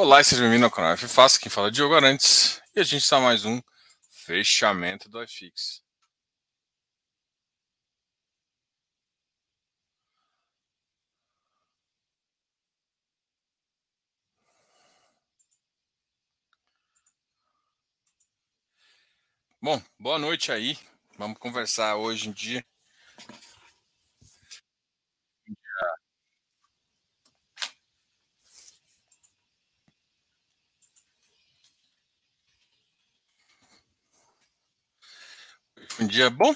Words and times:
Olá 0.00 0.20
e 0.20 0.24
seja 0.24 0.42
bem-vindo 0.42 0.64
ao 0.64 0.70
canal 0.70 0.92
F 0.92 1.08
Fácil, 1.08 1.40
quem 1.40 1.50
fala 1.50 1.66
é 1.66 1.70
Diogo 1.72 1.92
Arantes 1.92 2.62
e 2.72 2.78
a 2.78 2.84
gente 2.84 3.02
está 3.02 3.18
mais 3.18 3.44
um 3.44 3.60
fechamento 4.08 5.08
do 5.08 5.20
iFix. 5.24 5.82
Bom, 19.60 19.82
boa 19.98 20.16
noite 20.16 20.52
aí. 20.52 20.78
Vamos 21.18 21.38
conversar 21.38 21.96
hoje 21.96 22.28
em 22.28 22.32
dia 22.32 22.64
Um 36.00 36.06
dia 36.06 36.30
bom. 36.30 36.54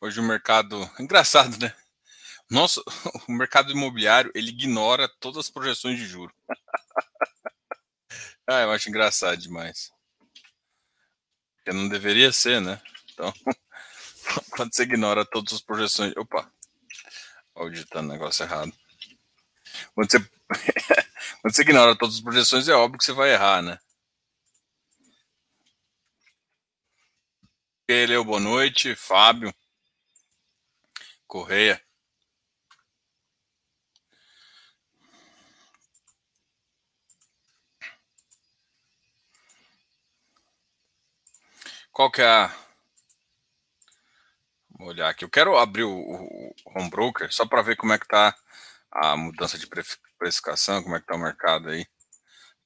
Hoje 0.00 0.18
o 0.18 0.24
mercado. 0.24 0.90
Engraçado, 0.98 1.56
né? 1.56 1.72
Nossa, 2.50 2.82
o 3.28 3.32
mercado 3.32 3.70
imobiliário 3.70 4.32
ele 4.34 4.48
ignora 4.48 5.08
todas 5.20 5.46
as 5.46 5.50
projeções 5.50 5.96
de 5.96 6.04
juro. 6.04 6.34
ah, 8.44 8.62
eu 8.62 8.72
acho 8.72 8.88
engraçado 8.88 9.36
demais. 9.36 9.92
Porque 11.56 11.72
não 11.72 11.88
deveria 11.88 12.32
ser, 12.32 12.60
né? 12.60 12.82
Então, 13.12 13.32
quando 14.50 14.74
você 14.74 14.82
ignora 14.82 15.24
todas 15.24 15.52
as 15.52 15.60
projeções. 15.60 16.12
Opa! 16.16 16.50
Olha 17.54 17.70
digitando 17.70 18.08
negócio 18.12 18.42
errado. 18.42 18.72
Quando 19.94 20.10
você... 20.10 20.18
quando 21.40 21.54
você 21.54 21.62
ignora 21.62 21.96
todas 21.96 22.16
as 22.16 22.20
projeções, 22.20 22.66
é 22.66 22.74
óbvio 22.74 22.98
que 22.98 23.04
você 23.04 23.12
vai 23.12 23.32
errar, 23.32 23.62
né? 23.62 23.78
Ele, 27.88 28.22
boa 28.22 28.38
noite. 28.38 28.94
Fábio. 28.94 29.50
Correia. 31.26 31.80
Qual 41.92 42.10
que 42.10 42.20
é 42.20 42.26
a. 42.26 42.54
Vou 44.78 44.88
olhar 44.88 45.08
aqui. 45.08 45.24
Eu 45.24 45.30
quero 45.30 45.56
abrir 45.56 45.84
o, 45.84 45.90
o 45.90 46.54
Home 46.66 46.90
Broker 46.90 47.32
só 47.32 47.46
para 47.46 47.62
ver 47.62 47.76
como 47.76 47.92
é 47.94 47.98
que 47.98 48.06
tá 48.06 48.36
a 48.92 49.16
mudança 49.16 49.58
de 49.58 49.66
precificação, 50.18 50.82
como 50.82 50.94
é 50.96 51.00
que 51.00 51.06
tá 51.06 51.14
o 51.14 51.18
mercado 51.18 51.70
aí, 51.70 51.86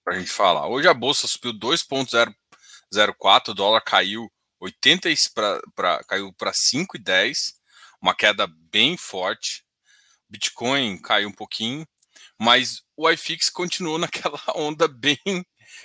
para 0.04 0.16
a 0.16 0.18
gente 0.18 0.30
falar. 0.32 0.66
Hoje 0.68 0.88
a 0.88 0.94
bolsa 0.94 1.28
subiu 1.28 1.52
2,04, 1.54 3.48
o 3.50 3.54
dólar 3.54 3.80
caiu 3.82 4.30
80 4.62 5.08
pra, 5.34 5.60
pra, 5.74 6.04
caiu 6.04 6.32
para 6.32 6.52
5,10, 6.52 7.54
uma 8.00 8.14
queda 8.14 8.46
bem 8.46 8.96
forte. 8.96 9.64
Bitcoin 10.28 11.00
caiu 11.02 11.28
um 11.28 11.32
pouquinho, 11.32 11.86
mas 12.38 12.82
o 12.96 13.10
iFix 13.10 13.50
continuou 13.50 13.98
naquela 13.98 14.40
onda 14.54 14.86
bem, 14.86 15.18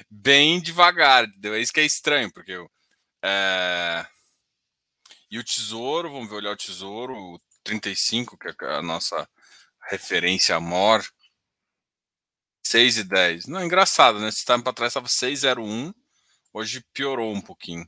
bem 0.09 0.61
devagar. 0.61 1.27
É 1.43 1.59
isso 1.59 1.73
que 1.73 1.79
é 1.79 1.85
estranho, 1.85 2.31
porque 2.31 2.53
é... 3.23 4.05
e 5.31 5.39
o 5.39 5.43
tesouro, 5.43 6.11
vamos 6.11 6.29
ver 6.29 6.35
olhar 6.35 6.51
o 6.51 6.57
tesouro, 6.57 7.15
o 7.15 7.41
35, 7.63 8.37
que 8.37 8.47
é 8.47 8.75
a 8.75 8.81
nossa 8.83 9.27
referência 9.89 10.59
maior, 10.59 11.03
6 12.63 12.97
e 12.97 13.03
10. 13.03 13.47
Não, 13.47 13.63
engraçado, 13.63 14.19
né? 14.19 14.29
Se 14.29 14.39
estava 14.39 14.61
para 14.61 14.73
trás, 14.73 14.91
estava 14.91 15.07
6,01. 15.07 15.93
Hoje 16.53 16.85
piorou 16.93 17.33
um 17.33 17.41
pouquinho. 17.41 17.87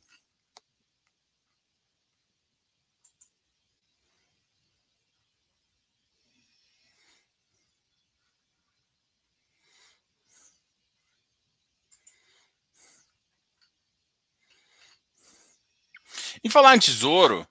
Em 16.43 16.49
falar 16.49 16.75
em 16.75 16.79
tesouro, 16.79 17.41
o 17.41 17.47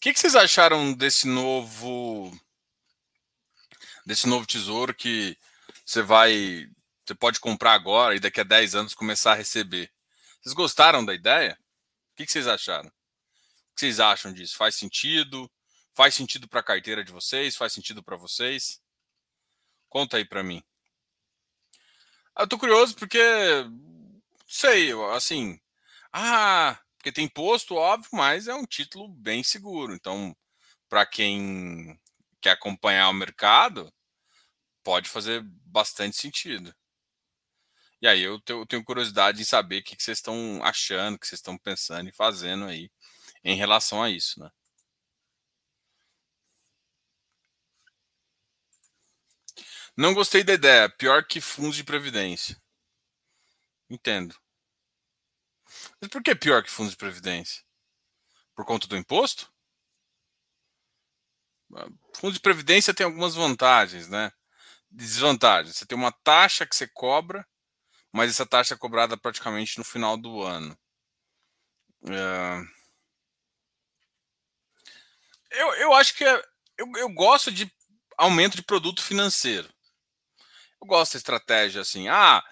que, 0.00 0.12
que, 0.12 0.18
vocês 0.18 0.34
acharam 0.34 0.92
desse 0.92 1.26
novo 1.26 2.32
desse 4.06 4.26
novo 4.26 4.46
tesouro 4.46 4.94
que 4.94 5.36
você 5.84 6.02
vai 6.02 6.68
você 7.04 7.14
pode 7.14 7.40
comprar 7.40 7.74
agora 7.74 8.14
e 8.14 8.20
daqui 8.20 8.40
a 8.40 8.44
10 8.44 8.74
anos 8.74 8.94
começar 8.94 9.32
a 9.32 9.36
receber? 9.36 9.92
Vocês 10.40 10.54
gostaram 10.54 11.04
da 11.04 11.14
ideia? 11.14 11.58
O 12.12 12.16
que, 12.16 12.24
que 12.24 12.32
vocês 12.32 12.46
acharam? 12.46 12.88
O 12.88 13.74
que 13.74 13.80
vocês 13.80 14.00
acham 14.00 14.32
disso? 14.32 14.56
Faz 14.56 14.74
sentido? 14.74 15.50
Faz 15.92 16.14
sentido 16.14 16.48
para 16.48 16.60
a 16.60 16.64
carteira 16.64 17.04
de 17.04 17.12
vocês? 17.12 17.56
Faz 17.56 17.72
sentido 17.72 18.02
para 18.02 18.16
vocês? 18.16 18.80
Conta 19.88 20.16
aí 20.16 20.24
para 20.24 20.42
mim. 20.42 20.62
Eu 22.38 22.48
tô 22.48 22.58
curioso 22.58 22.96
porque 22.96 23.20
sei, 24.46 24.90
assim, 25.12 25.60
ah, 26.12 26.78
porque 27.04 27.12
tem 27.12 27.26
imposto, 27.26 27.74
óbvio, 27.74 28.08
mas 28.14 28.48
é 28.48 28.54
um 28.54 28.64
título 28.64 29.08
bem 29.08 29.44
seguro. 29.44 29.94
Então, 29.94 30.34
para 30.88 31.04
quem 31.04 32.00
quer 32.40 32.52
acompanhar 32.52 33.10
o 33.10 33.12
mercado, 33.12 33.92
pode 34.82 35.10
fazer 35.10 35.42
bastante 35.66 36.16
sentido. 36.16 36.74
E 38.00 38.08
aí 38.08 38.22
eu 38.22 38.40
tenho 38.40 38.82
curiosidade 38.84 39.42
em 39.42 39.44
saber 39.44 39.80
o 39.80 39.84
que 39.84 39.96
vocês 40.02 40.16
estão 40.16 40.62
achando, 40.64 41.16
o 41.16 41.18
que 41.18 41.26
vocês 41.26 41.40
estão 41.40 41.58
pensando 41.58 42.08
e 42.08 42.12
fazendo 42.12 42.64
aí 42.64 42.90
em 43.44 43.54
relação 43.54 44.02
a 44.02 44.08
isso, 44.08 44.40
né? 44.40 44.50
Não 49.96 50.14
gostei 50.14 50.42
da 50.42 50.54
ideia. 50.54 50.88
Pior 50.88 51.26
que 51.26 51.40
fundos 51.40 51.76
de 51.76 51.84
previdência. 51.84 52.56
Entendo. 53.90 54.43
Mas 56.04 56.10
por 56.10 56.22
que 56.22 56.34
pior 56.34 56.62
que 56.62 56.70
fundos 56.70 56.90
de 56.90 56.98
previdência? 56.98 57.62
Por 58.54 58.66
conta 58.66 58.86
do 58.86 58.94
imposto? 58.94 59.50
Ah, 61.74 61.88
fundo 62.14 62.34
de 62.34 62.40
previdência 62.40 62.92
tem 62.92 63.06
algumas 63.06 63.34
vantagens, 63.34 64.06
né? 64.10 64.30
Desvantagens. 64.90 65.76
Você 65.76 65.86
tem 65.86 65.96
uma 65.96 66.12
taxa 66.12 66.66
que 66.66 66.76
você 66.76 66.86
cobra, 66.86 67.48
mas 68.12 68.30
essa 68.30 68.44
taxa 68.44 68.74
é 68.74 68.76
cobrada 68.76 69.16
praticamente 69.16 69.78
no 69.78 69.84
final 69.84 70.18
do 70.18 70.42
ano. 70.42 70.78
É... 72.06 72.60
Eu, 75.52 75.74
eu 75.76 75.94
acho 75.94 76.14
que 76.14 76.24
é, 76.24 76.44
eu, 76.76 76.92
eu 76.96 77.08
gosto 77.14 77.50
de 77.50 77.72
aumento 78.18 78.56
de 78.58 78.62
produto 78.62 79.02
financeiro. 79.02 79.72
Eu 80.82 80.86
gosto 80.86 81.12
da 81.14 81.18
estratégia 81.18 81.80
assim. 81.80 82.08
Ah, 82.08 82.44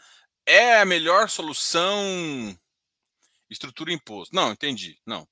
é 0.46 0.80
a 0.80 0.86
melhor 0.86 1.28
solução 1.28 2.58
Estrutura 3.52 3.92
imposto. 3.92 4.34
Não, 4.34 4.52
entendi. 4.52 4.98
Não. 5.06 5.28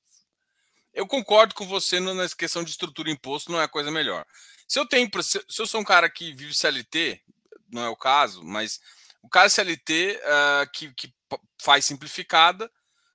Eu 0.93 1.07
concordo 1.07 1.55
com 1.55 1.67
você 1.67 2.01
na 2.01 2.29
questão 2.29 2.65
de 2.65 2.71
estrutura 2.71 3.11
imposto, 3.11 3.51
não 3.51 3.61
é 3.61 3.65
a 3.65 3.69
coisa 3.69 3.91
melhor. 3.91 4.27
Se 4.67 4.79
eu 4.79 4.87
tenho, 4.87 5.09
se 5.23 5.41
eu 5.59 5.67
sou 5.67 5.81
um 5.81 5.85
cara 5.85 6.11
que 6.11 6.33
vive 6.33 6.55
CLT, 6.55 7.23
não 7.71 7.83
é 7.83 7.89
o 7.89 7.97
caso, 7.97 8.43
mas 8.45 8.81
o 9.23 9.29
caso 9.29 9.55
CLT 9.55 10.17
uh, 10.17 10.27
ah, 10.27 10.67
que, 10.67 10.93
que 10.95 11.13
faz 11.61 11.85
simplificada, 11.85 12.71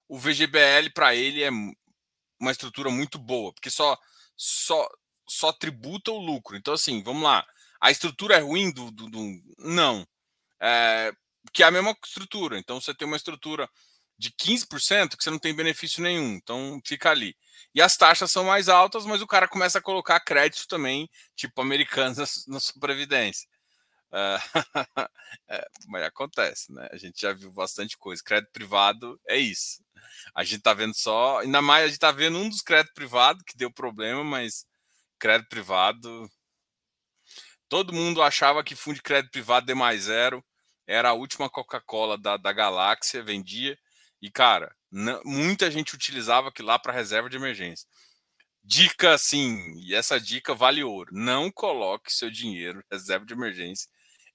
o 0.08 0.18
VGBL 0.18 0.90
para 0.94 1.16
ele 1.16 1.44
é 1.44 1.50
uma 2.40 2.52
estrutura 2.52 2.90
muito 2.90 3.18
boa, 3.18 3.52
porque 3.54 3.70
só 3.70 3.98
só 4.38 4.88
só 5.28 5.52
tributa 5.52 6.12
o 6.12 6.20
lucro. 6.20 6.56
Então 6.56 6.74
assim, 6.74 7.02
vamos 7.04 7.24
lá. 7.24 7.46
A 7.82 7.92
estrutura 7.92 8.36
é 8.36 8.40
ruim 8.40 8.72
do, 8.72 8.92
do, 8.92 9.10
do 9.10 9.42
não, 9.58 10.08
é, 10.60 11.12
que 11.54 11.64
é 11.64 11.66
a 11.66 11.72
mesma 11.72 11.96
estrutura. 12.06 12.58
Então 12.58 12.80
você 12.80 12.94
tem 12.94 13.08
uma 13.08 13.18
estrutura 13.18 13.70
de 14.18 14.32
15% 14.32 15.18
que 15.18 15.24
você 15.24 15.30
não 15.30 15.40
tem 15.40 15.54
benefício 15.56 16.02
nenhum. 16.02 16.34
Então 16.36 16.80
fica 16.86 17.12
ali. 17.12 17.36
E 17.74 17.82
as 17.82 17.98
taxas 17.98 18.32
são 18.32 18.46
mais 18.46 18.70
altas, 18.70 19.06
mas 19.06 19.22
o 19.22 19.28
cara 19.28 19.48
começa 19.48 19.80
a 19.80 19.82
colocar 19.82 20.20
crédito 20.20 20.68
também, 20.68 21.10
tipo 21.36 21.62
americanos 21.62 22.46
na 22.48 22.60
sua 22.60 22.80
previdência. 22.80 23.48
Uh, 24.12 24.40
é, 25.50 25.68
mas 25.88 26.04
acontece, 26.04 26.72
né? 26.72 26.88
A 26.92 26.98
gente 26.98 27.20
já 27.20 27.34
viu 27.34 27.52
bastante 27.52 27.98
coisa. 27.98 28.24
Crédito 28.24 28.52
privado 28.52 29.20
é 29.28 29.38
isso. 29.38 29.84
A 30.34 30.44
gente 30.44 30.62
tá 30.62 30.74
vendo 30.74 30.94
só, 30.94 31.40
ainda 31.40 31.62
mais 31.62 31.86
a 31.86 31.88
gente 31.88 32.00
tá 32.00 32.12
vendo 32.12 32.38
um 32.38 32.50
dos 32.50 32.62
créditos 32.62 32.94
privados 32.94 33.44
que 33.46 33.58
deu 33.58 33.72
problema, 33.72 34.24
mas 34.24 34.66
crédito 35.20 35.50
privado. 35.50 36.30
Todo 37.68 37.94
mundo 37.94 38.22
achava 38.22 38.64
que 38.64 38.76
fundo 38.76 38.96
de 38.96 39.02
crédito 39.02 39.32
privado 39.32 39.66
D 39.66 39.74
mais 39.74 40.04
zero 40.04 40.44
era 40.88 41.10
a 41.10 41.14
última 41.14 41.50
Coca-Cola 41.50 42.18
da, 42.18 42.38
da 42.38 42.54
galáxia, 42.54 43.24
vendia. 43.24 43.78
E, 44.26 44.32
cara, 44.32 44.76
muita 45.24 45.70
gente 45.70 45.94
utilizava 45.94 46.50
aquilo 46.50 46.70
lá 46.70 46.80
para 46.80 46.92
reserva 46.92 47.30
de 47.30 47.38
emergência. 47.38 47.88
Dica 48.64 49.14
assim, 49.14 49.72
e 49.78 49.94
essa 49.94 50.20
dica 50.20 50.56
vale 50.56 50.84
ouro: 50.84 51.12
não 51.14 51.52
coloque 51.52 52.12
seu 52.12 52.32
dinheiro, 52.32 52.84
reserva 52.92 53.24
de 53.24 53.36
emergência, 53.36 53.88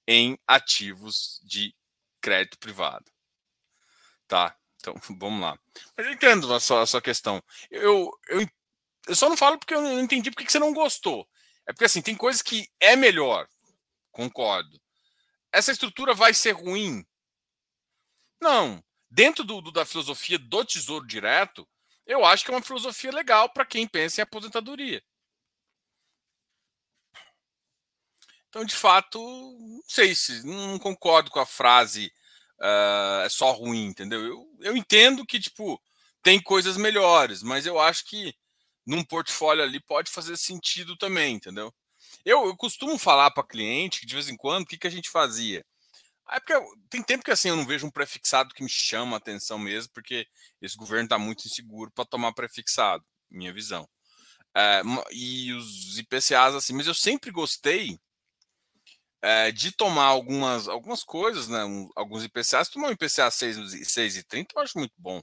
em 0.06 0.38
ativos 0.46 1.40
de 1.42 1.74
crédito 2.20 2.56
privado. 2.56 3.10
Tá? 4.28 4.56
Então, 4.76 4.94
vamos 5.18 5.40
lá. 5.40 5.58
Mas 5.96 6.06
eu 6.06 6.12
entendo 6.12 6.54
a 6.54 6.60
sua, 6.60 6.82
a 6.82 6.86
sua 6.86 7.02
questão. 7.02 7.42
Eu, 7.68 8.08
eu, 8.28 8.48
eu 9.08 9.16
só 9.16 9.28
não 9.28 9.36
falo 9.36 9.58
porque 9.58 9.74
eu 9.74 9.82
não 9.82 9.98
entendi 9.98 10.30
porque 10.30 10.48
você 10.48 10.60
não 10.60 10.72
gostou. 10.72 11.28
É 11.66 11.72
porque 11.72 11.86
assim, 11.86 12.00
tem 12.00 12.14
coisas 12.14 12.42
que 12.42 12.70
é 12.78 12.94
melhor. 12.94 13.48
Concordo. 14.12 14.80
Essa 15.50 15.72
estrutura 15.72 16.14
vai 16.14 16.32
ser 16.32 16.52
ruim? 16.52 17.04
Não. 18.40 18.80
Dentro 19.10 19.44
do, 19.44 19.60
do 19.60 19.72
da 19.72 19.84
filosofia 19.84 20.38
do 20.38 20.64
tesouro 20.64 21.06
direto, 21.06 21.68
eu 22.06 22.24
acho 22.24 22.44
que 22.44 22.50
é 22.50 22.54
uma 22.54 22.62
filosofia 22.62 23.10
legal 23.10 23.48
para 23.48 23.66
quem 23.66 23.86
pensa 23.86 24.20
em 24.20 24.22
aposentadoria. 24.22 25.02
Então, 28.48 28.64
de 28.64 28.74
fato, 28.74 29.18
não 29.20 29.82
sei 29.86 30.14
se 30.14 30.44
não 30.44 30.78
concordo 30.78 31.30
com 31.30 31.38
a 31.38 31.46
frase 31.46 32.12
uh, 32.60 33.24
é 33.24 33.28
só 33.28 33.52
ruim, 33.52 33.86
entendeu? 33.86 34.20
Eu, 34.24 34.58
eu 34.60 34.76
entendo 34.76 35.24
que, 35.24 35.40
tipo, 35.40 35.80
tem 36.22 36.40
coisas 36.40 36.76
melhores, 36.76 37.42
mas 37.42 37.64
eu 37.66 37.78
acho 37.80 38.04
que 38.04 38.34
num 38.86 39.04
portfólio 39.04 39.62
ali 39.62 39.80
pode 39.80 40.10
fazer 40.10 40.36
sentido 40.36 40.96
também, 40.96 41.36
entendeu? 41.36 41.72
Eu, 42.24 42.46
eu 42.46 42.56
costumo 42.56 42.98
falar 42.98 43.30
para 43.30 43.46
cliente 43.46 44.00
que 44.00 44.06
de 44.06 44.14
vez 44.14 44.28
em 44.28 44.36
quando 44.36 44.64
o 44.64 44.66
que, 44.66 44.78
que 44.78 44.86
a 44.86 44.90
gente 44.90 45.08
fazia. 45.10 45.64
É 46.32 46.38
porque 46.38 46.54
tem 46.88 47.02
tempo 47.02 47.24
que 47.24 47.30
assim 47.30 47.48
eu 47.48 47.56
não 47.56 47.66
vejo 47.66 47.86
um 47.86 47.90
prefixado 47.90 48.54
que 48.54 48.62
me 48.62 48.68
chama 48.68 49.16
a 49.16 49.18
atenção 49.18 49.58
mesmo, 49.58 49.92
porque 49.92 50.26
esse 50.62 50.76
governo 50.76 51.04
está 51.04 51.18
muito 51.18 51.46
inseguro 51.46 51.90
para 51.90 52.04
tomar 52.04 52.32
prefixado, 52.32 53.04
minha 53.28 53.52
visão. 53.52 53.88
É, 54.54 54.82
e 55.12 55.52
os 55.52 55.98
IPCAs 55.98 56.54
assim, 56.54 56.72
mas 56.72 56.86
eu 56.86 56.94
sempre 56.94 57.30
gostei 57.30 57.98
é, 59.22 59.52
de 59.52 59.72
tomar 59.72 60.06
algumas, 60.06 60.68
algumas 60.68 61.02
coisas, 61.04 61.48
né? 61.48 61.64
Um, 61.64 61.88
alguns 61.94 62.24
IPCAs, 62.24 62.68
tomar 62.68 62.88
um 62.88 62.92
IPCA 62.92 63.30
6, 63.30 63.56
6,30 63.56 64.46
eu 64.54 64.62
acho 64.62 64.78
muito 64.78 64.94
bom. 64.96 65.20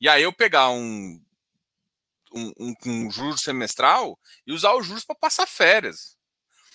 E 0.00 0.08
aí 0.08 0.22
eu 0.22 0.32
pegar 0.32 0.70
um, 0.70 1.20
um, 2.34 2.52
um, 2.58 2.74
um 2.86 3.10
juros 3.10 3.42
semestral 3.42 4.18
e 4.46 4.52
usar 4.52 4.74
os 4.74 4.86
juros 4.86 5.04
para 5.04 5.16
passar 5.16 5.46
férias. 5.46 6.16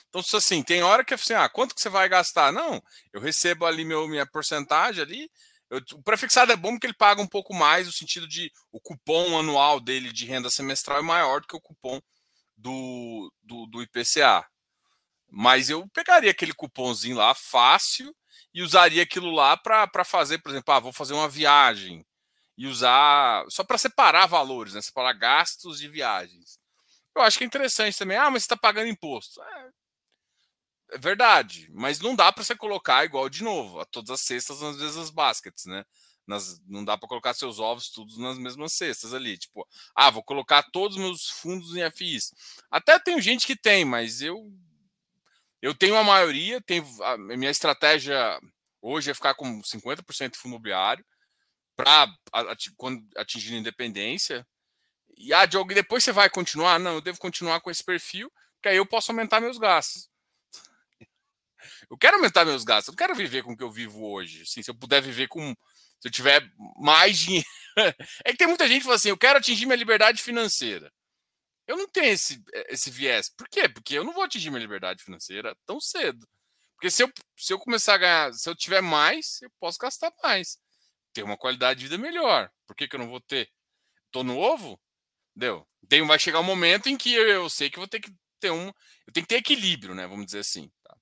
Então, 0.10 0.22
assim, 0.34 0.64
tem 0.64 0.82
hora 0.82 1.06
que 1.06 1.14
assim, 1.14 1.34
ah, 1.34 1.48
quanto 1.48 1.76
que 1.76 1.82
você 1.82 1.90
vai 1.90 2.10
gastar? 2.10 2.52
Não, 2.52 2.82
eu 3.14 3.22
recebo 3.22 3.66
ali 3.66 3.86
meu, 3.86 4.08
minha 4.08 4.26
porcentagem 4.26 5.04
ali. 5.04 5.32
Eu, 5.70 5.82
o 5.94 6.02
prefixado 6.04 6.52
é 6.52 6.56
bom 6.56 6.72
porque 6.72 6.88
ele 6.88 6.94
paga 6.96 7.22
um 7.22 7.28
pouco 7.28 7.54
mais, 7.54 7.86
no 7.86 7.94
sentido 7.94 8.28
de 8.28 8.52
o 8.72 8.80
cupom 8.82 9.38
anual 9.38 9.80
dele 9.80 10.12
de 10.12 10.26
renda 10.26 10.50
semestral 10.50 11.00
é 11.00 11.02
maior 11.04 11.42
do 11.42 11.48
que 11.48 11.56
o 11.56 11.62
cupom 11.62 12.02
do, 12.58 13.32
do, 13.44 13.68
do 13.68 13.84
IPCA. 13.84 14.46
Mas 15.32 15.70
eu 15.70 15.88
pegaria 15.90 16.32
aquele 16.32 16.54
cupomzinho 16.54 17.18
lá 17.18 17.36
fácil 17.36 18.16
e 18.54 18.64
usaria 18.64 19.04
aquilo 19.04 19.32
lá 19.32 19.56
para 19.58 20.04
fazer, 20.04 20.40
por 20.40 20.50
exemplo, 20.50 20.74
ah, 20.74 20.80
vou 20.80 20.92
fazer 20.92 21.14
uma 21.14 21.30
viagem 21.30 22.04
e 22.58 22.68
usar 22.68 23.46
só 23.50 23.64
para 23.64 23.78
separar 23.78 24.26
valores, 24.26 24.74
né? 24.74 24.82
Separar 24.82 25.14
gastos 25.14 25.80
de 25.80 25.88
viagens. 25.88 26.60
Eu 27.16 27.22
acho 27.22 27.38
que 27.38 27.44
é 27.44 27.48
interessante 27.48 27.98
também. 27.98 28.18
Ah, 28.18 28.30
mas 28.30 28.44
você 28.44 28.48
está 28.48 28.58
pagando 28.58 28.90
imposto. 28.90 29.42
É, 29.42 29.70
é 30.92 30.98
verdade, 30.98 31.70
mas 31.74 32.00
não 32.00 32.16
dá 32.16 32.32
para 32.32 32.44
você 32.44 32.56
colocar 32.56 33.06
igual 33.06 33.30
de 33.30 33.44
novo, 33.44 33.80
a 33.80 33.86
todas 33.86 34.10
as 34.12 34.22
cestas 34.22 34.62
nas 34.62 34.78
mesmas 34.78 35.10
baskets, 35.10 35.66
né? 35.66 35.84
Nas, 36.28 36.62
não 36.68 36.86
dá 36.86 36.98
para 36.98 37.08
colocar 37.10 37.34
seus 37.34 37.60
ovos 37.60 37.90
todos 37.90 38.18
nas 38.18 38.38
mesmas 38.38 38.74
cestas 38.74 39.14
ali. 39.14 39.38
Tipo, 39.38 39.68
ah, 39.96 40.10
vou 40.12 40.24
colocar 40.24 40.64
todos 40.72 40.96
os 40.98 41.02
meus 41.02 41.30
fundos 41.30 41.76
em 41.76 41.82
FIs. 41.92 42.32
Até 42.70 43.00
tem 43.00 43.22
gente 43.22 43.48
que 43.48 43.56
tem, 43.56 43.84
mas 43.86 44.22
eu 44.22 44.52
eu 45.62 45.76
tenho 45.76 45.96
a 45.98 46.04
maioria, 46.04 46.62
tenho, 46.62 46.86
a 47.04 47.18
minha 47.18 47.52
estratégia 47.52 48.40
hoje 48.82 49.12
é 49.12 49.14
ficar 49.14 49.34
com 49.36 49.62
50% 49.62 50.34
de 50.34 50.40
fundo 50.40 50.54
imobiliário 50.54 51.06
para 51.76 52.08
atingir 53.18 53.56
a 53.56 53.60
independência. 53.60 54.48
E 55.18 55.34
ah, 55.34 55.46
Diogo, 55.46 55.74
depois 55.74 56.04
você 56.04 56.12
vai 56.12 56.30
continuar? 56.30 56.80
Não, 56.80 56.96
eu 56.96 57.02
devo 57.02 57.20
continuar 57.20 57.62
com 57.62 57.72
esse 57.72 57.84
perfil, 57.84 58.32
que 58.62 58.70
aí 58.70 58.78
eu 58.78 58.86
posso 58.86 59.12
aumentar 59.12 59.42
meus 59.42 59.58
gastos. 59.58 60.09
Eu 61.90 61.98
quero 61.98 62.18
aumentar 62.18 62.46
meus 62.46 62.64
gastos, 62.64 62.88
eu 62.88 62.92
não 62.94 62.98
quero 62.98 63.16
viver 63.16 63.44
com 63.44 63.54
o 63.54 63.58
que 63.58 63.64
eu 63.64 63.72
vivo 63.72 64.06
hoje. 64.06 64.44
Assim, 64.44 64.62
se 64.62 64.70
eu 64.72 64.76
puder 64.76 65.02
viver 65.02 65.28
com. 65.28 65.56
Se 66.00 66.08
eu 66.08 66.12
tiver 66.12 66.50
mais 66.78 67.18
dinheiro. 67.20 67.48
É 68.26 68.32
que 68.32 68.38
tem 68.38 68.48
muita 68.48 68.68
gente 68.68 68.80
que 68.80 68.86
fala 68.86 68.96
assim: 68.96 69.10
eu 69.10 69.18
quero 69.18 69.40
atingir 69.40 69.66
minha 69.66 69.76
liberdade 69.76 70.22
financeira. 70.22 70.92
Eu 71.68 71.78
não 71.78 71.88
tenho 71.88 72.14
esse, 72.14 72.42
esse 72.70 72.90
viés. 72.90 73.30
Por 73.30 73.48
quê? 73.48 73.70
Porque 73.70 73.96
eu 73.96 74.04
não 74.04 74.14
vou 74.14 74.24
atingir 74.24 74.50
minha 74.50 74.62
liberdade 74.62 75.04
financeira 75.04 75.56
tão 75.66 75.80
cedo. 75.80 76.28
Porque 76.76 76.90
se 76.90 77.04
eu, 77.04 77.12
se 77.38 77.54
eu 77.54 77.60
começar 77.60 77.96
a 77.96 77.98
ganhar, 77.98 78.34
se 78.34 78.50
eu 78.50 78.56
tiver 78.56 78.82
mais, 78.82 79.42
eu 79.42 79.52
posso 79.60 79.78
gastar 79.78 80.12
mais. 80.24 80.58
Ter 81.14 81.24
uma 81.24 81.38
qualidade 81.38 81.80
de 81.80 81.86
vida 81.88 81.98
melhor. 81.98 82.50
Por 82.66 82.76
que, 82.76 82.88
que 82.88 82.96
eu 82.96 83.00
não 83.00 83.10
vou 83.10 83.20
ter? 83.20 83.52
Tô 84.12 84.24
novo? 84.24 84.80
Deu. 85.36 85.68
Tem, 85.88 86.06
vai 86.06 86.18
chegar 86.18 86.40
um 86.40 86.44
momento 86.44 86.88
em 86.88 86.98
que 86.98 87.14
eu, 87.14 87.28
eu 87.28 87.50
sei 87.50 87.70
que 87.70 87.78
vou 87.80 87.88
ter 87.88 88.00
que 88.00 88.12
ter 88.40 88.52
um. 88.52 88.68
Eu 89.06 89.14
tenho 89.14 89.26
que 89.26 89.36
ter 89.36 89.36
equilíbrio, 89.36 89.94
né? 89.94 90.08
Vamos 90.08 90.26
dizer 90.26 90.40
assim. 90.40 90.72
Tá? 90.84 90.98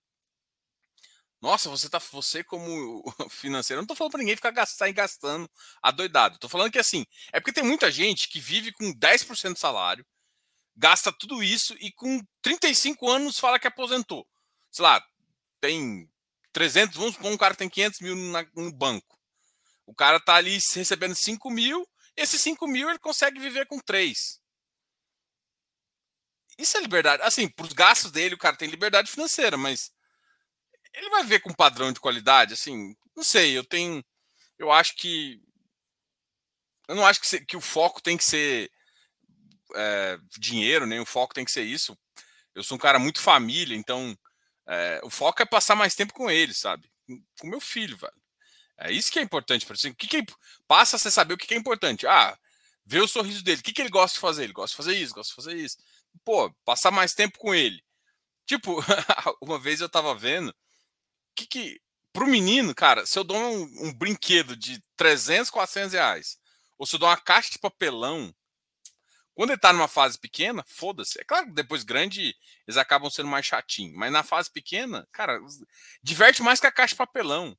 Nossa, 1.42 1.70
você 1.70 1.90
tá. 1.90 2.00
Você, 2.00 2.44
como 2.44 3.04
financeiro, 3.30 3.82
não 3.82 3.88
tô 3.88 3.96
falando 3.96 4.12
para 4.12 4.20
ninguém 4.20 4.36
ficar 4.36 4.52
gastar 4.52 4.90
e 4.90 4.94
gastando 4.94 5.50
adoidado. 5.82 6.40
Tô 6.40 6.50
falando 6.50 6.72
que 6.72 6.80
assim, 6.80 7.06
é 7.32 7.40
porque 7.40 7.54
tem 7.54 7.64
muita 7.64 7.92
gente 7.92 8.28
que 8.30 8.40
vive 8.40 8.72
com 8.72 8.92
10% 8.94 9.54
de 9.54 9.60
salário 9.60 10.06
gasta 10.78 11.12
tudo 11.12 11.44
isso 11.44 11.76
e 11.80 11.92
com 11.92 12.24
35 12.42 13.10
anos 13.10 13.40
fala 13.40 13.60
que 13.60 13.68
aposentou. 13.68 14.28
Sei 14.72 14.84
lá, 14.84 15.04
tem 15.60 16.08
300, 16.54 16.96
vamos 16.96 17.16
supor 17.16 17.32
um 17.32 17.38
cara 17.38 17.56
tem 17.56 17.68
500 17.68 18.00
mil 18.02 18.16
no 18.16 18.72
banco. 18.72 19.20
O 19.86 19.96
cara 19.96 20.20
tá 20.20 20.36
ali 20.36 20.52
recebendo 20.52 21.16
5 21.16 21.50
mil, 21.50 21.88
esses 22.16 22.40
5 22.42 22.68
mil 22.68 22.90
ele 22.90 23.00
consegue 23.00 23.40
viver 23.40 23.66
com 23.66 23.80
3. 23.80 24.40
Isso 26.58 26.78
é 26.78 26.82
liberdade. 26.82 27.24
Assim, 27.24 27.48
para 27.48 27.66
os 27.66 27.74
gastos 27.74 28.12
dele, 28.12 28.36
o 28.36 28.38
cara 28.38 28.56
tem 28.56 28.70
liberdade 28.70 29.12
financeira, 29.12 29.58
mas 29.58 29.92
ele 30.98 31.10
vai 31.10 31.24
ver 31.24 31.40
com 31.40 31.54
padrão 31.54 31.94
de 31.94 32.00
qualidade, 32.00 32.54
assim, 32.54 32.96
não 33.16 33.24
sei, 33.24 33.58
eu 33.58 33.64
tenho. 33.64 34.04
Eu 34.58 34.72
acho 34.72 34.96
que. 34.96 35.42
Eu 36.88 36.96
não 36.96 37.06
acho 37.06 37.22
que, 37.22 37.46
que 37.46 37.58
o 37.58 37.62
foco 37.62 38.02
tem 38.02 38.18
que 38.18 38.24
ser 38.24 38.72
é, 39.76 40.18
dinheiro, 40.40 40.86
nem 40.86 41.00
o 41.00 41.06
foco 41.06 41.34
tem 41.34 41.46
que 41.46 41.52
ser 41.52 41.64
isso. 41.64 41.98
Eu 42.56 42.64
sou 42.64 42.76
um 42.76 42.80
cara 42.80 42.98
muito 42.98 43.22
família, 43.22 43.76
então 43.76 44.18
é, 44.68 45.00
o 45.04 45.10
foco 45.10 45.42
é 45.42 45.46
passar 45.46 45.76
mais 45.76 45.96
tempo 45.96 46.14
com 46.14 46.30
ele, 46.30 46.54
sabe? 46.54 46.90
Com 47.40 47.48
meu 47.48 47.62
filho, 47.62 47.98
velho. 47.98 48.14
É 48.80 48.92
isso 48.92 49.12
que 49.12 49.20
é 49.20 49.22
importante 49.22 49.66
para 49.66 49.76
você. 49.76 49.90
O 49.90 49.96
que, 49.96 50.08
que 50.08 50.18
é, 50.18 50.26
passa 50.68 50.96
a 50.96 51.00
você 51.00 51.12
saber 51.12 51.34
o 51.34 51.38
que, 51.38 51.48
que 51.48 51.54
é 51.54 51.58
importante. 51.58 52.08
Ah, 52.08 52.38
ver 52.86 53.02
o 53.02 53.08
sorriso 53.08 53.44
dele. 53.44 53.62
O 53.62 53.64
que, 53.64 53.74
que 53.74 53.82
ele 53.82 53.90
gosta 53.90 54.16
de 54.16 54.22
fazer? 54.22 54.44
Ele 54.46 54.54
gosta 54.54 54.74
de 54.74 54.78
fazer 54.78 54.96
isso, 54.98 55.14
gosta 55.14 55.32
de 55.32 55.36
fazer 55.36 55.58
isso. 55.58 55.78
Pô, 56.24 56.52
passar 56.66 56.92
mais 56.92 57.14
tempo 57.14 57.38
com 57.38 57.54
ele. 57.54 57.84
Tipo, 58.46 58.78
uma 59.42 59.60
vez 59.60 59.82
eu 59.82 59.90
tava 59.90 60.16
vendo 60.16 60.56
que 61.38 61.46
que 61.46 61.82
pro 62.12 62.26
menino, 62.26 62.74
cara, 62.74 63.06
se 63.06 63.18
eu 63.18 63.24
dou 63.24 63.38
um, 63.38 63.88
um, 63.88 63.94
brinquedo 63.94 64.56
de 64.56 64.82
300, 64.96 65.52
400 65.52 65.94
reais, 65.94 66.38
ou 66.78 66.86
se 66.86 66.96
eu 66.96 67.00
dou 67.00 67.08
uma 67.08 67.18
caixa 67.18 67.52
de 67.52 67.60
papelão 67.60 68.34
quando 69.36 69.52
ele 69.52 69.60
tá 69.60 69.72
numa 69.72 69.88
fase 69.88 70.18
pequena, 70.18 70.64
foda-se. 70.68 71.22
É 71.22 71.24
claro 71.24 71.46
que 71.46 71.52
depois 71.52 71.84
grande 71.84 72.36
eles 72.68 72.76
acabam 72.76 73.08
sendo 73.08 73.30
mais 73.30 73.46
chatinhos, 73.46 73.96
mas 73.96 74.12
na 74.12 74.24
fase 74.24 74.52
pequena, 74.52 75.08
cara, 75.12 75.40
diverte 76.02 76.42
mais 76.42 76.60
que 76.60 76.66
a 76.66 76.72
caixa 76.72 76.96
de 76.96 76.98
papelão. 76.98 77.56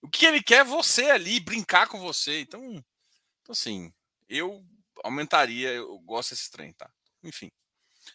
O 0.00 0.08
que 0.08 0.24
ele 0.24 0.42
quer 0.42 0.60
é 0.60 0.64
você 0.64 1.10
ali, 1.10 1.40
brincar 1.40 1.88
com 1.88 2.00
você. 2.00 2.40
Então, 2.40 2.62
então 3.42 3.52
assim, 3.52 3.92
eu 4.30 4.64
aumentaria, 5.02 5.68
eu 5.74 5.98
gosto 5.98 6.30
desse 6.30 6.50
trem, 6.50 6.72
tá? 6.72 6.90
Enfim. 7.22 7.50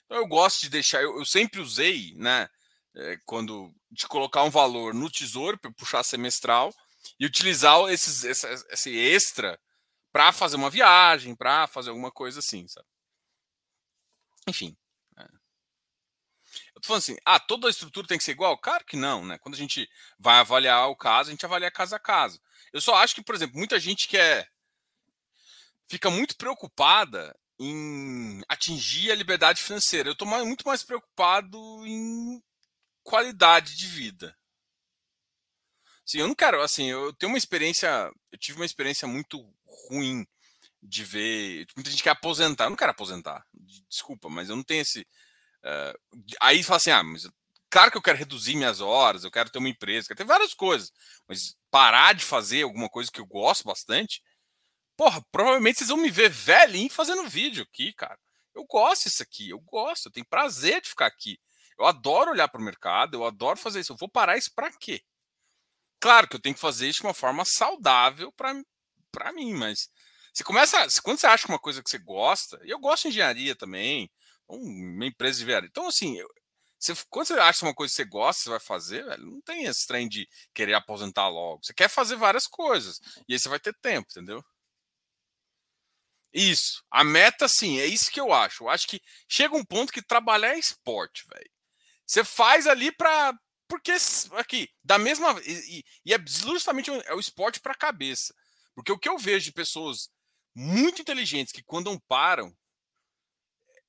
Então 0.05 0.17
eu 0.17 0.27
gosto 0.27 0.62
de 0.62 0.69
deixar, 0.69 1.03
eu, 1.03 1.19
eu 1.19 1.25
sempre 1.25 1.60
usei, 1.60 2.15
né, 2.15 2.50
é, 2.99 3.17
quando 3.25 3.73
de 3.89 4.07
colocar 4.07 4.43
um 4.43 4.49
valor 4.49 4.93
no 4.93 5.09
tesouro 5.09 5.57
para 5.57 5.71
puxar 5.71 6.03
semestral 6.03 6.73
e 7.19 7.25
utilizar 7.25 7.79
esses, 7.89 8.23
esse, 8.23 8.97
extra 8.97 9.59
para 10.11 10.31
fazer 10.31 10.57
uma 10.57 10.69
viagem, 10.69 11.35
para 11.35 11.67
fazer 11.67 11.89
alguma 11.89 12.11
coisa 12.11 12.39
assim, 12.39 12.67
sabe? 12.67 12.87
Enfim. 14.47 14.77
É. 15.17 15.23
Eu 16.75 16.81
tô 16.81 16.87
falando 16.87 17.01
assim, 17.03 17.17
ah, 17.25 17.39
toda 17.39 17.67
a 17.67 17.69
estrutura 17.69 18.07
tem 18.07 18.17
que 18.17 18.23
ser 18.23 18.31
igual? 18.31 18.57
Claro 18.57 18.85
que 18.85 18.97
não, 18.97 19.25
né? 19.25 19.37
Quando 19.39 19.55
a 19.55 19.57
gente 19.57 19.89
vai 20.19 20.39
avaliar 20.39 20.89
o 20.89 20.95
caso, 20.95 21.29
a 21.29 21.31
gente 21.31 21.45
avalia 21.45 21.71
caso 21.71 21.95
a 21.95 21.99
caso. 21.99 22.41
Eu 22.73 22.81
só 22.81 22.95
acho 22.95 23.15
que, 23.15 23.23
por 23.23 23.35
exemplo, 23.35 23.57
muita 23.57 23.79
gente 23.79 24.07
quer 24.07 24.49
fica 25.87 26.09
muito 26.11 26.37
preocupada 26.37 27.35
em 27.59 28.41
atingir 28.47 29.11
a 29.11 29.15
liberdade 29.15 29.61
financeira. 29.61 30.09
Eu 30.09 30.13
estou 30.13 30.27
muito 30.27 30.65
mais 30.65 30.83
preocupado 30.83 31.57
em 31.85 32.41
qualidade 33.03 33.75
de 33.75 33.87
vida. 33.87 34.35
Sim, 36.05 36.19
eu 36.19 36.27
não 36.27 36.35
quero, 36.35 36.61
assim, 36.61 36.85
eu 36.85 37.13
tenho 37.13 37.31
uma 37.31 37.37
experiência, 37.37 38.11
eu 38.31 38.37
tive 38.39 38.57
uma 38.57 38.65
experiência 38.65 39.07
muito 39.07 39.47
ruim 39.87 40.27
de 40.81 41.03
ver. 41.03 41.67
Muita 41.75 41.91
gente 41.91 42.03
quer 42.03 42.11
aposentar. 42.11 42.65
Eu 42.65 42.69
não 42.71 42.77
quero 42.77 42.91
aposentar. 42.91 43.45
Desculpa, 43.87 44.29
mas 44.29 44.49
eu 44.49 44.55
não 44.55 44.63
tenho 44.63 44.81
esse. 44.81 45.01
Uh, 45.01 46.25
aí 46.41 46.63
fala 46.63 46.77
assim: 46.77 46.91
ah, 46.91 47.03
mas 47.03 47.27
claro 47.69 47.91
que 47.91 47.97
eu 47.97 48.01
quero 48.01 48.17
reduzir 48.17 48.55
minhas 48.55 48.81
horas, 48.81 49.23
eu 49.23 49.31
quero 49.31 49.49
ter 49.49 49.59
uma 49.59 49.69
empresa, 49.69 50.07
quero 50.07 50.17
ter 50.17 50.23
várias 50.25 50.53
coisas. 50.53 50.91
Mas 51.27 51.55
parar 51.69 52.13
de 52.13 52.23
fazer 52.23 52.63
alguma 52.63 52.89
coisa 52.89 53.11
que 53.11 53.19
eu 53.19 53.25
gosto 53.25 53.65
bastante, 53.65 54.23
porra, 54.97 55.23
provavelmente 55.31 55.79
vocês 55.79 55.89
vão 55.89 55.97
me 55.97 56.09
ver 56.11 56.29
velhinho 56.29 56.89
fazendo 56.89 57.29
vídeo 57.29 57.63
aqui, 57.63 57.93
cara. 57.93 58.19
Eu 58.55 58.65
gosto 58.65 59.03
disso 59.03 59.23
aqui, 59.23 59.49
eu 59.49 59.59
gosto, 59.59 60.07
eu 60.07 60.11
tenho 60.11 60.25
prazer 60.25 60.81
de 60.81 60.89
ficar 60.89 61.05
aqui. 61.05 61.39
Eu 61.79 61.86
adoro 61.86 62.31
olhar 62.31 62.48
para 62.50 62.62
o 62.62 62.63
mercado, 62.63 63.15
eu 63.15 63.25
adoro 63.25 63.57
fazer 63.57 63.79
isso. 63.79 63.93
Eu 63.93 63.98
vou 63.98 64.09
parar 64.09 64.38
isso 64.38 64.51
para 64.53 64.71
quê? 64.71 65.01
Claro 66.00 66.27
que 66.27 66.36
eu 66.36 66.41
tenho 66.41 66.55
que 66.55 66.62
fazer 66.62 66.88
isso 66.89 67.01
de 67.01 67.07
uma 67.07 67.13
forma 67.13 67.45
saudável 67.45 68.31
para 68.33 69.33
mim, 69.33 69.53
mas 69.53 69.89
você 70.33 70.43
começa. 70.43 71.01
Quando 71.01 71.19
você 71.19 71.27
acha 71.27 71.48
uma 71.48 71.59
coisa 71.59 71.83
que 71.83 71.89
você 71.89 71.98
gosta, 71.98 72.59
e 72.63 72.69
eu 72.69 72.79
gosto 72.79 73.03
de 73.03 73.09
engenharia 73.09 73.55
também, 73.55 74.09
uma 74.48 75.05
empresa 75.05 75.38
de 75.38 75.43
engenharia. 75.43 75.69
Então, 75.69 75.88
assim, 75.88 76.17
eu, 76.17 76.27
você, 76.79 76.93
quando 77.09 77.27
você 77.27 77.33
acha 77.33 77.65
uma 77.65 77.74
coisa 77.75 77.91
que 77.91 77.98
você 77.98 78.05
gosta, 78.05 78.43
você 78.43 78.50
vai 78.50 78.59
fazer, 78.59 79.05
velho, 79.05 79.25
não 79.25 79.41
tem 79.41 79.65
esse 79.65 79.86
trem 79.88 80.07
de 80.07 80.27
querer 80.53 80.74
aposentar 80.75 81.27
logo. 81.27 81.63
Você 81.63 81.74
quer 81.74 81.89
fazer 81.89 82.15
várias 82.15 82.48
coisas. 82.48 83.00
E 83.27 83.33
aí 83.33 83.39
você 83.39 83.50
vai 83.50 83.59
ter 83.59 83.75
tempo, 83.81 84.07
entendeu? 84.12 84.43
Isso. 86.33 86.83
A 86.91 87.03
meta, 87.03 87.48
sim, 87.48 87.79
é 87.79 87.86
isso 87.86 88.12
que 88.12 88.19
eu 88.19 88.31
acho. 88.31 88.63
Eu 88.63 88.69
acho 88.69 88.88
que 88.88 89.01
chega 89.27 89.55
um 89.55 89.65
ponto 89.65 89.91
que 89.91 90.01
trabalhar 90.01 90.53
é 90.55 90.59
esporte, 90.59 91.25
velho. 91.27 91.50
Você 92.09 92.23
faz 92.23 92.65
ali 92.65 92.91
para 92.91 93.37
porque 93.67 93.95
aqui, 94.31 94.67
da 94.83 94.97
mesma 94.97 95.39
e, 95.45 95.85
e 96.03 96.11
é 96.11 96.17
justamente 96.25 96.89
é 97.05 97.13
o 97.13 97.19
esporte 97.19 97.59
para 97.59 97.73
a 97.73 97.77
cabeça. 97.77 98.33
Porque 98.73 98.91
o 98.91 98.97
que 98.97 99.07
eu 99.07 99.15
vejo 99.15 99.45
de 99.45 99.51
pessoas 99.51 100.09
muito 100.55 101.03
inteligentes 101.03 101.53
que 101.53 101.61
quando 101.61 101.99
param, 102.07 102.51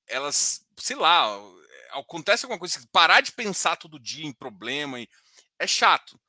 elas, 0.06 0.62
sei 0.76 0.96
lá, 0.96 1.34
acontece 1.92 2.44
alguma 2.44 2.58
coisa, 2.58 2.86
parar 2.92 3.22
de 3.22 3.32
pensar 3.32 3.76
todo 3.76 3.98
dia 3.98 4.26
em 4.26 4.34
problema, 4.34 4.98
é 5.58 5.66
chato. 5.66 6.20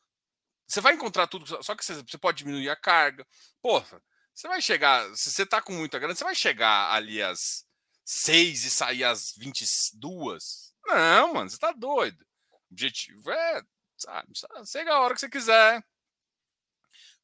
Você 0.65 0.79
vai 0.79 0.93
encontrar 0.93 1.27
tudo, 1.27 1.45
só 1.61 1.75
que 1.75 1.83
você 1.83 2.17
pode 2.17 2.37
diminuir 2.37 2.69
a 2.69 2.75
carga. 2.77 3.27
Porra, 3.61 4.01
você 4.33 4.47
vai 4.47 4.61
chegar, 4.61 5.13
se 5.13 5.29
você 5.29 5.45
tá 5.45 5.61
com 5.61 5.73
muita 5.73 5.99
grana, 5.99 6.15
você 6.15 6.23
vai 6.23 6.35
chegar 6.35 6.93
ali 6.93 7.21
às 7.21 7.65
6 8.05 8.63
e 8.63 8.71
sair 8.71 9.03
às 9.03 9.33
22? 9.35 10.70
Não, 10.85 11.33
mano, 11.33 11.49
você 11.49 11.57
tá 11.57 11.71
doido. 11.71 12.25
O 12.51 12.57
objetivo 12.71 13.31
é, 13.31 13.61
sabe, 13.97 14.31
chega 14.65 14.93
a 14.93 14.99
hora 15.01 15.13
que 15.13 15.19
você 15.19 15.29
quiser. 15.29 15.83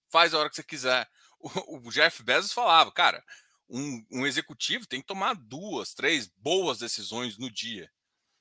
Faz 0.09 0.33
a 0.33 0.39
hora 0.39 0.49
que 0.49 0.55
você 0.55 0.63
quiser. 0.63 1.09
O, 1.39 1.87
o 1.87 1.91
Jeff 1.91 2.23
Bezos 2.23 2.51
falava, 2.51 2.91
cara, 2.91 3.23
um, 3.69 4.03
um, 4.11 4.25
executivo 4.25 4.87
tem 4.87 5.01
que 5.01 5.05
tomar 5.05 5.35
duas, 5.35 5.93
três 5.93 6.27
boas 6.27 6.79
decisões 6.79 7.37
no 7.37 7.47
dia. 7.51 7.91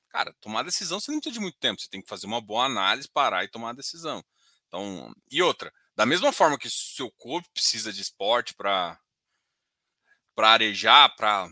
Cara, 0.09 0.33
tomar 0.41 0.63
decisão 0.63 0.99
você 0.99 1.11
não 1.11 1.19
precisa 1.19 1.35
de 1.35 1.39
muito 1.39 1.59
tempo, 1.59 1.79
você 1.79 1.87
tem 1.87 2.01
que 2.01 2.09
fazer 2.09 2.25
uma 2.25 2.41
boa 2.41 2.65
análise, 2.65 3.07
parar 3.07 3.43
e 3.43 3.47
tomar 3.47 3.69
a 3.69 3.73
decisão. 3.73 4.25
Então, 4.67 5.13
e 5.29 5.43
outra, 5.43 5.71
da 5.95 6.07
mesma 6.07 6.31
forma 6.31 6.57
que 6.57 6.67
seu 6.71 7.11
corpo 7.11 7.47
precisa 7.53 7.93
de 7.93 8.01
esporte 8.01 8.55
para 8.55 8.99
para 10.33 10.51
arejar, 10.51 11.15
para 11.15 11.49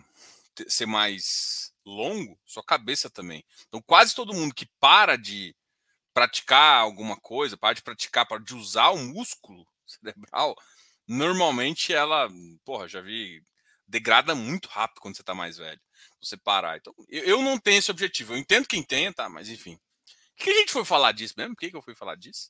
ser 0.68 0.86
mais 0.86 1.74
longo, 1.86 2.40
sua 2.46 2.64
cabeça 2.64 3.10
também. 3.10 3.46
Então, 3.68 3.82
quase 3.82 4.16
todo 4.16 4.34
mundo 4.34 4.54
que 4.54 4.68
para 4.80 5.18
de 5.18 5.56
praticar 6.14 6.82
alguma 6.82 7.18
coisa, 7.18 7.58
para 7.58 7.76
de 7.76 7.84
praticar, 7.84 8.26
para 8.28 8.42
de 8.42 8.56
usar 8.56 8.90
o 8.90 8.98
músculo 8.98 9.68
cerebral, 9.86 10.56
normalmente 11.08 11.94
ela, 11.94 12.30
porra, 12.64 12.88
já 12.88 13.02
vi, 13.02 13.44
degrada 13.88 14.34
muito 14.34 14.68
rápido 14.70 15.02
quando 15.02 15.16
você 15.16 15.22
está 15.22 15.36
mais 15.36 15.58
velho. 15.58 15.82
Você 16.22 16.38
parar. 16.38 16.78
Então, 16.78 16.94
eu 17.10 17.42
não 17.42 17.60
tenho 17.60 17.78
esse 17.78 17.92
objetivo. 17.92 18.34
Eu 18.34 18.38
entendo 18.38 18.68
quem 18.68 18.84
tem, 18.84 19.12
tá? 19.14 19.30
Mas 19.30 19.50
enfim. 19.50 19.76
O 19.76 20.44
que 20.44 20.50
a 20.50 20.54
gente 20.54 20.72
foi 20.72 20.84
falar 20.84 21.12
disso 21.12 21.36
mesmo? 21.38 21.56
Por 21.56 21.60
que, 21.62 21.70
que 21.70 21.78
eu 21.78 21.82
fui 21.82 21.96
falar 21.96 22.16
disso? 22.16 22.50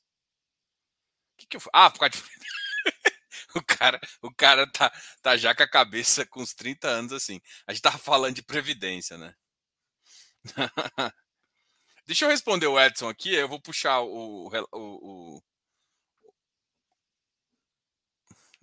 que, 1.36 1.46
que 1.46 1.56
eu 1.56 1.60
Ah, 1.72 1.90
por 1.90 2.00
causa 2.00 2.16
de... 2.16 2.22
o 3.58 3.64
cara, 3.64 4.00
o 4.22 4.34
cara 4.34 4.70
tá, 4.70 4.92
tá 5.22 5.36
já 5.36 5.54
com 5.54 5.62
a 5.62 5.68
cabeça 5.68 6.26
com 6.26 6.40
uns 6.42 6.54
30 6.54 6.88
anos 6.88 7.12
assim. 7.12 7.40
A 7.66 7.72
gente 7.72 7.82
tava 7.82 7.98
falando 7.98 8.34
de 8.34 8.42
previdência, 8.42 9.16
né? 9.18 9.34
Deixa 12.06 12.24
eu 12.24 12.28
responder 12.28 12.66
o 12.66 12.80
Edson 12.80 13.08
aqui, 13.08 13.34
eu 13.34 13.48
vou 13.48 13.60
puxar 13.60 14.00
o, 14.00 14.48
o, 14.72 15.40
o, 15.40 15.42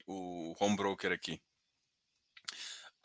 o 0.07 0.55
home 0.59 0.77
broker 0.77 1.11
aqui. 1.11 1.41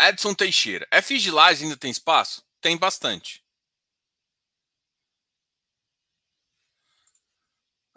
Edson 0.01 0.33
Teixeira. 0.35 0.87
FI 1.03 1.19
de 1.19 1.31
ainda 1.37 1.77
tem 1.77 1.91
espaço? 1.91 2.47
Tem 2.61 2.77
bastante. 2.77 3.45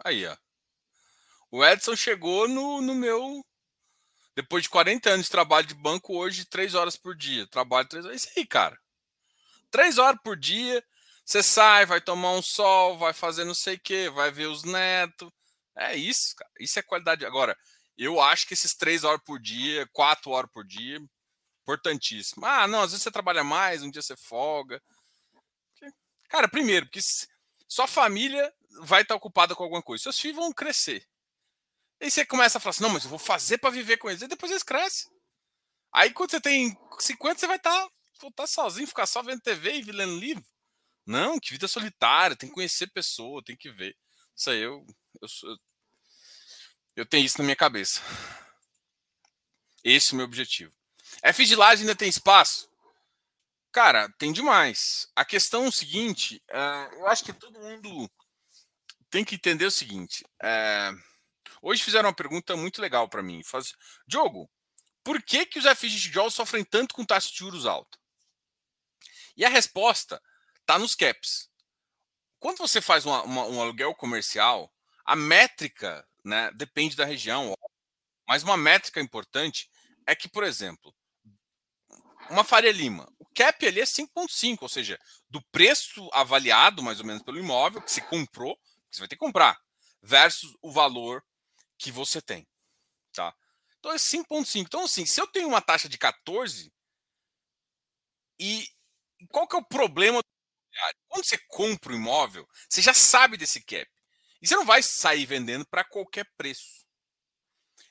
Aí, 0.04 0.26
ó. 0.26 0.36
O 1.50 1.64
Edson 1.64 1.94
chegou 1.94 2.48
no, 2.48 2.80
no 2.80 2.94
meu. 2.94 3.44
Depois 4.34 4.62
de 4.62 4.70
40 4.70 5.10
anos 5.10 5.26
de 5.26 5.32
trabalho 5.32 5.66
de 5.66 5.74
banco, 5.74 6.16
hoje, 6.16 6.44
três 6.44 6.74
horas 6.74 6.96
por 6.96 7.14
dia. 7.14 7.46
Trabalho 7.46 7.88
três 7.88 8.04
horas. 8.04 8.14
É 8.14 8.28
isso 8.28 8.38
aí, 8.38 8.46
cara. 8.46 8.78
Três 9.70 9.98
horas 9.98 10.20
por 10.22 10.36
dia. 10.36 10.82
Você 11.24 11.42
sai, 11.42 11.86
vai 11.86 12.00
tomar 12.00 12.32
um 12.32 12.42
sol, 12.42 12.98
vai 12.98 13.12
fazer 13.12 13.44
não 13.44 13.54
sei 13.54 13.76
o 13.76 13.80
quê, 13.80 14.10
vai 14.10 14.30
ver 14.30 14.46
os 14.46 14.64
netos. 14.64 15.30
É 15.76 15.94
isso, 15.94 16.34
cara. 16.36 16.50
Isso 16.58 16.78
é 16.78 16.82
qualidade. 16.82 17.24
Agora, 17.24 17.56
eu 17.96 18.20
acho 18.20 18.46
que 18.46 18.54
esses 18.54 18.74
três 18.74 19.04
horas 19.04 19.20
por 19.24 19.38
dia, 19.38 19.88
quatro 19.92 20.30
horas 20.30 20.50
por 20.50 20.64
dia, 20.64 20.98
importantíssimo. 21.62 22.44
Ah, 22.44 22.66
não, 22.66 22.80
às 22.80 22.90
vezes 22.90 23.02
você 23.02 23.10
trabalha 23.10 23.44
mais, 23.44 23.82
um 23.82 23.90
dia 23.90 24.02
você 24.02 24.16
folga. 24.16 24.82
Cara, 26.28 26.48
primeiro, 26.48 26.86
porque 26.86 27.00
sua 27.68 27.86
família 27.86 28.52
vai 28.80 29.02
estar 29.02 29.14
ocupada 29.14 29.54
com 29.54 29.62
alguma 29.62 29.82
coisa. 29.82 30.02
Seus 30.02 30.18
filhos 30.18 30.36
vão 30.36 30.52
crescer. 30.52 31.06
Aí 32.02 32.10
você 32.10 32.26
começa 32.26 32.58
a 32.58 32.60
falar 32.60 32.70
assim, 32.70 32.82
não, 32.82 32.90
mas 32.90 33.04
eu 33.04 33.10
vou 33.10 33.18
fazer 33.18 33.58
para 33.58 33.70
viver 33.70 33.96
com 33.96 34.10
eles. 34.10 34.22
E 34.22 34.26
depois 34.26 34.50
eles 34.50 34.64
crescem. 34.64 35.08
Aí 35.92 36.12
quando 36.12 36.32
você 36.32 36.40
tem 36.40 36.76
50, 36.98 37.38
você 37.38 37.46
vai 37.46 37.58
estar 37.58 37.88
tá, 38.20 38.30
tá 38.34 38.46
sozinho, 38.46 38.88
ficar 38.88 39.06
só 39.06 39.22
vendo 39.22 39.40
TV 39.40 39.78
e 39.78 39.82
lendo 39.92 40.18
livro. 40.18 40.44
Não, 41.06 41.38
que 41.38 41.52
vida 41.52 41.68
solitária, 41.68 42.34
tem 42.34 42.48
que 42.48 42.54
conhecer 42.56 42.88
pessoa, 42.88 43.42
tem 43.44 43.56
que 43.56 43.70
ver. 43.70 43.96
Isso 44.34 44.50
aí 44.50 44.58
eu, 44.58 44.84
eu, 45.20 45.28
eu, 45.44 45.56
eu 46.96 47.06
tenho 47.06 47.24
isso 47.24 47.38
na 47.38 47.44
minha 47.44 47.54
cabeça. 47.54 48.00
Esse 49.84 50.10
é 50.10 50.14
o 50.14 50.16
meu 50.16 50.26
objetivo. 50.26 50.74
F 51.22 51.44
de 51.44 51.54
laje 51.54 51.82
ainda 51.82 51.94
tem 51.94 52.08
espaço? 52.08 52.68
Cara, 53.70 54.08
tem 54.18 54.32
demais. 54.32 55.08
A 55.14 55.24
questão 55.24 55.66
é 55.66 55.68
o 55.68 55.72
seguinte, 55.72 56.42
uh, 56.50 56.94
eu 56.94 57.06
acho 57.06 57.24
que 57.24 57.32
todo 57.32 57.60
mundo 57.60 58.10
tem 59.08 59.24
que 59.24 59.36
entender 59.36 59.66
o 59.66 59.70
seguinte. 59.70 60.24
Uh, 60.42 61.11
Hoje 61.62 61.84
fizeram 61.84 62.08
uma 62.08 62.14
pergunta 62.14 62.56
muito 62.56 62.82
legal 62.82 63.08
para 63.08 63.22
mim. 63.22 63.40
Faz, 63.44 63.72
Diogo, 64.04 64.50
por 65.04 65.22
que, 65.22 65.46
que 65.46 65.60
os 65.60 65.78
tijolo 65.78 66.30
sofrem 66.30 66.64
tanto 66.64 66.92
com 66.92 67.04
taxa 67.04 67.30
de 67.30 67.36
juros 67.36 67.66
alta? 67.66 67.96
E 69.36 69.44
a 69.44 69.48
resposta 69.48 70.20
está 70.60 70.76
nos 70.76 70.96
caps. 70.96 71.48
Quando 72.40 72.58
você 72.58 72.80
faz 72.80 73.06
uma, 73.06 73.22
uma, 73.22 73.46
um 73.46 73.62
aluguel 73.62 73.94
comercial, 73.94 74.74
a 75.04 75.14
métrica 75.14 76.06
né, 76.24 76.50
depende 76.52 76.96
da 76.96 77.04
região, 77.04 77.54
mas 78.26 78.42
uma 78.42 78.56
métrica 78.56 79.00
importante 79.00 79.70
é 80.04 80.16
que, 80.16 80.28
por 80.28 80.42
exemplo, 80.42 80.92
uma 82.28 82.42
Faria 82.42 82.72
Lima, 82.72 83.08
o 83.18 83.26
cap 83.34 83.64
ali 83.64 83.80
é 83.80 83.84
5,5, 83.84 84.58
ou 84.62 84.68
seja, 84.68 84.98
do 85.28 85.40
preço 85.52 86.10
avaliado 86.12 86.82
mais 86.82 86.98
ou 86.98 87.06
menos 87.06 87.22
pelo 87.22 87.38
imóvel 87.38 87.80
que 87.80 87.92
se 87.92 88.00
comprou, 88.02 88.56
que 88.90 88.96
você 88.96 89.00
vai 89.00 89.08
ter 89.08 89.16
que 89.16 89.24
comprar, 89.24 89.56
versus 90.02 90.56
o 90.60 90.72
valor 90.72 91.24
que 91.82 91.90
você 91.90 92.22
tem, 92.22 92.46
tá? 93.12 93.34
Então 93.78 93.92
é 93.92 93.96
5.5. 93.96 94.60
Então 94.60 94.84
assim, 94.84 95.04
se 95.04 95.20
eu 95.20 95.26
tenho 95.26 95.48
uma 95.48 95.60
taxa 95.60 95.88
de 95.88 95.98
14 95.98 96.72
e 98.38 98.68
qual 99.30 99.48
que 99.48 99.56
é 99.56 99.58
o 99.58 99.64
problema 99.64 100.22
quando 101.08 101.24
você 101.24 101.38
compra 101.48 101.92
o 101.92 101.96
um 101.96 101.98
imóvel, 101.98 102.48
você 102.68 102.80
já 102.80 102.94
sabe 102.94 103.36
desse 103.36 103.60
cap. 103.60 103.86
E 104.40 104.46
você 104.46 104.56
não 104.56 104.64
vai 104.64 104.82
sair 104.82 105.26
vendendo 105.26 105.66
para 105.66 105.84
qualquer 105.84 106.26
preço. 106.36 106.86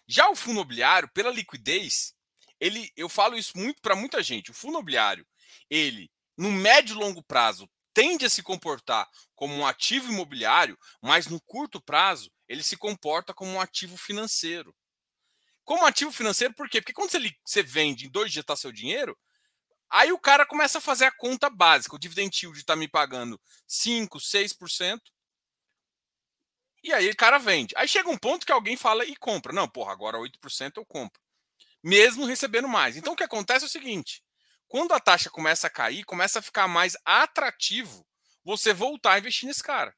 Já 0.07 0.29
o 0.29 0.35
fundo 0.35 0.53
imobiliário, 0.53 1.09
pela 1.13 1.29
liquidez, 1.29 2.13
ele, 2.59 2.91
eu 2.95 3.07
falo 3.07 3.37
isso 3.37 3.57
muito 3.57 3.81
para 3.81 3.95
muita 3.95 4.23
gente. 4.23 4.51
O 4.51 4.53
fundo 4.53 4.73
imobiliário, 4.73 5.25
ele, 5.69 6.11
no 6.35 6.51
médio 6.51 6.95
e 6.95 6.99
longo 6.99 7.23
prazo, 7.23 7.69
tende 7.93 8.25
a 8.25 8.29
se 8.29 8.41
comportar 8.41 9.07
como 9.35 9.53
um 9.53 9.65
ativo 9.65 10.11
imobiliário, 10.11 10.77
mas 11.01 11.27
no 11.27 11.39
curto 11.41 11.79
prazo, 11.81 12.31
ele 12.51 12.63
se 12.63 12.75
comporta 12.75 13.33
como 13.33 13.51
um 13.51 13.61
ativo 13.61 13.95
financeiro. 13.95 14.75
Como 15.63 15.85
ativo 15.85 16.11
financeiro, 16.11 16.53
por 16.53 16.69
quê? 16.69 16.81
Porque 16.81 16.91
quando 16.91 17.09
você, 17.09 17.19
você 17.45 17.63
vende 17.63 18.07
em 18.07 18.09
dois 18.09 18.29
dias 18.29 18.43
está 18.43 18.57
seu 18.57 18.73
dinheiro, 18.73 19.17
aí 19.89 20.11
o 20.11 20.19
cara 20.19 20.45
começa 20.45 20.79
a 20.79 20.81
fazer 20.81 21.05
a 21.05 21.11
conta 21.11 21.49
básica. 21.49 21.95
O 21.95 21.99
dividend 21.99 22.37
yield 22.43 22.59
está 22.59 22.75
me 22.75 22.89
pagando 22.89 23.39
5, 23.65 24.19
6%. 24.19 24.99
E 26.83 26.91
aí 26.91 27.09
o 27.09 27.15
cara 27.15 27.37
vende. 27.37 27.73
Aí 27.77 27.87
chega 27.87 28.09
um 28.09 28.17
ponto 28.17 28.45
que 28.45 28.51
alguém 28.51 28.75
fala 28.75 29.05
e 29.05 29.15
compra. 29.15 29.53
Não, 29.53 29.69
porra, 29.69 29.93
agora 29.93 30.17
8% 30.17 30.73
eu 30.75 30.85
compro. 30.85 31.21
Mesmo 31.81 32.25
recebendo 32.25 32.67
mais. 32.67 32.97
Então 32.97 33.13
o 33.13 33.15
que 33.15 33.23
acontece 33.23 33.63
é 33.63 33.67
o 33.67 33.71
seguinte: 33.71 34.21
quando 34.67 34.93
a 34.93 34.99
taxa 34.99 35.29
começa 35.29 35.67
a 35.67 35.69
cair, 35.69 36.03
começa 36.03 36.39
a 36.39 36.41
ficar 36.41 36.67
mais 36.67 36.97
atrativo 37.05 38.05
você 38.43 38.73
voltar 38.73 39.13
a 39.13 39.19
investir 39.19 39.47
nesse 39.47 39.63
cara. 39.63 39.95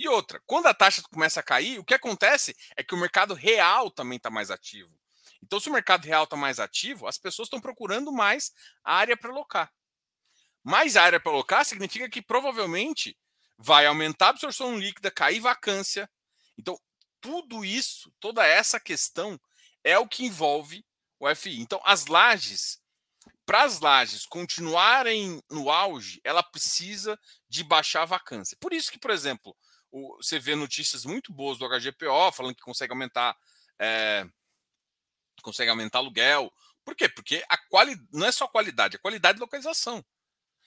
E 0.00 0.08
outra, 0.08 0.40
quando 0.46 0.64
a 0.64 0.72
taxa 0.72 1.02
começa 1.12 1.40
a 1.40 1.42
cair, 1.42 1.78
o 1.78 1.84
que 1.84 1.92
acontece 1.92 2.56
é 2.74 2.82
que 2.82 2.94
o 2.94 2.96
mercado 2.96 3.34
real 3.34 3.90
também 3.90 4.16
está 4.16 4.30
mais 4.30 4.50
ativo. 4.50 4.90
Então, 5.42 5.60
se 5.60 5.68
o 5.68 5.72
mercado 5.72 6.06
real 6.06 6.24
está 6.24 6.36
mais 6.36 6.58
ativo, 6.58 7.06
as 7.06 7.18
pessoas 7.18 7.48
estão 7.48 7.60
procurando 7.60 8.10
mais 8.10 8.50
área 8.82 9.14
para 9.14 9.28
alocar. 9.28 9.70
Mais 10.64 10.96
área 10.96 11.20
para 11.20 11.30
alocar 11.30 11.66
significa 11.66 12.08
que 12.08 12.22
provavelmente 12.22 13.14
vai 13.58 13.84
aumentar 13.84 14.28
a 14.28 14.30
absorção 14.30 14.78
líquida, 14.78 15.10
cair 15.10 15.38
vacância. 15.38 16.10
Então, 16.56 16.80
tudo 17.20 17.62
isso, 17.62 18.10
toda 18.18 18.46
essa 18.46 18.80
questão 18.80 19.38
é 19.84 19.98
o 19.98 20.08
que 20.08 20.24
envolve 20.24 20.82
o 21.18 21.28
FI. 21.28 21.60
Então, 21.60 21.78
as 21.84 22.06
lajes, 22.06 22.80
para 23.44 23.64
as 23.64 23.80
lajes 23.80 24.24
continuarem 24.24 25.42
no 25.50 25.70
auge, 25.70 26.22
ela 26.24 26.42
precisa 26.42 27.20
de 27.50 27.62
baixar 27.62 28.00
a 28.02 28.06
vacância. 28.06 28.56
Por 28.58 28.72
isso 28.72 28.90
que, 28.90 28.98
por 28.98 29.10
exemplo, 29.10 29.54
o, 29.90 30.16
você 30.16 30.38
vê 30.38 30.54
notícias 30.54 31.04
muito 31.04 31.32
boas 31.32 31.58
do 31.58 31.68
HGPO 31.68 32.32
falando 32.32 32.54
que 32.54 32.62
consegue 32.62 32.92
aumentar, 32.92 33.36
é, 33.78 34.26
consegue 35.42 35.70
aumentar 35.70 35.98
aluguel. 35.98 36.52
Por 36.84 36.94
quê? 36.94 37.08
Porque 37.08 37.44
a 37.48 37.56
quali, 37.56 37.96
não 38.12 38.26
é 38.26 38.32
só 38.32 38.46
qualidade, 38.46 38.96
é 38.96 38.98
qualidade 38.98 39.36
de 39.36 39.40
localização. 39.40 40.04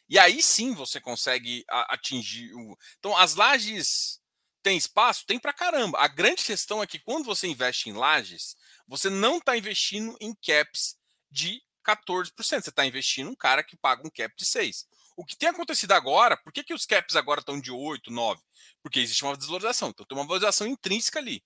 E 0.09 0.19
aí 0.19 0.43
sim 0.43 0.73
você 0.73 0.99
consegue 0.99 1.65
atingir 1.69 2.53
o. 2.53 2.77
Então, 2.99 3.17
as 3.17 3.35
lajes 3.35 4.21
tem 4.61 4.77
espaço? 4.77 5.25
Tem 5.25 5.39
para 5.39 5.53
caramba. 5.53 5.99
A 5.99 6.07
grande 6.07 6.43
questão 6.43 6.81
é 6.81 6.87
que 6.87 6.99
quando 6.99 7.25
você 7.25 7.47
investe 7.47 7.89
em 7.89 7.93
lajes, 7.93 8.55
você 8.87 9.09
não 9.09 9.37
está 9.37 9.57
investindo 9.57 10.15
em 10.19 10.33
caps 10.35 10.97
de 11.31 11.61
14%. 11.85 12.31
Você 12.37 12.69
está 12.69 12.85
investindo 12.85 13.29
um 13.29 13.35
cara 13.35 13.63
que 13.63 13.75
paga 13.75 14.05
um 14.05 14.09
cap 14.09 14.33
de 14.35 14.45
6%. 14.45 14.85
O 15.15 15.23
que 15.23 15.35
tem 15.35 15.49
acontecido 15.49 15.91
agora, 15.91 16.35
por 16.35 16.51
que, 16.51 16.63
que 16.63 16.73
os 16.73 16.85
caps 16.87 17.15
agora 17.15 17.39
estão 17.39 17.59
de 17.59 17.71
8, 17.71 18.09
9? 18.11 18.41
Porque 18.83 18.99
existe 18.99 19.23
uma 19.23 19.35
desvalorização. 19.35 19.89
Então 19.89 20.05
tem 20.05 20.17
uma 20.17 20.27
valorização 20.27 20.67
intrínseca 20.67 21.17
ali. 21.17 21.43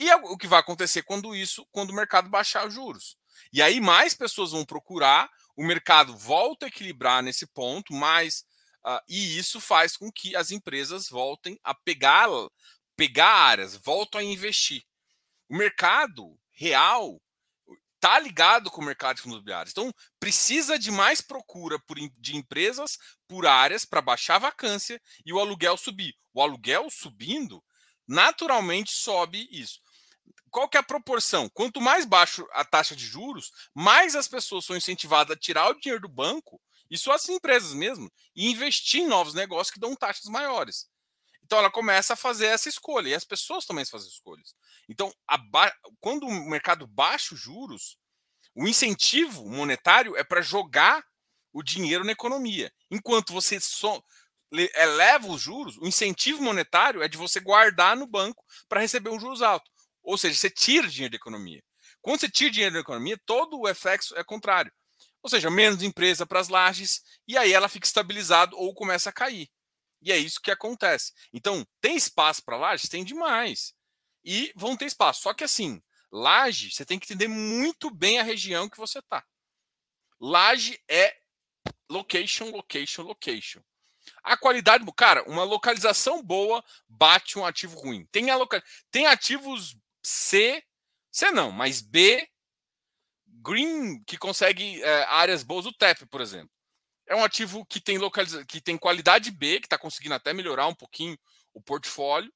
E 0.00 0.10
o 0.14 0.38
que 0.38 0.46
vai 0.46 0.60
acontecer 0.60 1.02
quando 1.02 1.34
isso, 1.34 1.66
quando 1.72 1.90
o 1.90 1.94
mercado 1.94 2.30
baixar 2.30 2.66
os 2.66 2.72
juros? 2.72 3.18
E 3.52 3.60
aí 3.60 3.80
mais 3.80 4.14
pessoas 4.14 4.52
vão 4.52 4.64
procurar, 4.64 5.28
o 5.56 5.64
mercado 5.64 6.16
volta 6.16 6.66
a 6.66 6.68
equilibrar 6.68 7.20
nesse 7.20 7.46
ponto, 7.48 7.92
mais 7.92 8.44
uh, 8.86 9.00
e 9.08 9.36
isso 9.36 9.60
faz 9.60 9.96
com 9.96 10.10
que 10.12 10.36
as 10.36 10.52
empresas 10.52 11.08
voltem 11.08 11.58
a 11.64 11.74
pegar, 11.74 12.28
pegar 12.96 13.28
áreas, 13.28 13.74
voltam 13.76 14.20
a 14.20 14.24
investir. 14.24 14.84
O 15.48 15.56
mercado 15.56 16.38
real 16.52 17.20
está 17.98 18.18
ligado 18.18 18.70
com 18.70 18.80
o 18.80 18.84
mercado 18.84 19.16
de 19.16 19.22
fundos. 19.22 19.42
Então, 19.70 19.92
precisa 20.20 20.78
de 20.78 20.90
mais 20.90 21.20
procura 21.20 21.78
por, 21.80 21.98
de 21.98 22.36
empresas 22.36 22.96
por 23.26 23.46
áreas 23.46 23.84
para 23.84 24.00
baixar 24.00 24.36
a 24.36 24.40
vacância 24.40 25.02
e 25.26 25.32
o 25.32 25.38
aluguel 25.38 25.76
subir. 25.76 26.16
O 26.32 26.40
aluguel 26.40 26.88
subindo, 26.90 27.62
naturalmente 28.06 28.92
sobe 28.92 29.48
isso. 29.50 29.80
Qual 30.50 30.68
que 30.68 30.76
é 30.76 30.80
a 30.80 30.84
proporção? 30.84 31.48
Quanto 31.50 31.80
mais 31.80 32.04
baixo 32.04 32.46
a 32.52 32.64
taxa 32.64 32.96
de 32.96 33.04
juros, 33.04 33.52
mais 33.74 34.14
as 34.14 34.28
pessoas 34.28 34.64
são 34.64 34.76
incentivadas 34.76 35.36
a 35.36 35.38
tirar 35.38 35.68
o 35.68 35.78
dinheiro 35.78 36.02
do 36.02 36.08
banco, 36.08 36.60
e 36.90 36.96
só 36.96 37.12
as 37.12 37.28
empresas 37.28 37.74
mesmo, 37.74 38.10
e 38.34 38.48
investir 38.48 39.02
em 39.02 39.06
novos 39.06 39.34
negócios 39.34 39.70
que 39.70 39.80
dão 39.80 39.94
taxas 39.94 40.30
maiores. 40.30 40.88
Então 41.48 41.60
ela 41.60 41.70
começa 41.70 42.12
a 42.12 42.16
fazer 42.16 42.44
essa 42.44 42.68
escolha, 42.68 43.08
e 43.08 43.14
as 43.14 43.24
pessoas 43.24 43.64
também 43.64 43.82
fazem 43.86 44.06
escolhas. 44.06 44.54
Então, 44.86 45.10
quando 45.98 46.26
o 46.26 46.50
mercado 46.50 46.86
baixa 46.86 47.34
os 47.34 47.40
juros, 47.40 47.96
o 48.54 48.68
incentivo 48.68 49.48
monetário 49.48 50.14
é 50.14 50.22
para 50.22 50.42
jogar 50.42 51.02
o 51.50 51.62
dinheiro 51.62 52.04
na 52.04 52.12
economia. 52.12 52.70
Enquanto 52.90 53.32
você 53.32 53.58
eleva 54.52 55.26
os 55.26 55.40
juros, 55.40 55.78
o 55.78 55.86
incentivo 55.86 56.42
monetário 56.42 57.02
é 57.02 57.08
de 57.08 57.16
você 57.16 57.40
guardar 57.40 57.96
no 57.96 58.06
banco 58.06 58.44
para 58.68 58.82
receber 58.82 59.08
um 59.08 59.18
juros 59.18 59.40
alto. 59.40 59.70
Ou 60.02 60.18
seja, 60.18 60.38
você 60.38 60.50
tira 60.50 60.86
dinheiro 60.86 61.12
da 61.12 61.16
economia. 61.16 61.64
Quando 62.02 62.20
você 62.20 62.28
tira 62.28 62.50
dinheiro 62.50 62.74
da 62.74 62.80
economia, 62.80 63.18
todo 63.24 63.58
o 63.58 63.66
efeito 63.66 64.14
é 64.16 64.22
contrário. 64.22 64.70
Ou 65.22 65.30
seja, 65.30 65.48
menos 65.50 65.82
empresa 65.82 66.26
para 66.26 66.40
as 66.40 66.48
lajes, 66.48 67.00
e 67.26 67.38
aí 67.38 67.54
ela 67.54 67.70
fica 67.70 67.86
estabilizada 67.86 68.54
ou 68.54 68.74
começa 68.74 69.08
a 69.08 69.12
cair. 69.14 69.48
E 70.00 70.12
é 70.12 70.16
isso 70.16 70.40
que 70.40 70.50
acontece. 70.50 71.12
Então, 71.32 71.66
tem 71.80 71.96
espaço 71.96 72.42
para 72.44 72.56
lajes? 72.56 72.88
Tem 72.88 73.04
demais 73.04 73.74
e 74.24 74.52
vão 74.54 74.76
ter 74.76 74.84
espaço. 74.84 75.22
Só 75.22 75.32
que 75.32 75.44
assim, 75.44 75.82
laje, 76.12 76.70
você 76.70 76.84
tem 76.84 76.98
que 76.98 77.06
entender 77.06 77.28
muito 77.28 77.90
bem 77.90 78.18
a 78.18 78.22
região 78.22 78.68
que 78.68 78.76
você 78.76 78.98
está. 78.98 79.24
Laje 80.20 80.78
é 80.88 81.16
location, 81.88 82.50
location, 82.50 83.02
location. 83.02 83.62
A 84.22 84.36
qualidade, 84.36 84.84
cara, 84.94 85.22
uma 85.24 85.44
localização 85.44 86.22
boa 86.22 86.62
bate 86.86 87.38
um 87.38 87.46
ativo 87.46 87.78
ruim. 87.78 88.06
Tem, 88.12 88.30
a 88.30 88.36
local... 88.36 88.60
tem 88.90 89.06
ativos 89.06 89.76
C, 90.02 90.62
C 91.10 91.30
não, 91.30 91.50
mas 91.50 91.80
B, 91.80 92.28
green, 93.26 94.02
que 94.04 94.18
consegue 94.18 94.82
é, 94.82 95.04
áreas 95.04 95.42
boas, 95.42 95.66
o 95.66 95.72
TEP, 95.72 96.06
por 96.06 96.20
exemplo. 96.20 96.50
É 97.08 97.16
um 97.16 97.24
ativo 97.24 97.64
que 97.66 97.80
tem, 97.80 97.98
localiza... 97.98 98.44
que 98.44 98.60
tem 98.60 98.76
qualidade 98.76 99.30
B, 99.30 99.60
que 99.60 99.66
está 99.66 99.78
conseguindo 99.78 100.14
até 100.14 100.32
melhorar 100.32 100.66
um 100.66 100.74
pouquinho 100.74 101.18
o 101.54 101.60
portfólio, 101.60 102.32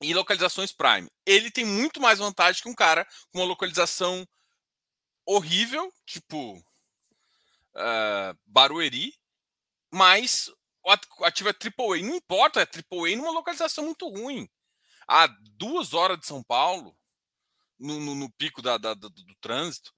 e 0.00 0.14
localizações 0.14 0.72
Prime. 0.72 1.10
Ele 1.26 1.50
tem 1.50 1.64
muito 1.64 2.00
mais 2.00 2.18
vantagem 2.18 2.62
que 2.62 2.68
um 2.68 2.74
cara 2.74 3.04
com 3.32 3.38
uma 3.40 3.46
localização 3.46 4.26
horrível, 5.26 5.92
tipo 6.06 6.56
uh, 6.56 8.38
Barueri, 8.46 9.14
mas 9.92 10.50
o 10.84 11.24
ativo 11.24 11.50
é 11.50 11.52
AAA. 11.52 12.02
Não 12.02 12.14
importa, 12.14 12.60
é 12.60 12.64
AAA 12.64 13.16
numa 13.16 13.30
localização 13.30 13.84
muito 13.84 14.08
ruim. 14.08 14.48
A 15.06 15.26
duas 15.56 15.94
horas 15.94 16.18
de 16.18 16.26
São 16.26 16.42
Paulo, 16.42 16.96
no, 17.78 18.00
no, 18.00 18.14
no 18.14 18.32
pico 18.32 18.60
da, 18.60 18.76
da, 18.76 18.94
do, 18.94 19.08
do, 19.08 19.36
trânsito. 19.40 19.94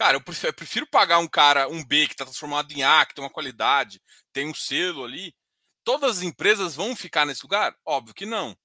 Cara, 0.00 0.16
eu 0.16 0.20
prefiro, 0.22 0.48
eu 0.48 0.54
prefiro, 0.54 0.86
pagar 0.86 1.18
um 1.18 1.28
cara, 1.28 1.68
um 1.68 1.84
B 1.84 2.06
que 2.06 2.14
está 2.14 2.24
transformado 2.24 2.72
em 2.72 2.82
A, 2.82 3.04
que 3.04 3.14
tem 3.14 3.22
uma 3.22 3.28
qualidade, 3.28 4.00
tem 4.32 4.48
um 4.48 4.54
selo 4.54 5.04
ali. 5.04 5.36
Todas 5.84 6.16
as 6.16 6.22
empresas 6.22 6.74
vão 6.74 6.96
ficar 6.96 7.26
nesse 7.26 7.42
lugar? 7.42 7.76
Óbvio 7.84 8.14
que 8.14 8.24
não. 8.24 8.56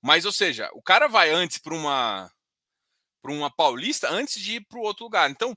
Mas, 0.00 0.24
ou 0.24 0.32
seja, 0.32 0.70
o 0.72 0.80
cara 0.80 1.06
vai 1.06 1.28
antes 1.28 1.58
para 1.58 1.74
uma 1.74 2.32
para 3.20 3.32
uma 3.32 3.54
paulista 3.54 4.08
antes 4.10 4.40
de 4.40 4.54
ir 4.54 4.66
para 4.66 4.78
o 4.78 4.82
outro 4.82 5.04
lugar. 5.04 5.30
Então, 5.30 5.54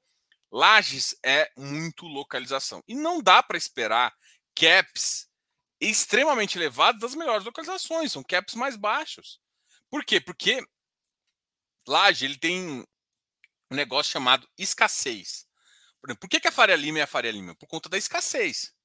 Lages 0.51 1.15
é 1.25 1.49
muito 1.55 2.07
localização. 2.07 2.83
E 2.85 2.93
não 2.93 3.21
dá 3.21 3.41
para 3.41 3.57
esperar 3.57 4.13
caps 4.53 5.29
extremamente 5.79 6.57
elevados 6.57 6.99
das 6.99 7.15
melhores 7.15 7.45
localizações, 7.45 8.11
são 8.11 8.21
caps 8.21 8.53
mais 8.53 8.75
baixos. 8.75 9.39
Por 9.89 10.03
quê? 10.03 10.19
Porque 10.19 10.61
Laje 11.87 12.25
ele 12.25 12.37
tem 12.37 12.85
um 13.71 13.75
negócio 13.75 14.11
chamado 14.11 14.47
escassez. 14.57 15.47
Por, 16.01 16.09
exemplo, 16.09 16.19
por 16.19 16.29
que, 16.29 16.41
que 16.41 16.47
a 16.47 16.51
Faria 16.51 16.75
Lima 16.75 16.99
é 16.99 17.03
a 17.03 17.07
Faria 17.07 17.31
Lima? 17.31 17.55
Por 17.55 17.67
conta 17.67 17.87
da 17.87 17.97
escassez. 17.97 18.75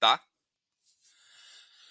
Tá? 0.00 0.24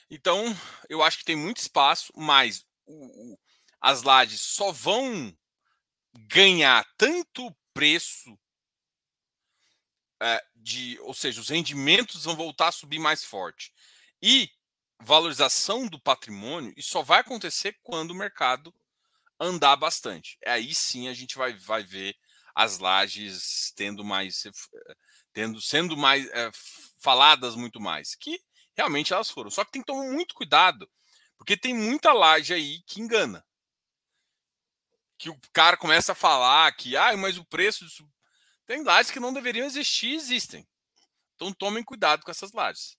Então, 0.10 0.45
eu 0.89 1.03
acho 1.03 1.19
que 1.19 1.25
tem 1.25 1.36
muito 1.36 1.57
espaço, 1.57 2.12
mas 2.15 2.65
o, 2.86 3.33
o, 3.33 3.39
as 3.79 4.01
lajes 4.01 4.41
só 4.41 4.71
vão 4.71 5.38
ganhar 6.13 6.83
tanto 6.97 7.55
preço 7.73 8.39
é, 10.19 10.43
de, 10.55 10.97
ou 11.01 11.13
seja, 11.13 11.39
os 11.39 11.49
rendimentos 11.49 12.23
vão 12.23 12.36
voltar 12.36 12.69
a 12.69 12.71
subir 12.71 12.97
mais 12.97 13.23
forte 13.23 13.71
e 14.19 14.49
valorização 14.99 15.88
do 15.88 15.99
patrimônio, 15.99 16.73
isso 16.75 16.89
só 16.89 17.03
vai 17.03 17.19
acontecer 17.19 17.77
quando 17.83 18.12
o 18.12 18.15
mercado 18.15 18.73
andar 19.39 19.76
bastante. 19.76 20.38
Aí 20.45 20.73
sim 20.73 21.08
a 21.08 21.13
gente 21.13 21.38
vai, 21.38 21.54
vai 21.54 21.84
ver 21.84 22.15
as 22.56 22.80
lajes 22.80 23.71
tendo 23.76 24.04
mais, 24.04 24.43
tendo 25.32 25.62
sendo 25.62 25.95
mais 25.95 26.28
é, 26.30 26.50
faladas 27.00 27.56
muito 27.56 27.80
mais, 27.80 28.15
que 28.15 28.39
realmente 28.76 29.13
elas 29.13 29.30
foram. 29.30 29.50
Só 29.50 29.63
que 29.63 29.71
tem 29.71 29.82
que 29.82 29.88
tomar 29.88 30.12
muito 30.12 30.34
cuidado, 30.34 30.89
porque 31.38 31.56
tem 31.56 31.73
muita 31.73 32.13
laje 32.13 32.54
aí 32.54 32.82
que 32.84 33.02
engana. 33.02 33.45
Que 35.19 35.30
o 35.30 35.39
cara 35.52 35.78
começa 35.78 36.12
a 36.12 36.15
falar 36.15 36.71
que, 36.73 36.95
ah, 36.95 37.15
mas 37.17 37.38
o 37.38 37.45
preço. 37.45 37.86
Disso... 37.86 38.08
Tem 38.65 38.84
lajes 38.84 39.12
que 39.12 39.19
não 39.19 39.34
deveriam 39.34 39.65
existir 39.65 40.13
existem. 40.13 40.67
Então 41.36 41.54
tomem 41.54 41.84
cuidado 41.84 42.23
com 42.23 42.32
essas 42.32 42.52
lajes. 42.52 42.97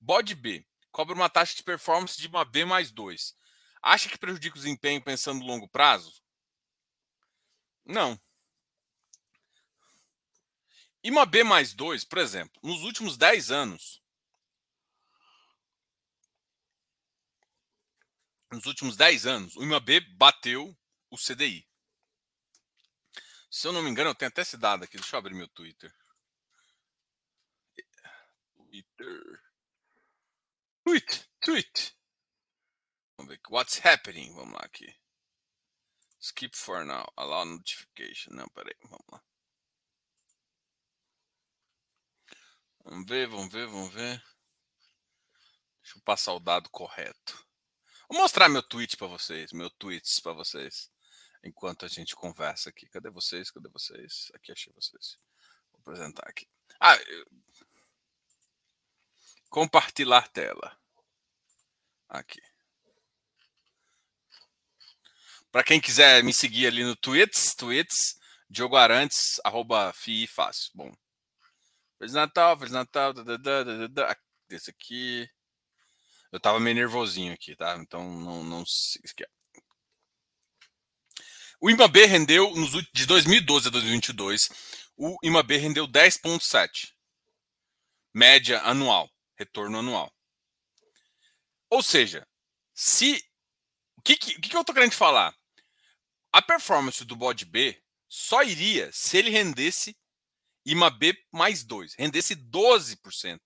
Bode 0.00 0.34
B 0.34 0.64
cobra 0.96 1.14
uma 1.14 1.28
taxa 1.28 1.54
de 1.54 1.62
performance 1.62 2.18
de 2.18 2.26
uma 2.26 2.42
B 2.42 2.64
mais 2.64 2.90
2. 2.90 3.34
Acha 3.88 4.08
que 4.08 4.18
prejudica 4.18 4.56
o 4.56 4.58
desempenho 4.58 5.00
pensando 5.00 5.38
no 5.38 5.46
longo 5.46 5.68
prazo? 5.68 6.20
Não. 7.84 8.20
E 11.04 11.08
uma 11.08 11.24
B 11.24 11.44
mais 11.44 11.72
2, 11.72 12.04
por 12.04 12.18
exemplo, 12.18 12.60
nos 12.64 12.82
últimos 12.82 13.16
10 13.16 13.52
anos, 13.52 14.02
nos 18.50 18.66
últimos 18.66 18.96
10 18.96 19.24
anos, 19.24 19.54
o 19.54 19.62
IMAB 19.62 20.00
bateu 20.16 20.76
o 21.08 21.16
CDI. 21.16 21.64
Se 23.48 23.68
eu 23.68 23.72
não 23.72 23.84
me 23.84 23.88
engano, 23.88 24.10
eu 24.10 24.16
tenho 24.16 24.30
até 24.30 24.42
esse 24.42 24.56
dado 24.56 24.82
aqui. 24.82 24.96
Deixa 24.96 25.14
eu 25.14 25.18
abrir 25.20 25.34
meu 25.34 25.46
Twitter. 25.46 25.94
Twitter. 28.56 29.42
Tweet, 30.82 31.30
tweet. 31.40 31.95
Vamos 33.26 33.38
ver. 33.38 33.40
What's 33.50 33.84
happening? 33.84 34.32
Vamos 34.34 34.52
lá 34.54 34.60
aqui. 34.64 34.94
Skip 36.20 36.56
for 36.56 36.84
now. 36.84 37.04
Allow 37.16 37.44
notification. 37.44 38.34
Não, 38.34 38.48
peraí. 38.48 38.74
Vamos 38.84 39.06
lá. 39.10 39.22
Vamos 42.84 43.06
ver, 43.08 43.26
vamos 43.26 43.52
ver, 43.52 43.66
vamos 43.66 43.92
ver. 43.92 44.22
Deixa 45.82 45.98
eu 45.98 46.02
passar 46.02 46.34
o 46.34 46.40
dado 46.40 46.70
correto. 46.70 47.44
Vou 48.08 48.18
mostrar 48.18 48.48
meu 48.48 48.62
tweet 48.62 48.96
para 48.96 49.08
vocês, 49.08 49.52
meu 49.52 49.68
tweets 49.70 50.20
para 50.20 50.32
vocês, 50.32 50.88
enquanto 51.42 51.84
a 51.84 51.88
gente 51.88 52.14
conversa 52.14 52.70
aqui. 52.70 52.88
Cadê 52.88 53.10
vocês? 53.10 53.50
Cadê 53.50 53.68
vocês? 53.68 54.30
Aqui 54.34 54.52
achei 54.52 54.72
vocês. 54.72 55.18
Vou 55.72 55.80
apresentar 55.80 56.28
aqui. 56.28 56.48
Ah, 56.78 56.94
eu... 56.94 57.26
compartilhar 59.50 60.28
tela. 60.28 60.80
Aqui. 62.08 62.40
Para 65.56 65.64
quem 65.64 65.80
quiser 65.80 66.22
me 66.22 66.34
seguir 66.34 66.66
ali 66.66 66.84
no 66.84 66.94
tweets, 66.94 67.54
tweets, 67.54 68.18
Diogo 68.46 68.76
Arantes, 68.76 69.40
arroba 69.42 69.90
FII 69.94 70.26
fácil. 70.26 70.70
Bom. 70.74 70.92
Feliz 71.96 72.12
Natal, 72.12 72.58
Feliz 72.58 72.72
Natal. 72.72 73.14
Esse 74.50 74.68
aqui. 74.68 75.26
Eu 76.30 76.38
tava 76.38 76.60
meio 76.60 76.76
nervosinho 76.76 77.32
aqui, 77.32 77.56
tá? 77.56 77.74
Então 77.80 78.06
não, 78.20 78.44
não 78.44 78.66
sei. 78.66 79.00
O 81.58 81.70
IMAB 81.70 82.04
rendeu 82.04 82.54
nos, 82.54 82.72
de 82.92 83.06
2012 83.06 83.68
a 83.68 83.70
2022, 83.70 84.50
o 84.94 85.16
IMAB 85.22 85.56
rendeu 85.56 85.88
10,7. 85.88 86.92
Média 88.12 88.60
anual, 88.60 89.10
retorno 89.38 89.78
anual. 89.78 90.12
Ou 91.70 91.82
seja, 91.82 92.28
se. 92.74 93.24
O 93.96 94.02
que, 94.02 94.16
que, 94.16 94.38
que 94.38 94.54
eu 94.54 94.62
tô 94.62 94.74
querendo 94.74 94.92
falar? 94.92 95.34
A 96.36 96.42
performance 96.42 97.02
do 97.02 97.16
bode 97.16 97.46
B 97.46 97.82
só 98.06 98.42
iria 98.42 98.92
se 98.92 99.16
ele 99.16 99.30
rendesse 99.30 99.96
IMAB 100.66 101.16
mais 101.32 101.64
2, 101.64 101.94
rendesse 101.94 102.36
12% 102.36 103.40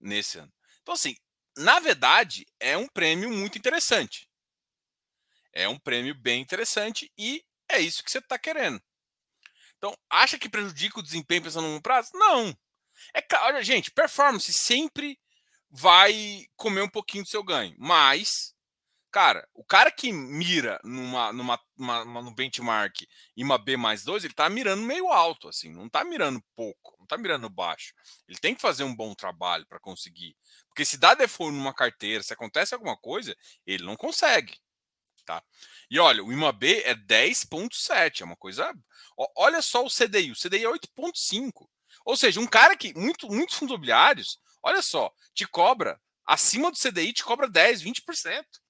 nesse 0.00 0.38
ano. 0.38 0.50
Então, 0.80 0.94
assim, 0.94 1.14
na 1.54 1.78
verdade, 1.80 2.46
é 2.58 2.78
um 2.78 2.88
prêmio 2.88 3.30
muito 3.30 3.58
interessante. 3.58 4.26
É 5.52 5.68
um 5.68 5.78
prêmio 5.78 6.14
bem 6.14 6.40
interessante 6.40 7.12
e 7.18 7.44
é 7.68 7.78
isso 7.78 8.02
que 8.02 8.10
você 8.10 8.20
está 8.20 8.38
querendo. 8.38 8.82
Então, 9.76 9.94
acha 10.08 10.38
que 10.38 10.48
prejudica 10.48 11.00
o 11.00 11.02
desempenho 11.02 11.42
pensando 11.42 11.68
no 11.68 11.82
prazo? 11.82 12.08
Não. 12.14 12.56
É 13.12 13.20
claro, 13.20 13.62
gente, 13.62 13.90
performance 13.90 14.50
sempre 14.50 15.20
vai 15.68 16.46
comer 16.56 16.80
um 16.80 16.88
pouquinho 16.88 17.24
do 17.24 17.28
seu 17.28 17.44
ganho, 17.44 17.76
mas 17.78 18.53
Cara, 19.14 19.48
o 19.54 19.62
cara 19.62 19.92
que 19.92 20.12
mira 20.12 20.80
numa, 20.82 21.32
numa, 21.32 21.60
uma, 21.78 22.04
no 22.04 22.32
benchmark 22.32 23.06
em 23.36 23.44
uma 23.44 23.56
B 23.56 23.76
mais 23.76 24.02
2, 24.02 24.24
ele 24.24 24.34
tá 24.34 24.48
mirando 24.48 24.82
meio 24.82 25.06
alto, 25.06 25.48
assim, 25.48 25.70
não 25.72 25.88
tá 25.88 26.02
mirando 26.02 26.42
pouco, 26.56 26.96
não 26.98 27.06
tá 27.06 27.16
mirando 27.16 27.48
baixo. 27.48 27.94
Ele 28.26 28.40
tem 28.40 28.56
que 28.56 28.60
fazer 28.60 28.82
um 28.82 28.92
bom 28.92 29.14
trabalho 29.14 29.64
para 29.68 29.78
conseguir. 29.78 30.36
Porque 30.66 30.84
se 30.84 30.98
dá 30.98 31.14
default 31.14 31.56
numa 31.56 31.72
carteira, 31.72 32.24
se 32.24 32.32
acontece 32.32 32.74
alguma 32.74 32.96
coisa, 32.96 33.36
ele 33.64 33.84
não 33.84 33.94
consegue. 33.94 34.58
Tá? 35.24 35.40
E 35.88 35.96
olha, 36.00 36.24
o 36.24 36.32
IMAB 36.32 36.82
é 36.82 36.96
10,7, 36.96 38.22
é 38.22 38.24
uma 38.24 38.36
coisa. 38.36 38.74
Olha 39.36 39.62
só 39.62 39.84
o 39.84 39.88
CDI, 39.88 40.32
o 40.32 40.36
CDI 40.36 40.64
é 40.64 40.68
8,5. 40.68 41.68
Ou 42.04 42.16
seja, 42.16 42.40
um 42.40 42.48
cara 42.48 42.76
que. 42.76 42.92
Muito, 42.98 43.28
muitos 43.28 43.54
fundos 43.54 43.74
imobiliários, 43.74 44.40
olha 44.60 44.82
só, 44.82 45.08
te 45.32 45.46
cobra, 45.46 46.00
acima 46.26 46.68
do 46.72 46.76
CDI, 46.76 47.12
te 47.12 47.22
cobra 47.22 47.48
10, 47.48 47.80
20%. 47.80 48.63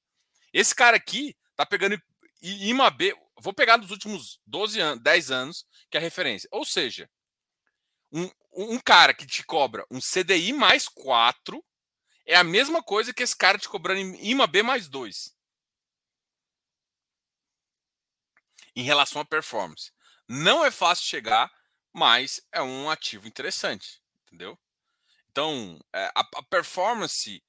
Esse 0.55 0.73
cara 0.73 0.97
aqui 0.97 1.37
tá 1.57 1.67
pegando 1.67 2.01
IMAB, 2.41 3.13
vou 3.41 3.53
pegar 3.53 3.77
nos 3.77 3.91
últimos 3.91 4.41
12 4.47 4.81
anos, 4.81 5.03
10 5.03 5.31
anos, 5.33 5.67
que 5.91 5.97
é 5.97 6.01
a 6.01 6.03
referência. 6.03 6.49
Ou 6.53 6.65
seja, 6.65 7.11
um, 8.13 8.31
um 8.53 8.79
cara 8.79 9.13
que 9.13 9.27
te 9.27 9.43
cobra 9.43 9.85
um 9.91 9.99
CDI 9.99 10.53
mais 10.53 10.89
4 10.89 11.63
é 12.25 12.37
a 12.37 12.45
mesma 12.45 12.85
coisa 12.85 13.13
que 13.13 13.25
esse 13.25 13.37
cara 13.37 13.59
te 13.59 13.69
cobrando 13.69 14.01
IMAB 14.01 14.63
mais 14.63 14.89
2. 14.89 15.35
Em 18.77 18.83
relação 18.85 19.21
à 19.21 19.25
performance. 19.25 19.93
Não 20.29 20.65
é 20.65 20.71
fácil 20.71 21.05
chegar, 21.05 21.53
mas 21.93 22.41
é 22.53 22.63
um 22.63 22.89
ativo 22.89 23.27
interessante, 23.27 24.01
entendeu? 24.23 24.57
Então, 25.31 25.81
é, 25.93 26.13
a 26.15 26.43
performance 26.45 27.43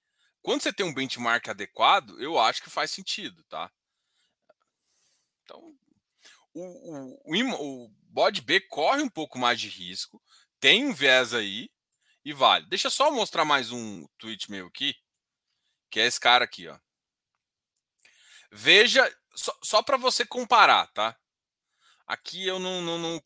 quando 0.45 0.62
você 0.62 0.71
tem 0.71 0.86
um 0.86 0.93
benchmark 0.93 1.47
adequado, 1.49 2.21
eu 2.21 2.38
acho 2.38 2.62
que 2.62 2.69
faz 2.69 2.91
sentido, 2.91 3.43
tá? 3.45 3.71
Então, 5.41 5.75
o, 6.53 7.25
o, 7.25 7.86
o 7.86 7.89
bode 8.03 8.41
B 8.41 8.62
corre 8.62 9.01
um 9.01 9.10
pouco 9.10 9.39
mais 9.39 9.60
de 9.60 9.67
risco, 9.67 10.21
tem 10.60 10.86
um 10.86 10.93
viés 10.93 11.34
aí 11.34 11.67
e 12.23 12.31
vale. 12.31 12.67
Deixa 12.67 12.86
eu 12.86 12.91
só 12.91 13.10
mostrar 13.10 13.43
mais 13.43 13.71
um 13.71 14.08
tweet 14.19 14.51
meu 14.51 14.67
aqui, 14.67 14.95
que 15.89 15.99
é 15.99 16.05
esse 16.05 16.19
cara 16.19 16.45
aqui, 16.45 16.67
ó. 16.67 16.77
Veja, 18.51 19.03
só, 19.36 19.58
só 19.63 19.81
para 19.81 19.97
você 19.97 20.27
comparar, 20.27 20.86
tá? 20.93 21.17
Aqui 22.05 22.45
eu 22.45 22.60
não, 22.60 22.84
não, 22.84 22.99
não, 22.99 23.23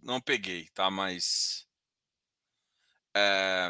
não 0.00 0.20
peguei, 0.22 0.70
tá? 0.70 0.90
Mas. 0.90 1.68
É, 3.14 3.68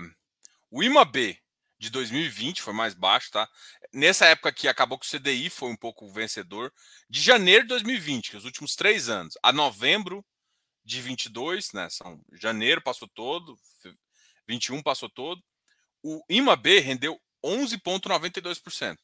o 0.70 0.84
IMAB 0.84 1.41
de 1.82 1.90
2020 1.90 2.62
foi 2.62 2.72
mais 2.72 2.94
baixo, 2.94 3.32
tá? 3.32 3.48
Nessa 3.92 4.26
época 4.26 4.50
aqui 4.50 4.68
acabou 4.68 4.96
que 4.96 5.04
o 5.04 5.18
CDI 5.18 5.50
foi 5.50 5.68
um 5.68 5.76
pouco 5.76 6.08
vencedor. 6.12 6.72
De 7.10 7.20
janeiro 7.20 7.64
de 7.64 7.70
2020, 7.70 8.30
que 8.30 8.36
é 8.36 8.38
os 8.38 8.44
últimos 8.44 8.76
três 8.76 9.08
anos, 9.08 9.36
a 9.42 9.52
novembro 9.52 10.24
de 10.84 11.02
22, 11.02 11.72
né? 11.72 11.90
São 11.90 12.24
janeiro 12.34 12.80
passou 12.80 13.08
todo, 13.08 13.58
21 14.46 14.80
passou 14.80 15.10
todo. 15.10 15.42
O 16.04 16.22
IMAB 16.30 16.78
rendeu 16.78 17.20
11,92%. 17.44 18.96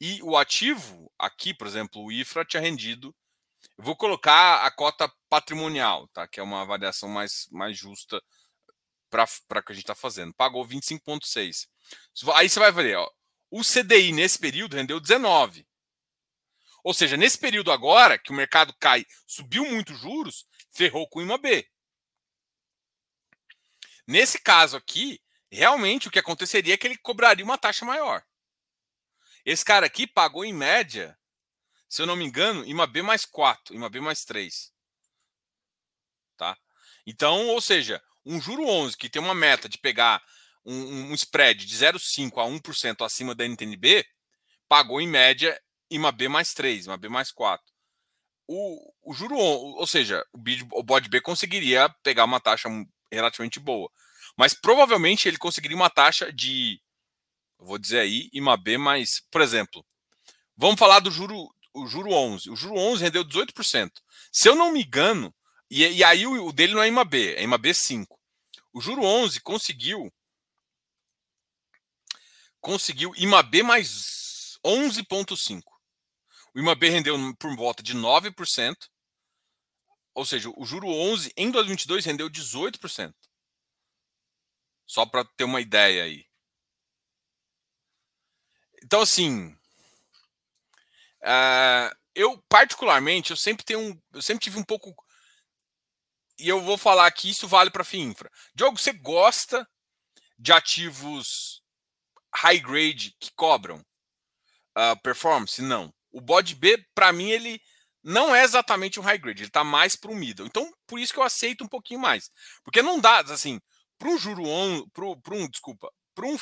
E 0.00 0.20
o 0.24 0.36
ativo, 0.36 1.08
aqui, 1.16 1.54
por 1.54 1.68
exemplo, 1.68 2.02
o 2.02 2.10
IFRA 2.10 2.44
tinha 2.44 2.60
rendido. 2.60 3.14
Vou 3.78 3.94
colocar 3.94 4.66
a 4.66 4.70
cota 4.72 5.08
patrimonial, 5.28 6.08
tá? 6.08 6.26
Que 6.26 6.40
é 6.40 6.42
uma 6.42 6.62
avaliação 6.62 7.08
mais, 7.08 7.46
mais 7.52 7.78
justa 7.78 8.20
para 9.48 9.62
que 9.62 9.72
a 9.72 9.74
gente 9.74 9.84
está 9.84 9.94
fazendo. 9.94 10.34
Pagou 10.34 10.66
25,6. 10.66 11.68
Aí 12.34 12.48
você 12.48 12.58
vai 12.58 12.72
ver, 12.72 12.96
ó, 12.96 13.10
o 13.50 13.62
CDI 13.62 14.12
nesse 14.12 14.38
período 14.38 14.76
rendeu 14.76 15.00
19. 15.00 15.66
Ou 16.82 16.94
seja, 16.94 17.16
nesse 17.16 17.38
período 17.38 17.72
agora, 17.72 18.18
que 18.18 18.30
o 18.30 18.34
mercado 18.34 18.74
cai, 18.78 19.04
subiu 19.26 19.64
muito 19.64 19.94
juros, 19.94 20.46
ferrou 20.70 21.08
com 21.08 21.18
o 21.18 21.22
IMAB. 21.22 21.68
Nesse 24.06 24.38
caso 24.38 24.76
aqui, 24.76 25.20
realmente 25.50 26.06
o 26.06 26.10
que 26.10 26.18
aconteceria 26.18 26.74
é 26.74 26.76
que 26.76 26.86
ele 26.86 26.98
cobraria 26.98 27.44
uma 27.44 27.58
taxa 27.58 27.84
maior. 27.84 28.24
Esse 29.44 29.64
cara 29.64 29.86
aqui 29.86 30.06
pagou 30.06 30.44
em 30.44 30.52
média, 30.52 31.18
se 31.88 32.02
eu 32.02 32.06
não 32.06 32.14
me 32.14 32.24
engano, 32.24 32.64
IMAB 32.64 33.02
mais 33.02 33.24
4, 33.24 33.74
IMAB 33.74 34.00
mais 34.00 34.24
3. 34.24 34.72
Tá? 36.36 36.56
Então, 37.04 37.48
ou 37.48 37.60
seja, 37.60 38.02
um 38.26 38.40
juro 38.40 38.66
11 38.66 38.96
que 38.96 39.08
tem 39.08 39.22
uma 39.22 39.34
meta 39.34 39.68
de 39.68 39.78
pegar 39.78 40.20
um, 40.64 41.12
um 41.12 41.14
spread 41.14 41.64
de 41.64 41.76
0,5% 41.76 42.32
a 42.36 42.44
1% 42.44 43.06
acima 43.06 43.34
da 43.34 43.44
NTNB, 43.46 44.04
pagou 44.68 45.00
em 45.00 45.06
média 45.06 45.58
uma 45.90 46.10
B 46.10 46.28
mais 46.28 46.52
3, 46.52 46.88
uma 46.88 46.96
B 46.96 47.08
mais 47.08 47.30
4. 47.30 47.64
O, 48.48 48.92
o 49.02 49.14
juro, 49.14 49.36
ou 49.36 49.86
seja, 49.86 50.24
o, 50.32 50.38
bid, 50.38 50.66
o 50.72 50.82
bode 50.82 51.08
B 51.08 51.20
conseguiria 51.20 51.88
pegar 52.02 52.24
uma 52.24 52.40
taxa 52.40 52.68
relativamente 53.10 53.60
boa. 53.60 53.90
Mas 54.36 54.54
provavelmente 54.54 55.28
ele 55.28 55.38
conseguiria 55.38 55.76
uma 55.76 55.90
taxa 55.90 56.32
de, 56.32 56.80
vou 57.58 57.78
dizer 57.78 58.00
aí, 58.00 58.28
uma 58.34 58.56
B 58.56 58.76
mais, 58.76 59.20
por 59.30 59.40
exemplo, 59.40 59.84
vamos 60.56 60.78
falar 60.78 61.00
do 61.00 61.10
juro, 61.10 61.48
o 61.72 61.86
juro 61.86 62.10
11. 62.12 62.50
O 62.50 62.56
juro 62.56 62.76
11 62.76 63.04
rendeu 63.04 63.24
18%. 63.24 63.90
Se 64.32 64.48
eu 64.48 64.54
não 64.54 64.72
me 64.72 64.82
engano, 64.82 65.34
e, 65.70 65.84
e 65.84 66.04
aí 66.04 66.26
o, 66.26 66.46
o, 66.46 66.52
dele 66.52 66.74
não 66.74 66.82
é 66.82 66.88
IMAB, 66.88 67.14
é 67.14 67.42
IMAB 67.42 67.74
5. 67.74 68.18
O 68.72 68.80
juro 68.80 69.02
11 69.02 69.40
conseguiu 69.40 70.12
conseguiu 72.60 73.14
IMAB 73.16 73.62
mais 73.62 74.58
11,5. 74.64 75.62
O 76.54 76.58
IMAB 76.58 76.88
rendeu 76.88 77.16
por 77.36 77.54
volta 77.54 77.82
de 77.82 77.94
9%, 77.94 78.74
ou 80.14 80.24
seja, 80.24 80.50
o 80.56 80.64
juro 80.64 80.88
11 80.88 81.32
em 81.36 81.50
2022 81.50 82.04
rendeu 82.04 82.28
18%. 82.28 83.14
Só 84.86 85.04
para 85.04 85.24
ter 85.36 85.44
uma 85.44 85.60
ideia 85.60 86.04
aí. 86.04 86.26
Então, 88.82 89.00
assim, 89.00 89.48
uh, 91.22 91.96
eu 92.14 92.42
particularmente, 92.48 93.30
eu 93.30 93.36
sempre 93.36 93.64
tenho 93.64 93.80
um, 93.80 94.02
eu 94.12 94.22
sempre 94.22 94.42
tive 94.42 94.58
um 94.58 94.64
pouco 94.64 94.94
e 96.38 96.48
eu 96.48 96.60
vou 96.60 96.76
falar 96.76 97.10
que 97.10 97.30
isso 97.30 97.48
vale 97.48 97.70
para 97.70 97.82
a 97.82 97.84
FIINFRA. 97.84 98.30
Diogo, 98.54 98.78
você 98.78 98.92
gosta 98.92 99.68
de 100.38 100.52
ativos 100.52 101.62
high 102.34 102.60
grade 102.60 103.16
que 103.18 103.30
cobram 103.34 103.78
uh, 104.76 105.00
performance? 105.02 105.60
Não. 105.62 105.92
O 106.12 106.20
bode 106.20 106.54
B, 106.54 106.84
para 106.94 107.12
mim, 107.12 107.30
ele 107.30 107.60
não 108.02 108.34
é 108.34 108.44
exatamente 108.44 109.00
um 109.00 109.02
high 109.02 109.18
grade, 109.18 109.42
ele 109.42 109.48
está 109.48 109.64
mais 109.64 109.96
para 109.96 110.10
um 110.10 110.14
middle. 110.14 110.46
Então, 110.46 110.72
por 110.86 110.98
isso 110.98 111.12
que 111.12 111.18
eu 111.18 111.24
aceito 111.24 111.64
um 111.64 111.68
pouquinho 111.68 112.00
mais. 112.00 112.30
Porque 112.62 112.80
não 112.80 113.00
dá, 113.00 113.20
assim, 113.20 113.60
para 113.98 114.08
um 114.08 114.18
juro 114.18 114.46
on, 114.46 114.88
para 114.90 115.34
um, 115.34 115.48
desculpa, 115.48 115.92
para 116.14 116.26
um 116.26 116.36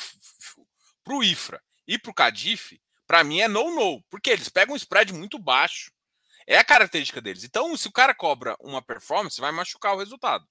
pro 1.03 1.23
IFRA 1.23 1.61
e 1.87 1.97
para 1.97 2.11
o 2.11 2.13
Cadif, 2.13 2.79
para 3.07 3.23
mim 3.23 3.39
é 3.39 3.47
no-no, 3.47 4.01
porque 4.09 4.31
eles 4.31 4.49
pegam 4.49 4.73
um 4.73 4.77
spread 4.77 5.13
muito 5.13 5.37
baixo. 5.37 5.91
É 6.47 6.57
a 6.57 6.63
característica 6.63 7.21
deles. 7.21 7.43
Então, 7.43 7.75
se 7.75 7.87
o 7.87 7.91
cara 7.91 8.13
cobra 8.13 8.55
uma 8.59 8.81
performance, 8.81 9.41
vai 9.41 9.51
machucar 9.51 9.95
o 9.95 9.99
resultado. 9.99 10.47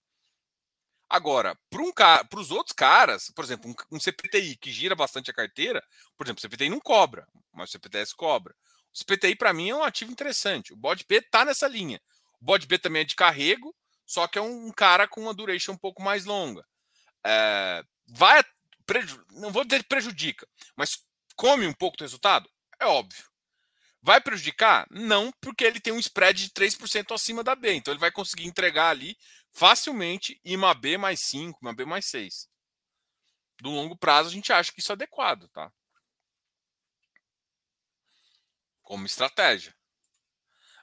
Agora, 1.08 1.56
para 1.70 1.82
um, 1.82 1.92
os 2.40 2.50
outros 2.50 2.74
caras, 2.74 3.30
por 3.30 3.44
exemplo, 3.44 3.70
um, 3.70 3.96
um, 3.96 4.00
CPTI 4.00 4.56
que 4.56 4.72
gira 4.72 4.96
bastante 4.96 5.30
a 5.30 5.34
carteira, 5.34 5.82
por 6.16 6.26
exemplo, 6.26 6.38
o 6.38 6.42
CPTI 6.42 6.68
não 6.68 6.80
cobra, 6.80 7.28
mas 7.52 7.68
o 7.68 7.72
CPTS 7.72 8.16
cobra. 8.16 8.54
O 8.92 8.98
CPTI, 8.98 9.36
para 9.36 9.52
mim, 9.52 9.70
é 9.70 9.76
um 9.76 9.84
ativo 9.84 10.10
interessante. 10.10 10.72
O 10.72 10.76
bode 10.76 11.04
P 11.04 11.16
está 11.16 11.44
nessa 11.44 11.68
linha. 11.68 12.00
O 12.40 12.44
bode 12.44 12.66
B 12.66 12.78
também 12.78 13.02
é 13.02 13.04
de 13.04 13.14
carrego, 13.14 13.74
só 14.04 14.26
que 14.26 14.38
é 14.38 14.42
um 14.42 14.70
cara 14.72 15.06
com 15.06 15.20
uma 15.20 15.34
duration 15.34 15.72
um 15.72 15.78
pouco 15.78 16.02
mais 16.02 16.24
longa. 16.24 16.64
É, 17.24 17.82
vai, 18.06 18.42
não 19.32 19.52
vou 19.52 19.64
dizer 19.64 19.82
que 19.82 19.88
prejudica, 19.88 20.48
mas 20.76 21.04
come 21.36 21.66
um 21.66 21.72
pouco 21.72 21.96
do 21.96 22.04
resultado? 22.04 22.50
É 22.80 22.86
óbvio. 22.86 23.24
Vai 24.04 24.20
prejudicar? 24.20 24.86
Não, 24.90 25.32
porque 25.40 25.64
ele 25.64 25.80
tem 25.80 25.90
um 25.90 25.98
spread 25.98 26.44
de 26.44 26.50
3% 26.50 27.14
acima 27.14 27.42
da 27.42 27.54
B. 27.54 27.72
Então 27.72 27.90
ele 27.90 27.98
vai 27.98 28.12
conseguir 28.12 28.44
entregar 28.44 28.90
ali 28.90 29.16
facilmente 29.50 30.38
uma 30.44 30.74
B 30.74 30.98
mais 30.98 31.20
5, 31.20 31.58
uma 31.62 31.72
B 31.72 31.86
mais 31.86 32.04
6. 32.10 32.46
Do 33.62 33.70
longo 33.70 33.96
prazo, 33.96 34.28
a 34.28 34.32
gente 34.32 34.52
acha 34.52 34.70
que 34.70 34.80
isso 34.80 34.92
é 34.92 34.94
adequado, 34.94 35.48
tá? 35.48 35.72
Como 38.82 39.06
estratégia. 39.06 39.74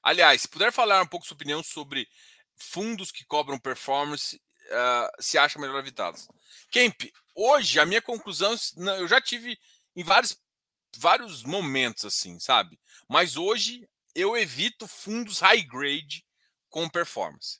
Aliás, 0.01 0.41
se 0.41 0.47
puder 0.47 0.73
falar 0.73 1.03
um 1.03 1.07
pouco 1.07 1.27
sua 1.27 1.35
opinião 1.35 1.61
sobre 1.61 2.09
fundos 2.55 3.11
que 3.11 3.23
cobram 3.25 3.59
performance, 3.59 4.35
uh, 4.35 5.21
se 5.21 5.37
acha 5.37 5.59
melhor 5.59 5.77
evitá-los. 5.77 6.27
Kemp, 6.71 7.03
hoje 7.35 7.79
a 7.79 7.85
minha 7.85 8.01
conclusão, 8.01 8.55
eu 8.97 9.07
já 9.07 9.21
tive 9.21 9.59
em 9.95 10.03
vários, 10.03 10.35
vários 10.97 11.43
momentos 11.43 12.05
assim, 12.05 12.39
sabe? 12.39 12.79
Mas 13.07 13.37
hoje 13.37 13.87
eu 14.15 14.35
evito 14.35 14.87
fundos 14.87 15.39
high 15.39 15.63
grade 15.63 16.25
com 16.69 16.89
performance. 16.89 17.59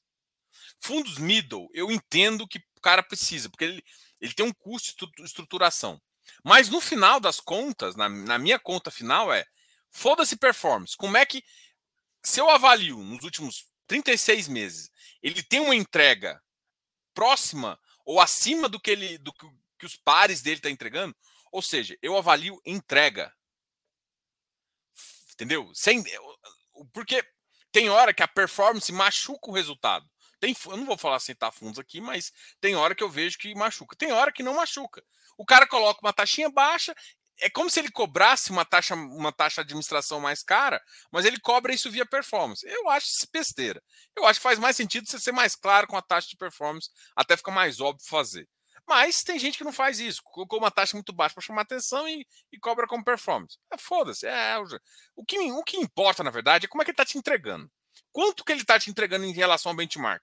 Fundos 0.80 1.17
middle, 1.17 1.70
eu 1.74 1.91
entendo 1.91 2.48
que 2.48 2.60
o 2.76 2.82
cara 2.82 3.04
precisa, 3.04 3.50
porque 3.50 3.65
ele, 3.65 3.84
ele 4.20 4.34
tem 4.34 4.46
um 4.46 4.54
custo 4.54 5.08
de 5.15 5.24
estruturação. 5.24 6.02
Mas 6.44 6.70
no 6.70 6.82
final 6.82 7.20
das 7.20 7.39
contas, 7.39 7.96
na, 7.96 8.10
na 8.10 8.38
minha 8.38 8.60
conta 8.60 8.89
final, 8.89 9.32
é 9.32 9.46
foda-se 9.89 10.36
performance. 10.36 10.96
Como 10.96 11.17
é 11.17 11.26
que, 11.26 11.44
se 12.24 12.39
eu 12.39 12.50
avalio 12.50 12.98
nos 12.98 13.24
últimos 13.24 13.67
36 13.88 14.48
meses, 14.48 14.89
ele 15.22 15.44
tem 15.44 15.60
uma 15.60 15.76
entrega 15.76 16.41
próxima 17.13 17.80
ou 18.06 18.20
acima 18.20 18.67
do 18.70 18.80
que 18.80 18.91
ele 18.91 19.17
do 19.17 19.34
que, 19.34 19.86
os 19.86 19.96
pares 19.96 20.41
dele 20.41 20.58
estão 20.58 20.70
tá 20.70 20.74
entregando, 20.74 21.15
ou 21.51 21.61
seja, 21.61 21.97
eu 22.01 22.17
avalio 22.17 22.59
entrega. 22.65 23.33
Entendeu? 25.33 25.71
Sem, 25.73 26.03
porque 26.93 27.23
tem 27.71 27.89
hora 27.89 28.13
que 28.13 28.23
a 28.23 28.27
performance 28.27 28.91
machuca 28.91 29.49
o 29.49 29.53
resultado. 29.53 30.09
Tem, 30.39 30.55
eu 30.65 30.77
não 30.77 30.85
vou 30.85 30.97
falar 30.97 31.19
sentar 31.19 31.53
fundos 31.53 31.79
aqui, 31.79 32.01
mas 32.01 32.31
tem 32.59 32.75
hora 32.75 32.95
que 32.95 33.03
eu 33.03 33.09
vejo 33.09 33.37
que 33.37 33.53
machuca. 33.53 33.95
Tem 33.95 34.11
hora 34.11 34.31
que 34.31 34.41
não 34.43 34.55
machuca. 34.55 35.03
O 35.37 35.45
cara 35.45 35.67
coloca 35.67 36.01
uma 36.01 36.13
taxinha 36.13 36.49
baixa, 36.49 36.95
é 37.39 37.49
como 37.49 37.69
se 37.69 37.79
ele 37.79 37.91
cobrasse 37.91 38.51
uma 38.51 38.63
taxa, 38.63 38.95
uma 38.95 39.31
taxa 39.31 39.61
de 39.61 39.67
administração 39.67 40.19
mais 40.19 40.43
cara, 40.43 40.81
mas 41.11 41.25
ele 41.25 41.39
cobra 41.39 41.73
isso 41.73 41.89
via 41.91 42.05
performance. 42.05 42.65
Eu 42.67 42.89
acho 42.89 43.07
isso 43.07 43.27
besteira. 43.31 43.81
Eu 44.15 44.25
acho 44.25 44.39
que 44.39 44.43
faz 44.43 44.59
mais 44.59 44.75
sentido 44.75 45.09
você 45.09 45.19
ser 45.19 45.31
mais 45.31 45.55
claro 45.55 45.87
com 45.87 45.97
a 45.97 46.01
taxa 46.01 46.27
de 46.29 46.37
performance, 46.37 46.89
até 47.15 47.35
fica 47.35 47.51
mais 47.51 47.79
óbvio 47.79 48.07
fazer. 48.07 48.47
Mas 48.88 49.24
tem 49.24 49.39
gente 49.39 49.58
que 49.58 49.63
não 49.63 49.72
faz 49.72 50.00
isso, 50.00 50.22
colocou 50.24 50.60
uma 50.60 50.72
taxa 50.72 50.98
muito 50.98 51.13
baixa 51.13 51.36
para 51.36 51.44
chamar 51.44 51.62
atenção 51.62 52.08
e, 52.10 52.26
e, 52.52 52.60
cobra 52.60 52.88
como 52.88 53.04
performance. 53.04 53.58
É, 53.72 53.78
Foda-se. 53.78 54.28
É, 54.28 54.58
o, 55.15 55.24
que, 55.24 55.38
o 55.39 55.63
que 55.63 55.78
importa, 55.78 56.24
na 56.24 56.32
verdade, 56.32 56.65
é 56.65 56.70
como 56.70 56.82
é 56.82 56.86
que 56.86 56.91
ele 56.91 56.96
está 56.96 57.06
te 57.06 57.17
entregando. 57.17 57.72
Quanto 58.12 58.44
que 58.44 58.52
ele 58.52 58.62
está 58.62 58.80
te 58.80 58.89
entregando 58.89 59.26
em 59.26 59.32
relação 59.32 59.72
ao 59.72 59.76
benchmark? 59.76 60.22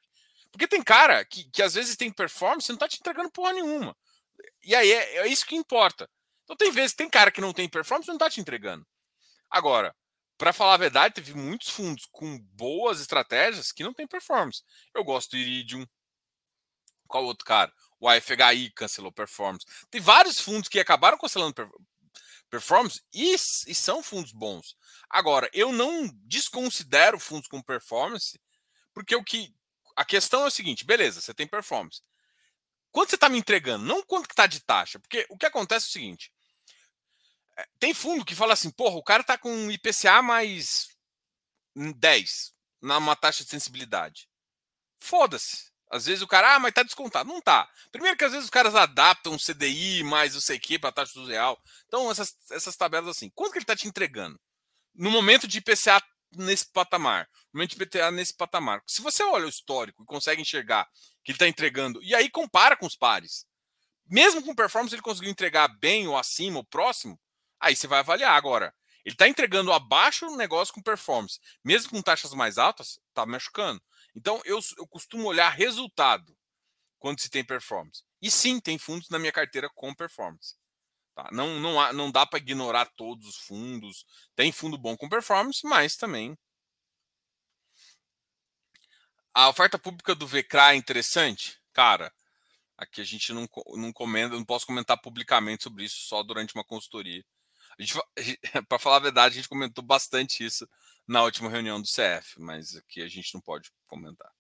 Porque 0.51 0.67
tem 0.67 0.83
cara 0.83 1.25
que, 1.25 1.49
que 1.51 1.63
às 1.63 1.75
vezes 1.75 1.97
tem 1.97 2.13
performance 2.13 2.71
e 2.71 2.73
não 2.73 2.79
tá 2.79 2.89
te 2.89 2.99
entregando 2.99 3.31
porra 3.31 3.53
nenhuma. 3.53 3.97
E 4.63 4.75
aí 4.75 4.91
é, 4.91 5.17
é 5.19 5.27
isso 5.27 5.47
que 5.47 5.57
importa. 5.57 6.09
Então 6.45 6.57
tem 6.57 6.71
vezes, 6.71 6.95
tem 6.95 7.09
cara 7.09 7.31
que 7.31 7.41
não 7.41 7.53
tem 7.53 7.69
performance 7.69 8.09
e 8.09 8.13
não 8.13 8.19
tá 8.19 8.31
te 8.31 8.41
entregando. 8.41 8.87
Agora, 9.51 9.95
para 10.39 10.53
falar 10.53 10.75
a 10.75 10.79
verdade, 10.79 11.17
teve 11.17 11.35
muitos 11.35 11.69
fundos 11.69 12.07
com 12.13 12.39
boas 12.53 13.01
estratégias 13.01 13.73
que 13.73 13.83
não 13.83 13.93
tem 13.93 14.07
performance. 14.07 14.63
Eu 14.95 15.05
gosto 15.05 15.33
do 15.33 15.37
Iridium. 15.37 15.87
Qual 17.07 17.25
outro 17.25 17.45
cara? 17.45 17.73
O 18.01 18.09
AFHI 18.09 18.71
cancelou 18.75 19.13
performance. 19.13 19.67
Tem 19.91 20.01
vários 20.01 20.41
fundos 20.41 20.69
que 20.69 20.79
acabaram 20.79 21.19
cancelando 21.19 21.55
performance 22.49 23.03
e, 23.13 23.35
e 23.35 23.75
são 23.75 24.03
fundos 24.03 24.33
bons. 24.33 24.77
Agora, 25.11 25.51
eu 25.53 25.73
não 25.73 26.09
desconsidero 26.25 27.19
fundos 27.19 27.49
com 27.49 27.61
performance, 27.61 28.41
porque 28.95 29.15
o 29.15 29.25
que 29.25 29.55
a 29.97 30.05
questão 30.05 30.45
é 30.45 30.47
o 30.47 30.51
seguinte, 30.51 30.85
beleza, 30.85 31.21
você 31.21 31.35
tem 31.35 31.47
performance. 31.47 32.01
Quanto 32.91 33.11
você 33.11 33.17
está 33.17 33.29
me 33.29 33.39
entregando? 33.39 33.85
Não 33.85 34.03
quanto 34.03 34.29
que 34.29 34.33
está 34.33 34.47
de 34.47 34.61
taxa. 34.61 34.99
Porque 34.99 35.27
o 35.29 35.37
que 35.37 35.47
acontece 35.47 35.87
é 35.87 35.89
o 35.89 35.93
seguinte. 35.93 36.33
É, 37.57 37.69
tem 37.79 37.93
fundo 37.93 38.25
que 38.25 38.35
fala 38.35 38.53
assim, 38.53 38.71
porra, 38.71 38.97
o 38.97 39.03
cara 39.03 39.21
está 39.23 39.37
com 39.37 39.71
IPCA 39.71 40.23
mais 40.23 40.89
10 41.75 42.55
numa 42.81 43.17
taxa 43.17 43.45
de 43.45 43.51
sensibilidade. 43.51 44.29
Foda-se. 44.99 45.71
Às 45.91 46.07
vezes 46.07 46.23
o 46.23 46.27
cara, 46.27 46.55
ah, 46.55 46.59
mas 46.59 46.73
tá 46.73 46.83
descontado. 46.83 47.29
Não 47.29 47.41
tá. 47.41 47.69
Primeiro 47.91 48.17
que 48.17 48.25
às 48.25 48.33
vezes 48.33 48.45
os 48.45 48.51
caras 48.51 48.75
adaptam 48.75 49.33
um 49.33 49.39
CDI 49.39 50.03
mais 50.03 50.35
não 50.35 50.41
sei 50.41 50.59
o 50.59 50.61
que 50.61 50.79
para 50.79 50.93
taxa 50.93 51.15
do 51.15 51.27
real. 51.27 51.59
Então, 51.87 52.11
essas, 52.11 52.37
essas 52.51 52.77
tabelas 52.77 53.09
assim. 53.09 53.31
Quanto 53.35 53.53
que 53.53 53.59
ele 53.59 53.65
está 53.65 53.77
te 53.77 53.89
entregando? 53.89 54.39
No 54.95 55.11
momento 55.11 55.47
de 55.47 55.59
IPCA 55.59 56.03
nesse 56.33 56.67
patamar, 56.71 57.29
o 57.55 57.59
PTA 57.59 58.11
nesse 58.11 58.35
patamar. 58.35 58.83
Se 58.87 59.01
você 59.01 59.23
olha 59.23 59.47
o 59.47 59.49
histórico 59.49 60.03
e 60.03 60.07
consegue 60.07 60.43
enxergar 60.43 60.87
que 61.25 61.33
ele 61.33 61.37
está 61.37 61.49
entregando, 61.49 62.03
e 62.03 62.15
aí 62.15 62.31
compara 62.31 62.77
com 62.77 62.87
os 62.87 62.97
pares, 62.97 63.47
mesmo 64.07 64.43
com 64.43 64.55
performance 64.55 64.95
ele 64.95 65.03
conseguiu 65.03 65.31
entregar 65.31 65.69
bem 65.69 66.07
ou 66.07 66.17
acima 66.17 66.59
ou 66.59 66.65
próximo, 66.65 67.19
aí 67.61 67.75
você 67.75 67.87
vai 67.87 68.01
avaliar 68.01 68.37
agora. 68.37 68.75
Ele 69.05 69.15
está 69.15 69.27
entregando 69.27 69.73
abaixo 69.73 70.27
o 70.27 70.37
negócio 70.37 70.75
com 70.75 70.83
performance, 70.83 71.41
mesmo 71.65 71.91
com 71.91 72.03
taxas 72.03 72.33
mais 72.35 72.59
altas, 72.59 72.99
está 73.09 73.25
machucando. 73.25 73.81
Então 74.15 74.41
eu, 74.45 74.59
eu 74.77 74.87
costumo 74.87 75.27
olhar 75.27 75.51
resultado 75.51 76.37
quando 76.99 77.21
se 77.21 77.31
tem 77.31 77.45
performance. 77.45 78.03
E 78.21 78.31
sim, 78.31 78.61
tem 78.61 78.79
fundos 78.79 79.09
na 79.09 79.19
minha 79.19 79.33
carteira 79.33 79.71
com 79.75 79.95
performance. 79.95 80.57
Tá? 81.15 81.29
Não, 81.33 81.61
não, 81.61 81.81
há, 81.81 81.93
não 81.93 82.11
dá 82.11 82.27
para 82.27 82.39
ignorar 82.39 82.87
todos 82.97 83.29
os 83.29 83.37
fundos. 83.37 84.05
Tem 84.35 84.53
fundo 84.53 84.77
bom 84.79 84.97
com 84.97 85.09
performance, 85.09 85.67
mas 85.67 85.97
também. 85.97 86.37
A 89.35 89.49
oferta 89.49 89.79
pública 89.79 90.15
do 90.15 90.27
VCRA 90.27 90.73
é 90.73 90.77
interessante? 90.77 91.61
Cara, 91.73 92.13
aqui 92.77 93.01
a 93.01 93.05
gente 93.05 93.33
não, 93.33 93.49
não 93.77 93.93
comenta, 93.93 94.35
não 94.35 94.45
posso 94.45 94.67
comentar 94.67 95.01
publicamente 95.01 95.63
sobre 95.63 95.85
isso 95.85 96.01
só 96.09 96.23
durante 96.23 96.55
uma 96.55 96.65
consultoria. 96.65 97.25
Para 98.69 98.79
falar 98.79 98.97
a 98.97 99.01
verdade, 99.01 99.35
a 99.35 99.37
gente 99.37 99.49
comentou 99.49 99.85
bastante 99.85 100.45
isso 100.45 100.69
na 101.09 101.23
última 101.23 101.49
reunião 101.49 101.81
do 101.81 101.89
CF, 101.89 102.39
mas 102.39 102.77
aqui 102.77 103.01
a 103.01 103.09
gente 103.09 103.33
não 103.33 103.41
pode 103.41 103.73
comentar. 103.87 104.31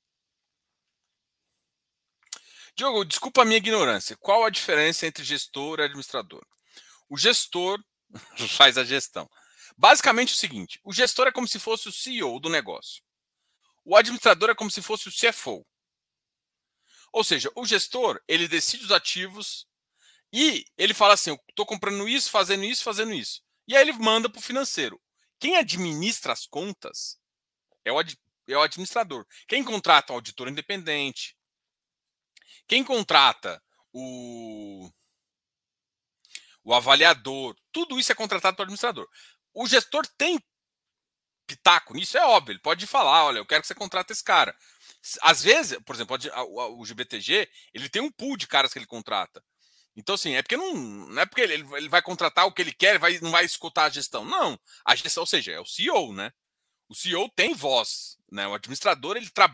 Diogo, 2.77 3.05
desculpa 3.05 3.43
a 3.43 3.45
minha 3.45 3.57
ignorância. 3.57 4.17
Qual 4.19 4.45
a 4.45 4.51
diferença 4.51 5.07
entre 5.07 5.25
gestor 5.25 5.81
e 5.81 5.85
administrador? 5.85 6.47
O 7.09 7.17
gestor 7.17 7.83
faz 8.57 8.77
a 8.77 8.85
gestão. 8.85 9.29
Basicamente 9.77 10.31
é 10.31 10.35
o 10.35 10.37
seguinte: 10.37 10.79
o 10.85 10.93
gestor 10.93 11.27
é 11.27 11.33
como 11.33 11.49
se 11.49 11.59
fosse 11.59 11.89
o 11.89 11.93
CEO 11.93 12.39
do 12.39 12.51
negócio. 12.51 13.03
O 13.85 13.97
administrador 13.97 14.51
é 14.51 14.55
como 14.55 14.71
se 14.71 14.83
fosse 14.83 15.09
o 15.09 15.13
CFO. 15.13 15.67
Ou 17.11 17.25
seja, 17.25 17.51
o 17.57 17.65
gestor, 17.65 18.21
ele 18.29 18.47
decide 18.47 18.85
os 18.85 18.93
ativos 18.93 19.67
e 20.31 20.65
ele 20.77 20.93
fala 20.93 21.15
assim: 21.15 21.31
eu 21.31 21.41
estou 21.49 21.65
comprando 21.65 22.07
isso, 22.07 22.31
fazendo 22.31 22.65
isso, 22.65 22.85
fazendo 22.85 23.15
isso. 23.15 23.43
E 23.67 23.75
aí 23.75 23.83
ele 23.83 23.93
manda 23.95 24.29
para 24.29 24.39
o 24.39 24.43
financeiro. 24.43 25.01
Quem 25.38 25.57
administra 25.57 26.33
as 26.33 26.46
contas 26.46 27.18
é 27.85 27.92
o, 27.92 28.01
é 28.01 28.57
o 28.57 28.62
administrador. 28.62 29.27
Quem 29.46 29.62
contrata 29.62 30.12
o 30.12 30.16
auditor 30.16 30.48
independente, 30.48 31.37
quem 32.66 32.85
contrata 32.85 33.62
o 33.92 34.90
o 36.64 36.74
avaliador, 36.74 37.57
tudo 37.72 37.98
isso 37.98 38.12
é 38.12 38.14
contratado 38.14 38.55
pelo 38.55 38.64
administrador. 38.64 39.09
O 39.55 39.66
gestor 39.66 40.07
tem 40.18 40.38
pitaco 41.46 41.94
nisso, 41.94 42.18
é 42.18 42.27
óbvio, 42.27 42.53
ele 42.53 42.59
pode 42.61 42.87
falar, 42.87 43.24
olha, 43.24 43.38
eu 43.38 43.46
quero 43.46 43.62
que 43.62 43.68
você 43.68 43.74
contrate 43.74 44.12
esse 44.12 44.22
cara. 44.22 44.55
Às 45.22 45.42
vezes, 45.42 45.79
por 45.87 45.94
exemplo, 45.94 46.18
o 46.79 46.85
GBTG, 46.85 47.48
ele 47.72 47.88
tem 47.88 48.03
um 48.03 48.12
pool 48.12 48.37
de 48.37 48.46
caras 48.46 48.70
que 48.70 48.79
ele 48.79 48.87
contrata. 48.87 49.42
Então, 49.99 50.15
assim, 50.15 50.37
é 50.37 50.43
porque 50.43 50.57
não, 50.57 50.75
não 50.75 51.21
é 51.21 51.27
porque 51.27 51.41
ele, 51.41 51.55
ele 51.77 51.89
vai 51.89 52.01
contratar 52.01 52.47
o 52.47 52.53
que 52.53 52.63
ele 52.63 52.73
quer, 52.73 53.01
vai, 53.01 53.19
não 53.19 53.33
vai 53.33 53.45
escutar 53.45 53.87
a 53.87 53.91
gestão. 53.91 54.25
Não. 54.25 54.57
A 54.85 54.95
gestão, 54.95 55.23
ou 55.23 55.27
seja, 55.27 55.51
é 55.51 55.59
o 55.59 55.67
CEO, 55.67 56.13
né? 56.13 56.33
O 56.89 56.95
CEO 56.95 57.29
tem 57.35 57.53
voz, 57.53 58.17
né? 58.31 58.47
O 58.47 58.55
administrador, 58.55 59.17
ele, 59.17 59.29
tra... 59.29 59.53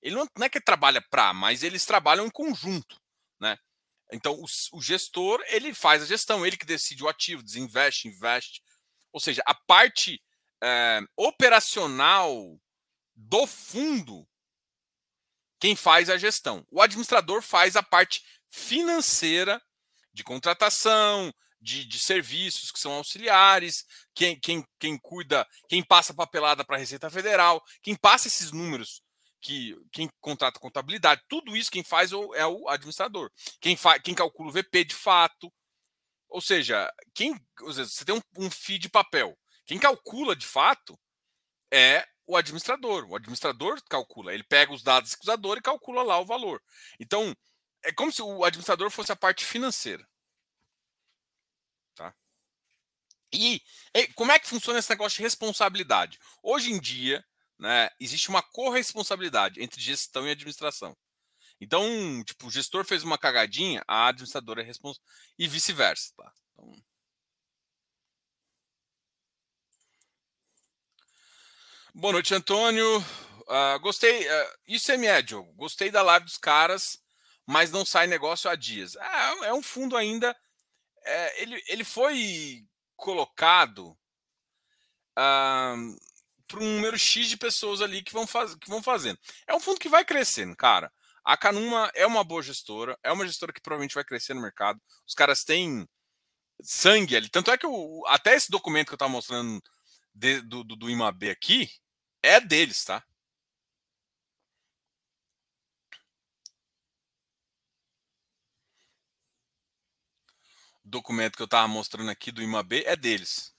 ele 0.00 0.14
não, 0.14 0.28
não 0.38 0.46
é 0.46 0.48
que 0.48 0.60
trabalha 0.60 1.02
para, 1.10 1.34
mas 1.34 1.64
eles 1.64 1.84
trabalham 1.84 2.24
em 2.24 2.30
conjunto, 2.30 3.02
né? 3.40 3.58
Então, 4.12 4.34
o, 4.34 4.44
o, 4.76 4.80
gestor, 4.80 5.42
ele 5.48 5.74
faz 5.74 6.04
a 6.04 6.06
gestão, 6.06 6.46
ele 6.46 6.56
que 6.56 6.64
decide 6.64 7.02
o 7.02 7.08
ativo, 7.08 7.42
desinveste, 7.42 8.06
investe. 8.06 8.62
Ou 9.12 9.18
seja, 9.18 9.42
a 9.44 9.54
parte 9.54 10.22
é, 10.62 11.00
operacional 11.16 12.56
do 13.16 13.44
fundo, 13.44 14.24
quem 15.58 15.74
faz 15.74 16.08
a 16.08 16.16
gestão. 16.16 16.64
O 16.70 16.80
administrador 16.80 17.42
faz 17.42 17.74
a 17.74 17.82
parte 17.82 18.22
financeira 18.48 19.60
de 20.12 20.24
contratação, 20.24 21.32
de, 21.60 21.84
de 21.84 21.98
serviços 21.98 22.70
que 22.70 22.80
são 22.80 22.92
auxiliares, 22.92 23.84
quem, 24.14 24.38
quem, 24.38 24.64
quem 24.78 24.98
cuida, 24.98 25.46
quem 25.68 25.84
passa 25.84 26.14
papelada 26.14 26.64
para 26.64 26.76
a 26.76 26.78
Receita 26.78 27.10
Federal, 27.10 27.62
quem 27.82 27.94
passa 27.94 28.28
esses 28.28 28.50
números 28.50 29.02
que 29.40 29.74
quem 29.90 30.08
contrata 30.20 30.60
contabilidade, 30.60 31.22
tudo 31.28 31.56
isso 31.56 31.70
quem 31.70 31.82
faz 31.82 32.12
é 32.12 32.46
o 32.46 32.68
administrador. 32.68 33.30
Quem, 33.60 33.76
fa, 33.76 33.98
quem 33.98 34.14
calcula 34.14 34.50
o 34.50 34.52
VP 34.52 34.84
de 34.84 34.94
fato. 34.94 35.52
Ou 36.28 36.40
seja, 36.40 36.92
quem 37.14 37.34
você 37.58 38.04
tem 38.04 38.14
um, 38.14 38.20
um 38.36 38.48
de 38.48 38.88
papel. 38.88 39.36
Quem 39.66 39.78
calcula 39.78 40.36
de 40.36 40.46
fato 40.46 40.98
é 41.72 42.06
o 42.26 42.36
administrador. 42.36 43.04
O 43.08 43.16
administrador 43.16 43.80
calcula. 43.88 44.32
Ele 44.32 44.44
pega 44.44 44.72
os 44.72 44.82
dados 44.82 45.10
do 45.10 45.14
acusador 45.14 45.58
e 45.58 45.62
calcula 45.62 46.02
lá 46.02 46.18
o 46.18 46.26
valor. 46.26 46.62
Então, 46.98 47.34
é 47.82 47.92
como 47.92 48.12
se 48.12 48.22
o 48.22 48.44
administrador 48.44 48.90
fosse 48.90 49.12
a 49.12 49.16
parte 49.16 49.44
financeira. 49.44 50.06
Tá? 51.94 52.14
E, 53.32 53.62
e 53.94 54.06
como 54.14 54.32
é 54.32 54.38
que 54.38 54.48
funciona 54.48 54.78
esse 54.78 54.90
negócio 54.90 55.16
de 55.16 55.22
responsabilidade? 55.22 56.18
Hoje 56.42 56.72
em 56.72 56.80
dia, 56.80 57.24
né, 57.58 57.90
existe 57.98 58.28
uma 58.28 58.42
corresponsabilidade 58.42 59.62
entre 59.62 59.80
gestão 59.80 60.26
e 60.26 60.30
administração. 60.30 60.96
Então, 61.60 62.24
tipo, 62.24 62.46
o 62.46 62.50
gestor 62.50 62.84
fez 62.84 63.02
uma 63.02 63.18
cagadinha, 63.18 63.84
a 63.86 64.08
administradora 64.08 64.62
é 64.62 64.64
responsável. 64.64 65.06
E 65.38 65.46
vice-versa. 65.46 66.12
Tá? 66.16 66.32
Então... 66.52 66.82
Boa 71.92 72.12
noite, 72.12 72.34
Antônio. 72.34 72.98
Uh, 72.98 73.80
gostei. 73.80 74.26
Uh, 74.26 74.58
isso 74.66 74.90
é 74.92 75.22
Diogo. 75.22 75.52
Gostei 75.54 75.90
da 75.90 76.02
live 76.02 76.24
dos 76.24 76.38
caras, 76.38 77.02
mas 77.50 77.72
não 77.72 77.84
sai 77.84 78.06
negócio 78.06 78.48
há 78.48 78.54
dias. 78.54 78.96
Ah, 78.96 79.34
é 79.42 79.52
um 79.52 79.60
fundo 79.60 79.96
ainda. 79.96 80.36
É, 81.02 81.42
ele, 81.42 81.60
ele 81.66 81.82
foi 81.82 82.64
colocado. 82.94 83.98
Uh, 85.18 85.98
para 86.46 86.60
um 86.60 86.76
número 86.76 86.96
X 86.96 87.28
de 87.28 87.36
pessoas 87.36 87.80
ali 87.80 88.02
que 88.02 88.12
vão, 88.12 88.24
faz, 88.24 88.54
que 88.54 88.68
vão 88.68 88.80
fazendo. 88.80 89.18
É 89.48 89.54
um 89.54 89.58
fundo 89.58 89.80
que 89.80 89.88
vai 89.88 90.04
crescendo, 90.04 90.56
cara. 90.56 90.92
A 91.24 91.36
Canuma 91.36 91.90
é 91.94 92.06
uma 92.06 92.22
boa 92.22 92.40
gestora, 92.40 92.96
é 93.02 93.10
uma 93.10 93.26
gestora 93.26 93.52
que 93.52 93.60
provavelmente 93.60 93.94
vai 93.96 94.04
crescer 94.04 94.32
no 94.32 94.40
mercado. 94.40 94.80
Os 95.04 95.14
caras 95.14 95.42
têm 95.42 95.88
sangue 96.62 97.16
ali. 97.16 97.28
Tanto 97.28 97.50
é 97.50 97.58
que 97.58 97.66
o, 97.66 98.04
até 98.06 98.34
esse 98.36 98.50
documento 98.50 98.88
que 98.88 98.94
eu 98.94 98.96
estava 98.96 99.10
mostrando 99.10 99.60
de, 100.14 100.40
do, 100.42 100.62
do, 100.62 100.76
do 100.76 100.90
IMAB 100.90 101.30
aqui 101.30 101.68
é 102.22 102.40
deles, 102.40 102.84
tá? 102.84 103.04
Documento 110.90 111.36
que 111.36 111.42
eu 111.42 111.46
estava 111.46 111.68
mostrando 111.68 112.10
aqui 112.10 112.30
do 112.30 112.42
IMAB 112.42 112.84
é 112.84 112.96
deles. 112.96 113.54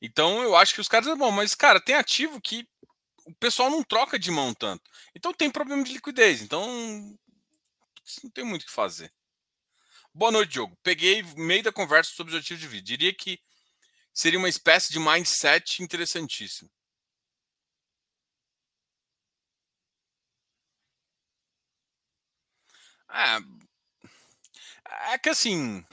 Então 0.00 0.42
eu 0.42 0.56
acho 0.56 0.74
que 0.74 0.80
os 0.80 0.88
caras 0.88 1.06
é 1.06 1.14
bom, 1.14 1.30
mas 1.30 1.54
cara, 1.54 1.80
tem 1.80 1.94
ativo 1.94 2.40
que 2.40 2.68
o 3.24 3.34
pessoal 3.34 3.70
não 3.70 3.84
troca 3.84 4.18
de 4.18 4.30
mão 4.30 4.52
tanto. 4.52 4.90
Então 5.14 5.32
tem 5.32 5.50
problema 5.50 5.84
de 5.84 5.92
liquidez. 5.92 6.42
Então 6.42 6.66
não 8.22 8.30
tem 8.30 8.44
muito 8.44 8.62
o 8.62 8.66
que 8.66 8.72
fazer. 8.72 9.12
Boa 10.14 10.32
noite, 10.32 10.52
Diogo. 10.52 10.76
Peguei 10.82 11.22
meio 11.36 11.62
da 11.62 11.72
conversa 11.72 12.10
sobre 12.12 12.34
objetivo 12.34 12.60
de 12.60 12.68
vida. 12.68 12.84
Diria 12.84 13.14
que 13.14 13.40
seria 14.12 14.38
uma 14.38 14.48
espécie 14.48 14.92
de 14.92 14.98
mindset 14.98 15.82
interessantíssimo. 15.82 16.70
É, 23.08 23.38
é 25.12 25.18
que 25.18 25.28
assim, 25.30 25.84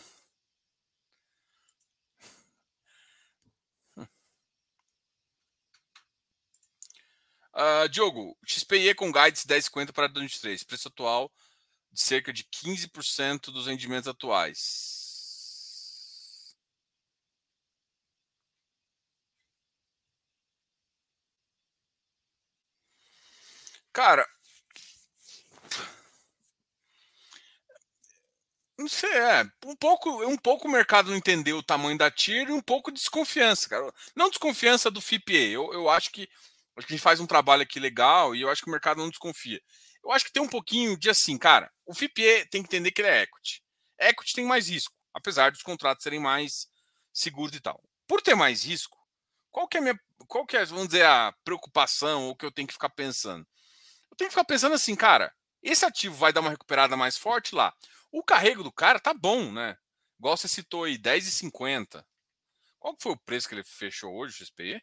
Uh, 7.54 7.90
Diogo, 7.90 8.38
XPE 8.46 8.96
com 8.96 9.12
guides 9.12 9.46
10,50 9.46 9.92
para 9.92 10.08
2023. 10.08 10.64
Preço 10.64 10.88
atual 10.88 11.32
de 11.92 12.02
cerca 12.02 12.32
de 12.34 12.44
15% 12.46 13.52
dos 13.52 13.68
rendimentos 13.68 14.08
atuais. 14.08 15.00
Cara, 23.94 24.26
não 28.80 28.88
sei, 28.88 29.12
é 29.12 29.46
um 29.66 29.76
pouco, 29.76 30.26
um 30.26 30.38
pouco 30.38 30.68
o 30.68 30.72
mercado 30.72 31.10
não 31.10 31.18
entendeu 31.18 31.58
o 31.58 31.64
tamanho 31.64 31.98
da 31.98 32.10
TIR 32.10 32.50
e 32.50 32.54
um 32.54 32.62
pouco 32.62 32.92
de 32.92 33.00
desconfiança, 33.00 33.70
cara. 33.70 33.94
Não 34.16 34.30
desconfiança 34.30 34.90
do 34.90 35.02
FIPE. 35.02 35.52
Eu, 35.52 35.74
eu 35.74 35.90
acho 35.90 36.12
que 36.12 36.30
Acho 36.80 36.88
que 36.88 36.94
a 36.94 36.96
gente 36.96 37.04
faz 37.04 37.20
um 37.20 37.28
trabalho 37.28 37.62
aqui 37.62 37.78
legal 37.78 38.34
e 38.34 38.42
eu 38.42 38.50
acho 38.50 38.62
que 38.62 38.70
o 38.70 38.72
mercado 38.72 39.00
não 39.00 39.10
desconfia. 39.10 39.62
Eu 40.02 40.14
acho 40.14 40.24
que 40.24 40.32
tem 40.32 40.42
um 40.42 40.48
pouquinho 40.48 40.98
de 40.98 41.10
assim, 41.10 41.38
cara, 41.38 41.70
o 41.86 41.94
FIPE 41.94 42.48
tem 42.50 42.64
que 42.64 42.68
entender 42.70 42.92
que 42.92 43.02
ele 43.02 43.10
é 43.10 43.24
equity. 43.24 43.62
Equity 44.00 44.34
tem 44.34 44.46
mais 44.46 44.70
risco, 44.70 44.96
apesar 45.14 45.52
dos 45.52 45.62
contratos 45.62 46.04
serem 46.04 46.22
mais 46.22 46.70
seguros 47.12 47.54
e 47.54 47.60
tal. 47.60 47.84
Por 48.08 48.22
ter 48.22 48.34
mais 48.34 48.64
risco, 48.64 48.98
qual 49.52 49.68
que 49.68 49.76
é 49.76 49.82
a 49.82 49.84
minha, 49.84 50.00
qual 50.26 50.46
que 50.46 50.56
é, 50.56 50.64
vamos 50.64 50.88
dizer, 50.88 51.06
a 51.06 51.34
preocupação 51.44 52.28
ou 52.28 52.36
que 52.36 52.46
eu 52.46 52.52
tenho 52.52 52.68
que 52.68 52.74
ficar 52.74 52.90
pensando? 52.90 53.46
Eu 54.10 54.16
tenho 54.16 54.30
que 54.30 54.34
ficar 54.36 54.46
pensando 54.46 54.74
assim, 54.74 54.96
cara, 54.96 55.36
esse 55.62 55.84
ativo 55.84 56.16
vai 56.16 56.32
dar 56.32 56.40
uma 56.40 56.52
recuperada 56.52 56.96
mais 56.96 57.18
forte 57.18 57.54
lá. 57.54 57.74
O 58.12 58.24
carrego 58.24 58.64
do 58.64 58.72
cara 58.72 59.00
tá 59.00 59.14
bom, 59.14 59.52
né? 59.52 59.76
Igual 60.20 60.38
você 60.38 60.48
citou 60.48 60.84
aí, 60.84 60.98
10,50. 60.98 62.06
Qual 62.80 62.96
foi 63.02 63.14
o 63.14 63.18
preço 63.20 63.48
que 63.50 63.56
ele 63.56 63.64
fechou 63.64 64.14
hoje, 64.16 64.34
o 64.36 64.38
XPE? 64.46 64.82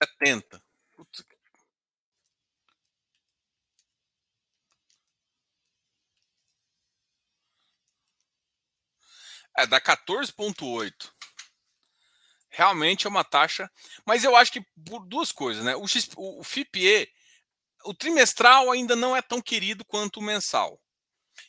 70. 0.00 0.62
Putz. 0.94 1.24
É, 9.56 9.66
dá 9.66 9.80
14,8. 9.80 11.12
Realmente 12.50 13.06
é 13.06 13.10
uma 13.10 13.24
taxa. 13.24 13.70
Mas 14.06 14.24
eu 14.24 14.36
acho 14.36 14.52
que 14.52 14.62
por 14.86 15.06
duas 15.06 15.32
coisas, 15.32 15.64
né? 15.64 15.74
O, 15.76 15.86
X, 15.88 16.10
o, 16.16 16.40
o 16.40 16.44
FIPE, 16.44 17.08
o 17.84 17.94
trimestral 17.94 18.70
ainda 18.70 18.96
não 18.96 19.16
é 19.16 19.22
tão 19.22 19.40
querido 19.40 19.84
quanto 19.84 20.18
o 20.18 20.22
mensal. 20.22 20.80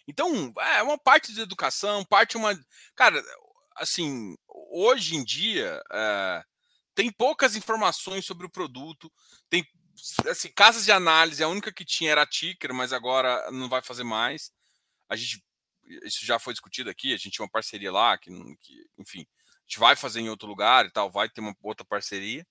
Então, 0.08 0.54
é 0.76 0.84
uma 0.84 0.98
parte 0.98 1.34
de 1.34 1.42
educação, 1.42 2.06
parte 2.06 2.38
uma. 2.38 2.58
Cara, 2.96 3.22
assim, 3.76 4.36
hoje 4.48 5.16
em 5.16 5.24
dia. 5.24 5.82
É, 5.92 6.44
tem 6.96 7.12
poucas 7.12 7.56
informações 7.56 8.26
sobre 8.26 8.46
o 8.46 8.50
produto. 8.50 9.12
Tem 9.50 9.66
assim, 10.30 10.52
casas 10.56 10.86
de 10.86 10.92
análise, 10.92 11.44
a 11.44 11.48
única 11.48 11.72
que 11.72 11.86
tinha 11.86 12.12
era 12.12 12.22
a 12.22 12.28
Ticker, 12.28 12.74
mas 12.74 12.94
agora 12.94 13.50
não 13.52 13.68
vai 13.68 13.82
fazer 13.82 14.04
mais. 14.04 14.52
A 15.10 15.16
gente 15.16 15.44
isso 16.04 16.26
já 16.26 16.40
foi 16.40 16.54
discutido 16.54 16.90
aqui, 16.90 17.14
a 17.14 17.18
gente 17.18 17.32
tinha 17.32 17.44
uma 17.44 17.52
parceria 17.52 17.92
lá, 17.92 18.18
que, 18.18 18.32
que 18.62 18.86
enfim, 18.98 19.22
a 19.22 19.62
gente 19.68 19.80
vai 19.80 19.96
fazer 19.96 20.22
em 20.22 20.30
outro 20.30 20.48
lugar 20.48 20.86
e 20.86 20.92
tal, 20.92 21.12
vai 21.12 21.30
ter 21.30 21.42
uma 21.42 21.56
outra 21.62 21.86
parceria. 21.86 22.46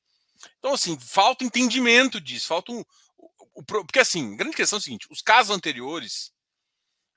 Então, 0.58 0.74
assim, 0.74 0.98
falta 0.98 1.44
entendimento 1.44 2.20
disso, 2.20 2.48
falta 2.48 2.72
um. 2.72 2.84
Porque, 3.66 3.98
assim, 3.98 4.36
grande 4.36 4.56
questão 4.56 4.76
é 4.76 4.80
o 4.80 4.82
seguinte: 4.82 5.06
os 5.10 5.20
casos 5.20 5.54
anteriores 5.54 6.32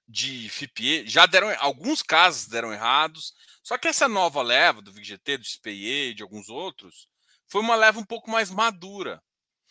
de 0.07 0.49
FIPE 0.49 1.07
já 1.07 1.25
deram. 1.25 1.55
Alguns 1.59 2.01
casos 2.01 2.47
deram 2.47 2.73
errados, 2.73 3.33
só 3.63 3.77
que 3.77 3.87
essa 3.87 4.07
nova 4.07 4.41
leva 4.41 4.81
do 4.81 4.91
VGT, 4.91 5.37
do 5.37 5.45
SPE 5.45 6.13
de 6.13 6.23
alguns 6.23 6.49
outros, 6.49 7.07
foi 7.47 7.61
uma 7.61 7.75
leva 7.75 7.99
um 7.99 8.05
pouco 8.05 8.29
mais 8.29 8.49
madura. 8.49 9.23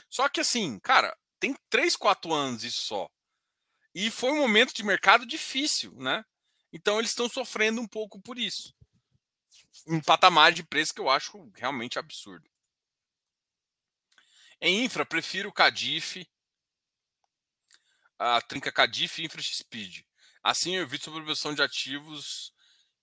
Só 0.09 0.29
que 0.29 0.41
assim, 0.41 0.79
cara, 0.81 1.17
tem 1.39 1.55
3, 1.69 1.97
4 1.97 2.33
anos 2.33 2.65
isso 2.65 2.83
só. 2.83 3.09
E 3.95 4.11
foi 4.11 4.33
um 4.33 4.39
momento 4.39 4.75
de 4.75 4.83
mercado 4.83 5.27
difícil, 5.27 5.95
né? 5.97 6.25
Então 6.73 6.99
eles 6.99 7.11
estão 7.11 7.29
sofrendo 7.29 7.81
um 7.81 7.87
pouco 7.87 8.21
por 8.21 8.39
isso. 8.39 8.75
Um 9.87 10.01
patamar 10.01 10.53
de 10.53 10.65
preço 10.65 10.93
que 10.93 11.01
eu 11.01 11.09
acho 11.09 11.51
realmente 11.55 11.99
absurdo. 11.99 12.49
Em 14.61 14.85
infra, 14.85 15.07
prefiro 15.07 15.49
o 15.49 15.53
Cadif. 15.53 16.27
A 18.19 18.41
trinca 18.41 18.73
Cadif 18.73 19.21
e 19.21 19.25
InfraSpeed. 19.27 20.05
Assim 20.43 20.77
eu 20.77 20.83
evito 20.83 21.05
sobreposição 21.05 21.55
de 21.55 21.63
ativos 21.63 22.53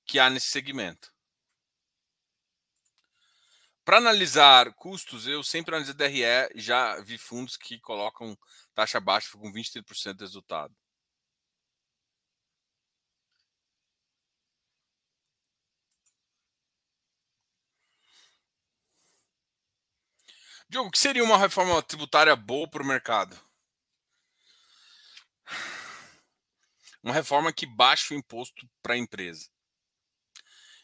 que 0.06 0.20
há 0.20 0.30
nesse 0.30 0.48
segmento. 0.48 1.12
Para 3.84 3.98
analisar 3.98 4.74
custos, 4.76 5.28
eu 5.28 5.44
sempre 5.44 5.76
analiso 5.76 5.94
DRE 5.94 6.22
e 6.56 6.62
já 6.62 7.00
vi 7.02 7.18
fundos 7.18 7.58
que 7.58 7.80
colocam 7.80 8.38
taxa 8.76 9.00
baixa 9.00 9.38
com 9.38 9.52
23% 9.52 10.18
de 10.18 10.24
resultado. 10.24 10.76
Diogo, 20.70 20.88
o 20.88 20.92
que 20.92 20.98
seria 21.00 21.24
uma 21.24 21.38
reforma 21.38 21.82
tributária 21.84 22.34
boa 22.36 22.66
para 22.68 22.82
o 22.82 22.86
mercado? 22.86 23.38
Uma 27.04 27.14
reforma 27.14 27.52
que 27.52 27.66
baixe 27.66 28.14
o 28.14 28.18
imposto 28.18 28.70
para 28.82 28.94
a 28.94 28.98
empresa 28.98 29.50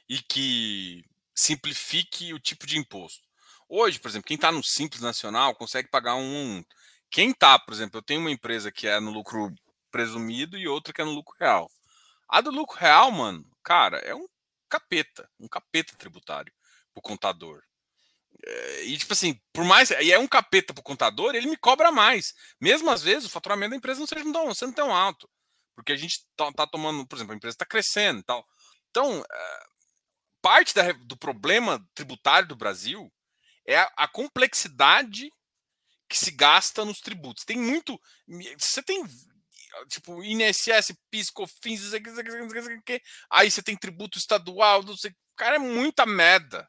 e 0.10 0.20
que 0.20 1.04
simplifique 1.36 2.34
o 2.34 2.40
tipo 2.40 2.66
de 2.66 2.78
imposto. 2.78 3.28
Hoje, 3.70 4.00
por 4.00 4.08
exemplo, 4.10 4.28
quem 4.28 4.36
está 4.36 4.52
no 4.52 4.64
Simples 4.64 5.02
Nacional 5.02 5.54
consegue 5.56 5.90
pagar 5.90 6.16
um. 6.16 6.64
Quem 7.12 7.32
está, 7.32 7.60
por 7.60 7.74
exemplo, 7.74 7.98
eu 8.00 8.02
tenho 8.02 8.22
uma 8.22 8.32
empresa 8.32 8.72
que 8.72 8.88
é 8.88 9.00
no 9.00 9.12
lucro 9.12 9.54
presumido 9.92 10.58
e 10.58 10.68
outra 10.68 10.94
que 10.94 11.02
é 11.02 11.06
no 11.06 11.12
lucro 11.12 11.36
real. 11.40 11.70
A 12.28 12.42
do 12.42 12.52
lucro 12.52 12.78
real, 12.78 13.12
mano, 13.12 13.46
cara, 13.64 13.98
é 14.00 14.16
um 14.16 14.28
capeta, 14.70 15.30
um 15.40 15.48
capeta 15.48 15.96
tributário 15.96 16.54
pro 16.94 17.02
contador. 17.02 17.62
É, 18.46 18.84
e 18.86 18.98
tipo 18.98 19.14
assim, 19.14 19.40
por 19.54 19.64
mais. 19.64 19.92
E 19.92 20.12
é 20.12 20.20
um 20.20 20.28
capeta 20.28 20.74
pro 20.74 20.84
contador, 20.84 21.36
ele 21.36 21.48
me 21.48 21.58
cobra 21.58 21.92
mais. 21.92 22.34
Mesmo 22.60 22.90
às 22.90 23.02
vezes 23.02 23.26
o 23.26 23.32
faturamento 23.32 23.72
da 23.72 23.78
empresa 23.78 24.00
não 24.00 24.08
seja 24.08 24.32
tão, 24.32 24.54
sendo 24.54 24.74
tão 24.74 24.96
alto. 24.96 25.30
Porque 25.78 25.94
a 25.94 25.96
gente 25.96 26.26
tá, 26.36 26.52
tá 26.52 26.66
tomando, 26.66 27.08
por 27.08 27.16
exemplo, 27.16 27.34
a 27.34 27.36
empresa 27.36 27.54
está 27.54 27.66
crescendo 27.66 28.20
e 28.20 28.24
tal. 28.24 28.44
Então, 28.90 29.24
é, 29.32 29.66
parte 30.42 30.74
da, 30.74 30.92
do 30.92 31.16
problema 31.16 31.86
tributário 31.94 32.48
do 32.48 32.56
Brasil 32.56 33.14
é 33.64 33.78
a, 33.78 33.92
a, 33.96 34.08
complexidade 34.08 35.32
que 36.10 36.18
se 36.18 36.32
gasta 36.32 36.84
nos 36.84 37.00
tributos. 37.00 37.46
Tem 37.46 37.58
muito. 37.58 38.02
Você 38.58 38.82
tem. 38.82 39.04
Tipo, 39.90 40.24
INSS, 40.24 40.98
PIS, 41.12 41.30
COFINS, 41.30 41.92
aí 43.30 43.52
você 43.52 43.62
tem 43.62 43.78
tributo 43.78 44.18
estadual, 44.18 44.82
não 44.82 44.98
sei. 44.98 45.14
Cara, 45.36 45.58
é 45.58 45.60
muita 45.60 46.04
merda 46.04 46.68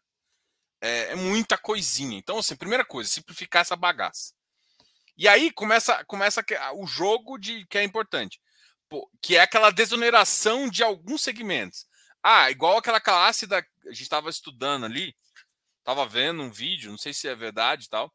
é, 0.81 1.13
é, 1.13 1.15
muita 1.15 1.57
coisinha. 1.59 2.17
Então, 2.17 2.39
assim, 2.39 2.57
primeira 2.57 2.85
coisa, 2.85 3.11
simplificar 3.11 3.63
essa 3.63 3.77
bagaça. 3.77 4.33
E 5.17 5.27
aí 5.27 5.51
começa, 5.51 6.05
começa 6.05 6.45
o 6.75 6.87
jogo 6.87 7.39
de 7.39 7.67
que 7.67 7.79
é 7.79 7.83
importante, 7.83 8.41
que 9.20 9.36
é 9.36 9.41
aquela 9.41 9.70
desoneração 9.70 10.68
de 10.68 10.82
alguns 10.82 11.22
segmentos. 11.22 11.86
Ah, 12.22 12.51
igual 12.51 12.78
aquela 12.78 13.01
classe 13.01 13.47
da. 13.47 13.59
A 13.59 13.91
gente 13.91 14.03
estava 14.03 14.28
estudando 14.30 14.84
ali, 14.84 15.14
estava 15.78 16.07
vendo 16.07 16.43
um 16.43 16.51
vídeo, 16.51 16.91
não 16.91 16.99
sei 16.99 17.12
se 17.12 17.28
é 17.28 17.34
verdade 17.34 17.86
e 17.86 17.89
tal, 17.89 18.12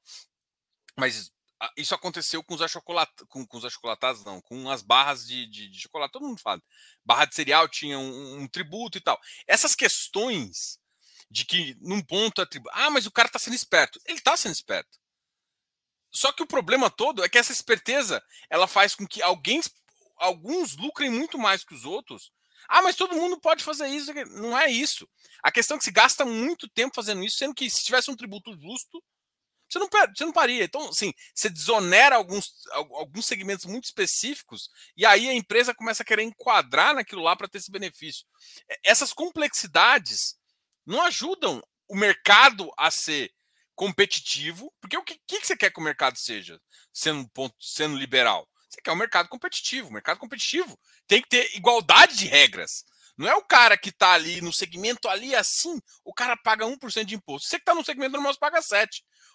mas 0.98 1.32
isso 1.78 1.96
aconteceu 1.96 2.44
com 2.44 2.54
os, 2.54 2.62
achocolatados, 2.62 3.26
com, 3.30 3.46
com 3.46 3.58
os 3.58 3.66
achocolatados, 3.66 4.24
não, 4.26 4.42
com 4.42 4.70
as 4.70 4.82
barras 4.82 5.26
de, 5.26 5.48
de, 5.48 5.70
de, 5.70 5.80
chocolate, 5.80 6.12
todo 6.12 6.28
mundo 6.28 6.40
fala. 6.40 6.62
Barra 7.06 7.26
de 7.26 7.36
cereal 7.36 7.68
tinha 7.70 7.98
um, 7.98 8.42
um 8.42 8.48
tributo 8.48 8.98
e 8.98 9.02
tal. 9.02 9.20
Essas 9.48 9.76
questões 9.76 10.80
de 11.30 11.46
que 11.46 11.76
num 11.82 12.02
ponto 12.02 12.42
é 12.42 12.46
tribo... 12.46 12.70
ah, 12.74 12.90
mas 12.90 13.06
o 13.06 13.12
cara 13.12 13.28
está 13.28 13.40
sendo 13.40 13.56
esperto. 13.56 14.00
Ele 14.06 14.18
está 14.18 14.36
sendo 14.36 14.52
esperto. 14.52 15.00
Só 16.12 16.32
que 16.32 16.44
o 16.44 16.48
problema 16.48 16.92
todo 16.92 17.24
é 17.24 17.30
que 17.30 17.38
essa 17.38 17.52
esperteza 17.52 18.24
ela 18.50 18.68
faz 18.68 18.94
com 18.94 19.08
que 19.08 19.22
alguém, 19.22 19.60
alguns 20.18 20.76
lucrem 20.76 21.10
muito 21.10 21.38
mais 21.38 21.64
que 21.64 21.74
os 21.74 21.86
outros. 21.86 22.32
Ah, 22.68 22.82
mas 22.82 22.96
todo 22.96 23.16
mundo 23.16 23.40
pode 23.40 23.64
fazer 23.64 23.88
isso. 23.88 24.14
Não 24.32 24.58
é 24.58 24.72
isso. 24.72 25.08
A 25.42 25.52
questão 25.52 25.76
é 25.76 25.78
que 25.78 25.86
se 25.86 25.92
gasta 25.92 26.26
muito 26.26 26.70
tempo 26.70 26.96
fazendo 26.96 27.24
isso, 27.24 27.38
sendo 27.38 27.54
que 27.54 27.70
se 27.70 27.84
tivesse 27.84 28.10
um 28.10 28.16
tributo 28.16 28.58
justo, 28.60 29.04
você 29.70 29.80
não, 29.80 29.90
você 30.16 30.26
não 30.26 30.32
paria. 30.32 30.64
Então, 30.64 30.90
assim, 30.90 31.14
você 31.34 31.50
desonera 31.50 32.16
alguns, 32.16 32.54
alguns 32.72 33.26
segmentos 33.26 33.66
muito 33.66 33.86
específicos 33.86 34.70
e 34.96 35.06
aí 35.06 35.28
a 35.28 35.34
empresa 35.34 35.74
começa 35.74 36.04
a 36.04 36.06
querer 36.06 36.24
enquadrar 36.24 36.94
naquilo 36.94 37.24
lá 37.24 37.36
para 37.36 37.48
ter 37.48 37.58
esse 37.58 37.72
benefício. 37.72 38.26
Essas 38.84 39.12
complexidades 39.12 40.36
não 40.86 41.02
ajudam 41.02 41.62
o 41.88 41.96
mercado 41.96 42.72
a 42.78 42.92
ser 42.92 43.34
competitivo, 43.76 44.72
porque 44.80 44.98
o 44.98 45.04
que, 45.04 45.20
que 45.28 45.46
você 45.46 45.58
quer 45.58 45.72
que 45.72 45.80
o 45.80 45.84
mercado 45.84 46.18
seja, 46.18 46.62
sendo, 46.94 47.28
ponto, 47.30 47.56
sendo 47.60 47.98
liberal? 47.98 48.48
Você 48.74 48.82
quer 48.82 48.92
um 48.92 48.96
mercado 48.96 49.30
competitivo. 49.30 49.90
O 49.90 49.94
mercado 49.94 50.18
competitivo 50.18 50.78
tem 51.08 51.22
que 51.22 51.30
ter 51.30 51.56
igualdade 51.56 52.18
de 52.18 52.26
regras. 52.26 52.84
Não 53.16 53.30
é 53.30 53.36
o 53.36 53.44
cara 53.44 53.78
que 53.78 53.90
está 53.90 54.14
ali 54.14 54.42
no 54.42 54.52
segmento 54.52 55.08
ali 55.08 55.36
assim, 55.36 55.80
o 56.04 56.12
cara 56.12 56.36
paga 56.36 56.66
1% 56.66 57.06
de 57.06 57.14
imposto. 57.14 57.48
Você 57.48 57.58
que 57.58 57.62
está 57.62 57.76
no 57.76 57.86
segmento 57.86 58.14
normal, 58.14 58.36
paga 58.38 58.60
7%. 58.60 58.88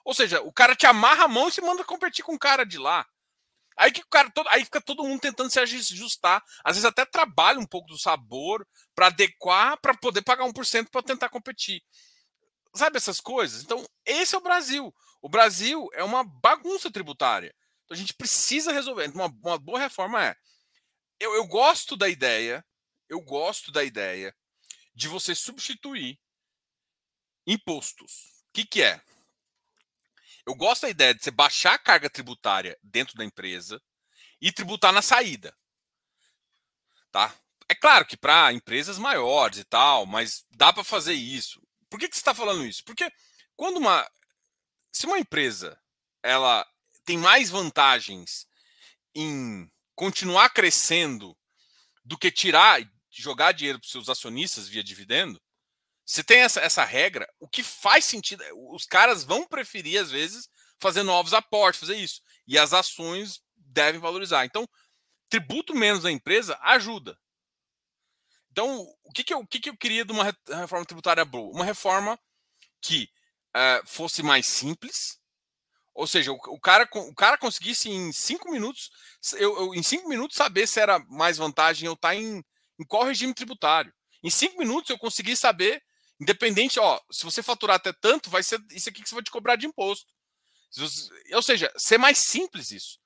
Ou 0.05 0.12
seja, 0.12 0.43
o 0.43 0.53
cara 0.53 0.74
te 0.74 0.86
amarra 0.86 1.24
a 1.24 1.28
mão 1.28 1.47
e 1.47 1.53
se 1.53 1.61
manda 1.61 1.84
competir 1.84 2.24
com 2.24 2.34
o 2.34 2.39
cara 2.39 2.64
de 2.64 2.78
lá. 2.78 3.07
Aí 3.76 3.93
que 3.93 4.01
o 4.01 4.09
cara 4.09 4.28
todo, 4.30 4.49
aí 4.49 4.64
fica 4.64 4.80
todo 4.80 5.05
mundo 5.05 5.20
tentando 5.20 5.51
se 5.51 5.61
ajustar, 5.61 6.43
às 6.64 6.74
vezes 6.74 6.84
até 6.84 7.05
trabalha 7.05 7.61
um 7.61 7.66
pouco 7.66 7.86
do 7.86 7.97
sabor 7.97 8.66
para 8.93 9.07
adequar 9.07 9.78
para 9.80 9.95
poder 9.95 10.22
pagar 10.22 10.45
1% 10.47 10.89
para 10.91 11.03
tentar 11.03 11.28
competir. 11.28 11.80
Sabe 12.74 12.97
essas 12.97 13.20
coisas? 13.20 13.62
Então, 13.62 13.86
esse 14.05 14.34
é 14.34 14.39
o 14.39 14.43
Brasil. 14.43 14.93
O 15.22 15.28
Brasil 15.28 15.89
é 15.93 16.03
uma 16.03 16.24
bagunça 16.24 16.91
tributária. 16.91 17.55
Então 17.89 17.97
a 17.97 17.99
gente 17.99 18.12
precisa 18.12 18.70
resolver. 18.70 19.11
Uma, 19.14 19.26
uma 19.26 19.59
boa 19.59 19.78
reforma 19.78 20.22
é. 20.22 20.36
Eu, 21.18 21.34
eu 21.34 21.47
gosto 21.47 21.97
da 21.97 22.09
ideia, 22.09 22.64
eu 23.09 23.20
gosto 23.20 23.72
da 23.72 23.82
ideia 23.82 24.36
de 24.95 25.09
você 25.09 25.34
substituir 25.34 26.20
impostos. 27.47 28.12
O 28.49 28.53
que, 28.53 28.66
que 28.66 28.82
é? 28.82 29.03
Eu 30.47 30.55
gosto 30.55 30.82
da 30.82 30.91
ideia 30.91 31.14
de 31.14 31.22
você 31.22 31.30
baixar 31.30 31.74
a 31.74 31.78
carga 31.78 32.11
tributária 32.11 32.78
dentro 32.82 33.16
da 33.16 33.24
empresa 33.24 33.82
e 34.41 34.53
tributar 34.53 34.93
na 34.93 35.03
saída. 35.03 35.57
Tá? 37.11 37.34
É 37.68 37.74
claro 37.74 38.07
que 38.07 38.16
para 38.16 38.53
empresas 38.53 38.99
maiores 38.99 39.59
e 39.59 39.64
tal, 39.64 40.05
mas 40.05 40.45
dá 40.51 40.72
para 40.72 40.84
fazer 40.84 41.14
isso. 41.14 41.61
Por 41.89 41.99
que, 41.99 42.09
que 42.09 42.14
você 42.14 42.20
está 42.20 42.34
falando 42.34 42.66
isso? 42.66 42.84
Porque 42.84 43.11
quando 43.57 43.78
uma. 43.78 44.07
Se 44.93 45.07
uma 45.07 45.18
empresa 45.18 45.80
ela 46.22 46.66
tem 47.09 47.17
mais 47.17 47.49
vantagens 47.49 48.47
em 49.15 49.67
continuar 49.95 50.51
crescendo 50.51 51.35
do 52.05 52.19
que 52.19 52.31
tirar 52.31 52.83
jogar 53.11 53.53
dinheiro 53.53 53.79
para 53.79 53.87
os 53.87 53.91
seus 53.91 54.11
acionistas 54.11 54.69
via 54.69 54.85
dividendo, 54.85 55.41
você 56.05 56.23
tem 56.23 56.41
essa, 56.41 56.61
essa 56.61 56.85
regra, 56.85 57.27
o 57.41 57.49
que 57.49 57.63
faz 57.63 58.05
sentido, 58.05 58.45
os 58.75 58.85
caras 58.85 59.25
vão 59.25 59.47
preferir, 59.47 59.99
às 59.99 60.11
vezes, 60.11 60.51
fazer 60.79 61.03
novos 61.03 61.33
aportes, 61.33 61.81
fazer 61.81 61.97
isso. 61.97 62.21
E 62.47 62.59
as 62.59 62.75
ações 62.75 63.43
devem 63.57 63.99
valorizar. 63.99 64.45
Então, 64.45 64.69
tributo 65.31 65.75
menos 65.75 66.03
da 66.03 66.11
empresa 66.11 66.59
ajuda. 66.61 67.19
Então, 68.53 68.87
o 69.03 69.13
que, 69.13 69.25
que, 69.25 69.33
eu, 69.33 69.39
o 69.39 69.47
que, 69.47 69.61
que 69.61 69.71
eu 69.71 69.77
queria 69.79 70.05
de 70.05 70.13
uma 70.13 70.25
reforma 70.47 70.85
tributária 70.85 71.25
boa? 71.25 71.55
Uma 71.55 71.65
reforma 71.65 72.21
que 72.83 73.09
uh, 73.57 73.87
fosse 73.87 74.23
mais 74.23 74.47
simples, 74.47 75.18
ou 75.99 76.07
seja, 76.07 76.33
o, 76.33 76.37
o, 76.37 76.61
cara, 76.61 76.89
o 76.93 77.15
cara 77.15 77.37
conseguisse 77.37 77.91
em 77.91 78.13
cinco 78.13 78.51
minutos, 78.51 78.91
eu, 79.35 79.57
eu, 79.59 79.75
em 79.75 79.83
cinco 79.83 80.09
minutos 80.09 80.37
saber 80.37 80.67
se 80.67 80.81
era 80.81 80.99
mais 81.09 81.37
vantagem 81.37 81.87
eu 81.87 81.95
estar 81.95 82.15
em, 82.15 82.45
em 82.79 82.85
qual 82.87 83.05
regime 83.05 83.35
tributário. 83.35 83.93
Em 84.23 84.31
cinco 84.31 84.59
minutos 84.59 84.91
eu 84.91 84.99
consegui 84.99 85.37
saber 85.37 85.83
Independente, 86.21 86.81
ó, 86.81 87.01
se 87.11 87.25
você 87.25 87.43
faturar 87.43 87.77
até 87.77 87.93
tanto, 87.93 88.29
vai 88.29 88.43
ser 88.43 88.61
isso 88.73 88.89
aqui 88.89 89.03
que 89.03 89.09
você 89.09 89.15
vai 89.15 89.23
te 89.23 89.31
cobrar 89.31 89.57
de 89.57 89.67
imposto. 89.67 90.13
Você, 90.73 91.09
ou 91.33 91.43
seja, 91.43 91.73
ser 91.77 91.97
mais 91.97 92.19
simples 92.19 92.73
isso. 92.73 92.99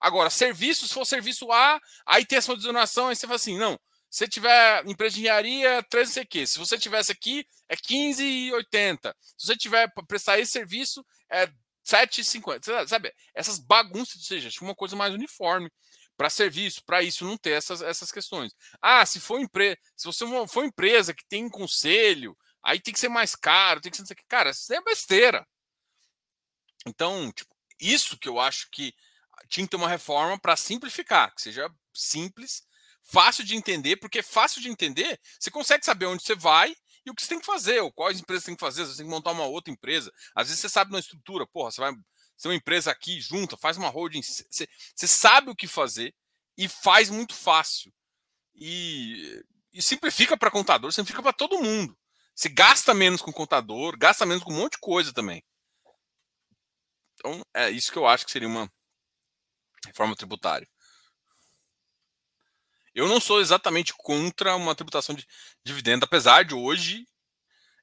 Agora, 0.00 0.30
serviço, 0.30 0.86
se 0.86 0.94
for 0.94 1.04
serviço 1.04 1.50
A, 1.50 1.80
aí 2.06 2.24
tem 2.24 2.38
essa 2.38 2.56
desoneração, 2.56 3.08
aí 3.08 3.16
você 3.16 3.26
fala 3.26 3.36
assim, 3.36 3.58
não, 3.58 3.78
se 4.08 4.26
tiver 4.28 4.86
empresa 4.86 5.14
de 5.14 5.20
engenharia, 5.22 5.82
13 5.90 6.12
sei 6.12 6.24
que. 6.24 6.46
Se 6.46 6.58
você 6.58 6.78
tivesse 6.78 7.10
aqui, 7.10 7.44
é 7.68 7.76
15,80. 7.76 9.14
Se 9.36 9.46
você 9.46 9.56
tiver 9.56 9.92
para 9.92 10.04
prestar 10.04 10.38
esse 10.38 10.52
serviço, 10.52 11.04
é 11.30 11.50
7,50. 11.90 12.86
Sabe? 12.86 13.12
Essas 13.34 13.58
bagunças, 13.58 14.16
ou 14.16 14.22
seja, 14.22 14.50
uma 14.60 14.74
coisa 14.74 14.96
mais 14.96 15.14
uniforme 15.14 15.70
para 16.16 16.28
serviço, 16.28 16.84
para 16.84 17.02
isso 17.02 17.24
não 17.24 17.36
ter 17.36 17.52
essas, 17.52 17.80
essas 17.80 18.12
questões. 18.12 18.52
Ah, 18.80 19.04
se 19.06 19.18
for 19.18 19.40
empresa, 19.40 19.78
se 19.96 20.06
você 20.06 20.24
for 20.46 20.64
empresa 20.64 21.14
que 21.14 21.24
tem 21.26 21.48
conselho, 21.48 22.36
Aí 22.62 22.80
tem 22.80 22.92
que 22.92 23.00
ser 23.00 23.08
mais 23.08 23.34
caro, 23.34 23.80
tem 23.80 23.90
que 23.90 23.96
ser. 23.96 24.14
Cara, 24.28 24.50
isso 24.50 24.72
é 24.72 24.82
besteira. 24.82 25.46
Então, 26.86 27.30
tipo, 27.32 27.54
isso 27.80 28.18
que 28.18 28.28
eu 28.28 28.38
acho 28.38 28.68
que 28.70 28.94
tinha 29.48 29.66
que 29.66 29.70
ter 29.70 29.76
uma 29.76 29.88
reforma 29.88 30.38
para 30.38 30.56
simplificar, 30.56 31.34
que 31.34 31.42
seja 31.42 31.68
simples, 31.94 32.62
fácil 33.02 33.44
de 33.44 33.56
entender, 33.56 33.96
porque 33.96 34.22
fácil 34.22 34.60
de 34.60 34.68
entender, 34.68 35.18
você 35.38 35.50
consegue 35.50 35.84
saber 35.84 36.06
onde 36.06 36.22
você 36.22 36.34
vai 36.34 36.74
e 37.04 37.10
o 37.10 37.14
que 37.14 37.22
você 37.22 37.28
tem 37.28 37.40
que 37.40 37.46
fazer, 37.46 37.80
ou 37.80 37.92
quais 37.92 38.20
empresas 38.20 38.44
você 38.44 38.50
tem 38.50 38.56
que 38.56 38.60
fazer, 38.60 38.84
você 38.84 38.96
tem 38.96 39.06
que 39.06 39.10
montar 39.10 39.32
uma 39.32 39.44
outra 39.44 39.72
empresa. 39.72 40.12
Às 40.34 40.48
vezes 40.48 40.60
você 40.60 40.68
sabe 40.68 40.90
uma 40.90 41.00
estrutura, 41.00 41.46
porra, 41.46 41.70
você 41.70 41.80
vai 41.80 41.92
ser 42.36 42.48
uma 42.48 42.54
empresa 42.54 42.90
aqui 42.90 43.20
junta, 43.20 43.56
faz 43.56 43.76
uma 43.76 43.88
holding, 43.88 44.22
você, 44.22 44.68
você 44.94 45.06
sabe 45.06 45.50
o 45.50 45.56
que 45.56 45.66
fazer 45.66 46.14
e 46.56 46.68
faz 46.68 47.08
muito 47.10 47.34
fácil. 47.34 47.92
E, 48.54 49.42
e 49.72 49.80
simplifica 49.80 50.36
para 50.36 50.50
contador, 50.50 50.92
simplifica 50.92 51.22
para 51.22 51.32
todo 51.32 51.62
mundo. 51.62 51.96
Se 52.34 52.48
gasta 52.48 52.94
menos 52.94 53.22
com 53.22 53.32
contador, 53.32 53.96
gasta 53.98 54.26
menos 54.26 54.42
com 54.42 54.52
um 54.52 54.56
monte 54.56 54.72
de 54.72 54.80
coisa 54.80 55.12
também. 55.12 55.42
Então, 57.14 57.42
é 57.54 57.70
isso 57.70 57.92
que 57.92 57.98
eu 57.98 58.06
acho 58.06 58.24
que 58.24 58.30
seria 58.32 58.48
uma 58.48 58.70
reforma 59.86 60.16
tributária. 60.16 60.68
Eu 62.94 63.08
não 63.08 63.20
sou 63.20 63.40
exatamente 63.40 63.94
contra 63.94 64.56
uma 64.56 64.74
tributação 64.74 65.14
de 65.14 65.26
dividendo, 65.64 66.04
apesar 66.04 66.44
de 66.44 66.54
hoje 66.54 67.06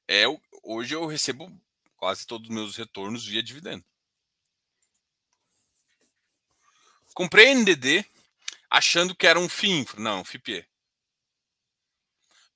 é 0.07 0.25
hoje 0.63 0.93
eu 0.93 1.05
recebo 1.05 1.51
quase 1.95 2.25
todos 2.25 2.49
os 2.49 2.53
meus 2.53 2.75
retornos 2.75 3.25
via 3.25 3.41
dividendo. 3.41 3.83
Comprei 7.13 7.53
NDD 7.53 8.05
achando 8.69 9.15
que 9.15 9.25
era 9.25 9.39
um 9.39 9.49
FIINFRA, 9.49 9.99
não, 9.99 10.23
FIPE. 10.23 10.67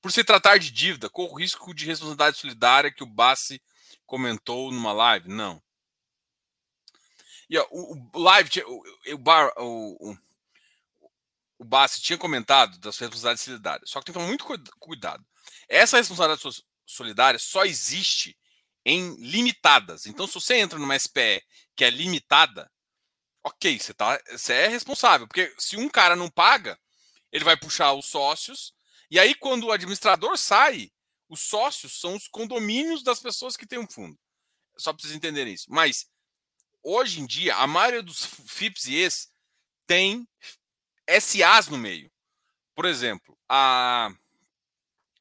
Por 0.01 0.11
se 0.11 0.23
tratar 0.23 0.57
de 0.57 0.71
dívida, 0.71 1.09
corre 1.09 1.31
o 1.31 1.35
risco 1.35 1.73
de 1.73 1.85
responsabilidade 1.85 2.37
solidária 2.37 2.91
que 2.91 3.03
o 3.03 3.07
Bassi 3.07 3.61
comentou 4.05 4.71
numa 4.71 4.91
live? 4.91 5.29
Não. 5.29 5.61
E 7.49 7.57
ó, 7.57 7.67
o, 7.71 8.09
o, 8.13 8.19
live, 8.19 8.49
o, 8.63 8.83
o, 9.15 9.51
o, 9.57 10.11
o 10.11 10.17
Bassi 11.64 12.01
tinha 12.01 12.18
comentado 12.18 12.78
das 12.80 12.97
responsabilidades 12.97 13.43
solidárias. 13.43 13.89
Só 13.89 13.99
que 13.99 14.05
tem 14.05 14.14
que 14.14 14.20
tomar 14.20 14.28
muito 14.28 14.45
cuidado. 14.80 15.26
Essa 15.68 15.97
responsabilidade 15.97 16.64
solidária 16.86 17.39
só 17.39 17.66
existe 17.66 18.38
em 18.86 19.16
limitadas. 19.18 20.05
Então, 20.05 20.26
se 20.28 20.34
você 20.34 20.55
entra 20.55 20.80
numa 20.80 20.97
SPE 20.97 21.43
que 21.76 21.86
é 21.86 21.89
limitada, 21.89 22.72
ok, 23.43 23.80
você, 23.80 23.93
tá, 23.93 24.20
você 24.30 24.53
é 24.53 24.68
responsável. 24.68 25.28
Porque 25.28 25.53
se 25.57 25.78
um 25.78 25.89
cara 25.89 26.16
não 26.16 26.30
paga, 26.30 26.80
ele 27.32 27.45
vai 27.45 27.55
puxar 27.55 27.93
os 27.93 28.07
sócios. 28.07 28.74
E 29.09 29.20
aí, 29.20 29.36
quando 29.36 29.66
o 29.66 29.72
administrador 29.72 30.38
sai, 30.38 30.91
os 31.30 31.41
sócios 31.41 31.99
são 31.99 32.16
os 32.16 32.28
condomínios 32.28 33.03
das 33.03 33.20
pessoas 33.20 33.55
que 33.55 33.68
têm 33.68 33.80
um 33.80 33.88
fundo. 33.88 34.18
Só 34.78 34.91
para 34.91 35.01
vocês 35.01 35.16
entenderem 35.16 35.53
isso. 35.53 35.68
Mas 35.70 36.07
hoje 36.84 37.22
em 37.22 37.26
dia, 37.26 37.55
a 37.55 37.68
maioria 37.68 38.01
dos 38.01 38.26
FIPS 38.26 38.86
e 38.86 38.95
ES 38.95 39.32
tem 39.86 40.28
SAs 41.20 41.68
no 41.68 41.78
meio. 41.78 42.12
Por 42.76 42.86
exemplo, 42.86 43.38
a, 43.49 44.09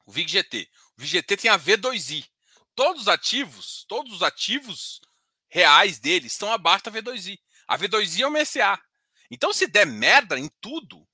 o 0.05 0.11
VIGGT. 0.11 0.69
O 0.97 1.01
VIGGT 1.01 1.37
tem 1.37 1.51
a 1.51 1.59
V2I. 1.59 2.27
Todos 2.75 3.03
os 3.03 3.07
ativos, 3.07 3.85
todos 3.87 4.13
os 4.13 4.23
ativos 4.23 5.01
reais 5.49 5.99
dele 5.99 6.27
estão 6.27 6.51
abaixo 6.51 6.85
da 6.85 6.91
V2I. 6.91 7.37
A 7.67 7.77
V2I 7.77 8.21
é 8.21 8.27
uma 8.27 8.45
SA. 8.45 8.81
Então, 9.29 9.53
se 9.53 9.67
der 9.67 9.85
merda 9.85 10.37
em 10.39 10.49
tudo, 10.59 11.07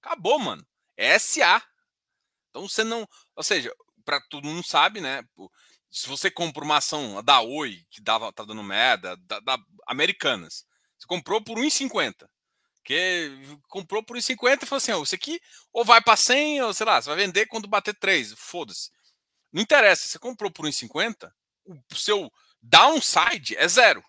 acabou, 0.00 0.38
mano. 0.38 0.66
É 0.96 1.18
SA. 1.18 1.62
Então 2.50 2.68
você 2.68 2.82
não. 2.82 3.06
Ou 3.34 3.42
seja, 3.42 3.70
para 4.04 4.20
todo 4.28 4.46
mundo 4.46 4.66
sabe, 4.66 5.00
né? 5.00 5.22
se 5.90 6.08
você 6.08 6.30
compra 6.30 6.62
uma 6.62 6.76
ação 6.76 7.22
da 7.22 7.40
Oi, 7.40 7.82
que 7.90 8.02
dava, 8.02 8.30
tá 8.30 8.44
dando 8.44 8.62
merda, 8.62 9.16
da, 9.16 9.40
da 9.40 9.58
Americanas, 9.86 10.66
você 10.98 11.06
comprou 11.06 11.42
por 11.42 11.56
1,50. 11.56 12.28
Que 12.86 13.58
comprou 13.68 14.00
por 14.00 14.16
1,50 14.16 14.62
e 14.62 14.66
falou 14.66 14.76
assim: 14.76 14.92
oh, 14.92 15.02
isso 15.02 15.14
aqui 15.14 15.40
ou 15.72 15.84
vai 15.84 16.00
para 16.00 16.16
100, 16.16 16.62
ou 16.62 16.72
sei 16.72 16.86
lá, 16.86 17.02
você 17.02 17.08
vai 17.08 17.18
vender 17.18 17.46
quando 17.46 17.66
bater 17.66 17.94
3. 17.94 18.32
Foda-se. 18.36 18.90
Não 19.52 19.60
interessa, 19.60 20.08
você 20.08 20.18
comprou 20.20 20.50
por 20.52 20.64
1,50, 20.64 21.28
o 21.66 21.96
seu 21.96 22.30
downside 22.62 23.56
é 23.56 23.66
zero. 23.66 24.04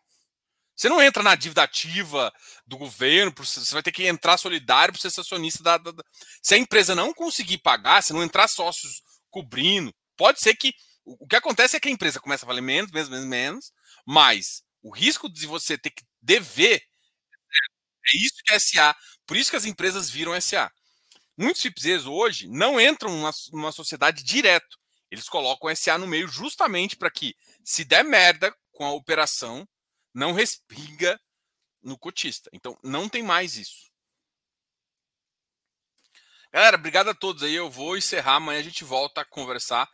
Você 0.75 0.89
não 0.89 1.01
entra 1.01 1.23
na 1.23 1.33
dívida 1.33 1.63
ativa 1.63 2.31
do 2.67 2.77
governo, 2.77 3.33
você 3.35 3.73
vai 3.73 3.81
ter 3.81 3.91
que 3.91 4.05
entrar 4.05 4.37
solidário 4.37 4.93
para 4.93 5.09
ser 5.09 5.19
acionista 5.19 5.63
da, 5.63 5.79
da, 5.79 5.89
da, 5.89 6.03
Se 6.43 6.53
a 6.53 6.57
empresa 6.57 6.93
não 6.93 7.11
conseguir 7.15 7.57
pagar, 7.57 8.03
se 8.03 8.13
não 8.13 8.21
entrar 8.21 8.47
sócios 8.47 9.01
cobrindo, 9.31 9.91
pode 10.15 10.39
ser 10.39 10.55
que 10.55 10.71
o 11.03 11.25
que 11.25 11.35
acontece 11.35 11.75
é 11.75 11.79
que 11.79 11.87
a 11.87 11.91
empresa 11.91 12.19
começa 12.19 12.45
a 12.45 12.47
valer 12.47 12.61
menos, 12.61 12.91
menos, 12.91 13.09
menos, 13.09 13.25
menos, 13.25 13.71
mas 14.05 14.61
o 14.83 14.93
risco 14.93 15.27
de 15.27 15.47
você 15.47 15.79
ter 15.79 15.89
que 15.89 16.03
dever 16.21 16.83
é 18.13 18.17
isso 18.17 18.35
que 18.45 18.53
é 18.53 18.59
SA. 18.59 18.95
Por 19.25 19.37
isso 19.37 19.49
que 19.49 19.57
as 19.57 19.65
empresas 19.65 20.09
viram 20.09 20.39
SA. 20.39 20.71
Muitos 21.37 21.61
FIPZs 21.61 22.05
hoje 22.05 22.47
não 22.47 22.79
entram 22.79 23.11
numa, 23.11 23.31
numa 23.51 23.71
sociedade 23.71 24.23
direto. 24.23 24.77
Eles 25.11 25.29
colocam 25.29 25.73
SA 25.75 25.97
no 25.97 26.07
meio 26.07 26.27
justamente 26.27 26.95
para 26.95 27.11
que, 27.11 27.35
se 27.63 27.85
der 27.85 28.03
merda 28.03 28.53
com 28.71 28.85
a 28.85 28.91
operação, 28.91 29.67
não 30.13 30.33
respinga 30.33 31.19
no 31.81 31.97
cotista. 31.97 32.49
Então, 32.51 32.77
não 32.83 33.07
tem 33.07 33.23
mais 33.23 33.55
isso. 33.55 33.87
Galera, 36.51 36.77
obrigado 36.77 37.09
a 37.09 37.13
todos 37.13 37.43
aí. 37.43 37.53
Eu 37.53 37.69
vou 37.69 37.97
encerrar. 37.97 38.35
Amanhã 38.35 38.59
a 38.59 38.63
gente 38.63 38.83
volta 38.83 39.21
a 39.21 39.25
conversar 39.25 39.87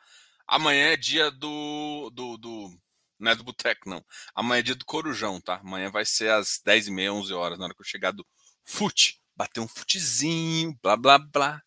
Amanhã 0.47 0.91
é 0.91 0.97
dia 0.97 1.31
do. 1.31 2.09
do, 2.13 2.37
do 2.37 2.82
não 3.23 3.31
é 3.31 3.35
do 3.35 3.43
boteco, 3.43 3.89
não. 3.89 4.03
Amanhã 4.35 4.59
é 4.59 4.63
dia 4.63 4.75
do 4.75 4.85
Corujão, 4.85 5.39
tá? 5.39 5.55
Amanhã 5.55 5.89
vai 5.89 6.05
ser 6.05 6.29
às 6.29 6.61
10h30, 6.65 7.11
11 7.11 7.33
horas, 7.33 7.57
na 7.57 7.65
hora 7.65 7.73
que 7.73 7.81
eu 7.81 7.85
chegar 7.85 8.11
do 8.11 8.25
fute. 8.63 9.21
Bater 9.35 9.61
um 9.61 9.67
futezinho, 9.67 10.77
blá, 10.83 10.95
blá, 10.95 11.17
blá. 11.17 11.63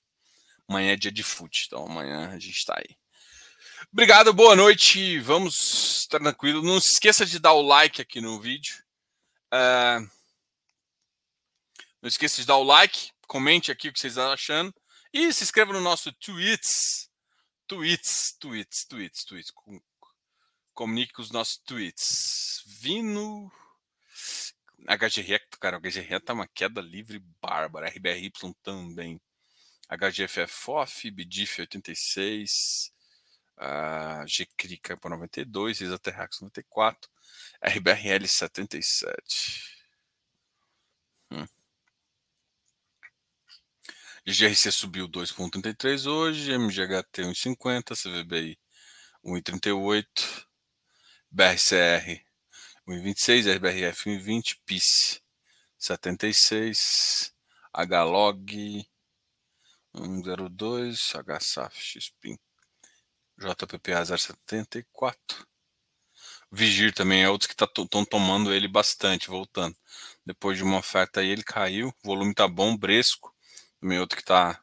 Amanhã 0.69 0.93
é 0.93 0.97
dia 0.97 1.11
de 1.11 1.23
fute, 1.23 1.65
então 1.67 1.87
amanhã 1.87 2.31
a 2.31 2.39
gente 2.39 2.65
tá 2.65 2.75
aí. 2.79 2.97
Obrigado, 3.93 4.33
boa 4.33 4.55
noite. 4.55 5.19
Vamos 5.21 6.07
tranquilo. 6.09 6.63
Não 6.63 6.81
se 6.81 6.93
esqueça 6.93 7.25
de 7.25 7.39
dar 7.39 7.53
o 7.53 7.63
like 7.63 8.01
aqui 8.01 8.21
no 8.21 8.41
vídeo. 8.41 8.77
Uh... 9.53 10.09
Não 12.03 12.09
esqueça 12.09 12.41
de 12.41 12.47
dar 12.47 12.57
o 12.57 12.63
like, 12.63 13.11
comente 13.27 13.73
aqui 13.73 13.89
o 13.89 13.93
que 13.93 13.99
vocês 13.99 14.13
estão 14.13 14.31
achando. 14.31 14.73
E 15.13 15.33
se 15.33 15.43
inscreva 15.43 15.73
no 15.73 15.81
nosso 15.81 16.13
tweets 16.13 17.07
tweets, 17.67 18.37
tweets, 18.39 18.85
tweets, 18.85 19.25
tweets. 19.25 19.53
Comunique 20.77 21.15
com 21.15 21.23
os 21.23 21.33
nossos 21.33 21.57
tweets. 21.57 22.63
Vino. 22.67 23.51
HGR, 24.87 25.41
cara, 25.59 25.79
o 25.79 25.81
HGR 25.81 26.21
tá 26.25 26.35
uma 26.35 26.47
queda 26.47 26.81
livre 26.81 27.19
bárbara. 27.41 27.89
RBRY 27.89 28.31
também. 28.63 29.21
HGFFOF, 29.89 31.11
BDIF 31.11 31.63
86. 31.63 32.93
Uh, 33.57 34.27
GCRI 34.27 34.77
caiu 34.77 34.99
para 34.99 35.17
92, 35.17 35.81
Isaterrax 35.81 36.43
94, 36.43 37.11
RBRL 37.63 38.29
77. 38.29 39.77
GRC 44.27 44.73
subiu 44.73 45.09
2,33 45.09 46.07
hoje, 46.07 46.53
MGHT 46.53 47.23
1,50, 47.23 47.95
CVBI 47.95 48.59
1,38, 49.25 50.46
BRCR 51.31 52.23
1,26, 52.89 53.57
RBRF 53.57 54.11
1,20, 54.11 54.59
PIS 54.65 55.23
76, 55.79 57.35
HLOG 57.73 58.87
102, 59.95 61.13
HSAF 61.15 61.83
XPIN 61.83 62.39
JPPA 63.39 64.05
074. 64.05 65.47
Vigir 66.51 66.95
também 66.95 67.23
é 67.23 67.29
outro 67.29 67.49
que 67.49 67.55
estão 67.55 67.87
tá, 67.87 68.11
tomando 68.11 68.55
ele 68.55 68.69
bastante, 68.69 69.29
voltando. 69.29 69.77
Depois 70.25 70.57
de 70.57 70.65
uma 70.65 70.79
oferta 70.79 71.21
aí, 71.21 71.29
ele 71.29 71.43
caiu. 71.43 71.93
Volume 72.03 72.35
tá 72.35 72.49
bom, 72.49 72.77
Bresco 72.77 73.35
também 73.81 73.99
outro 74.01 74.17
que 74.17 74.23
está 74.23 74.61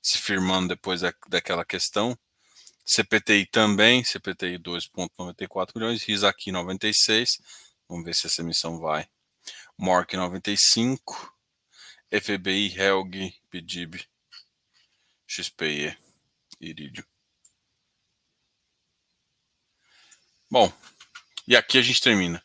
se 0.00 0.18
firmando 0.18 0.68
depois 0.68 1.00
da, 1.00 1.12
daquela 1.28 1.64
questão. 1.64 2.18
CPTI 2.84 3.46
também, 3.46 4.02
CPTI 4.04 4.58
2,94 4.58 5.72
milhões, 5.76 6.02
RISAQui 6.02 6.52
96, 6.52 7.40
vamos 7.88 8.04
ver 8.04 8.14
se 8.14 8.26
essa 8.26 8.42
emissão 8.42 8.78
vai. 8.80 9.08
MORC 9.78 10.16
95, 10.16 11.32
FBI, 12.10 12.74
Helg, 12.76 13.32
PDIB, 13.48 14.04
XPE, 15.26 15.96
Iridio. 16.60 17.06
Bom, 20.50 20.72
e 21.46 21.56
aqui 21.56 21.78
a 21.78 21.82
gente 21.82 22.00
termina. 22.00 22.42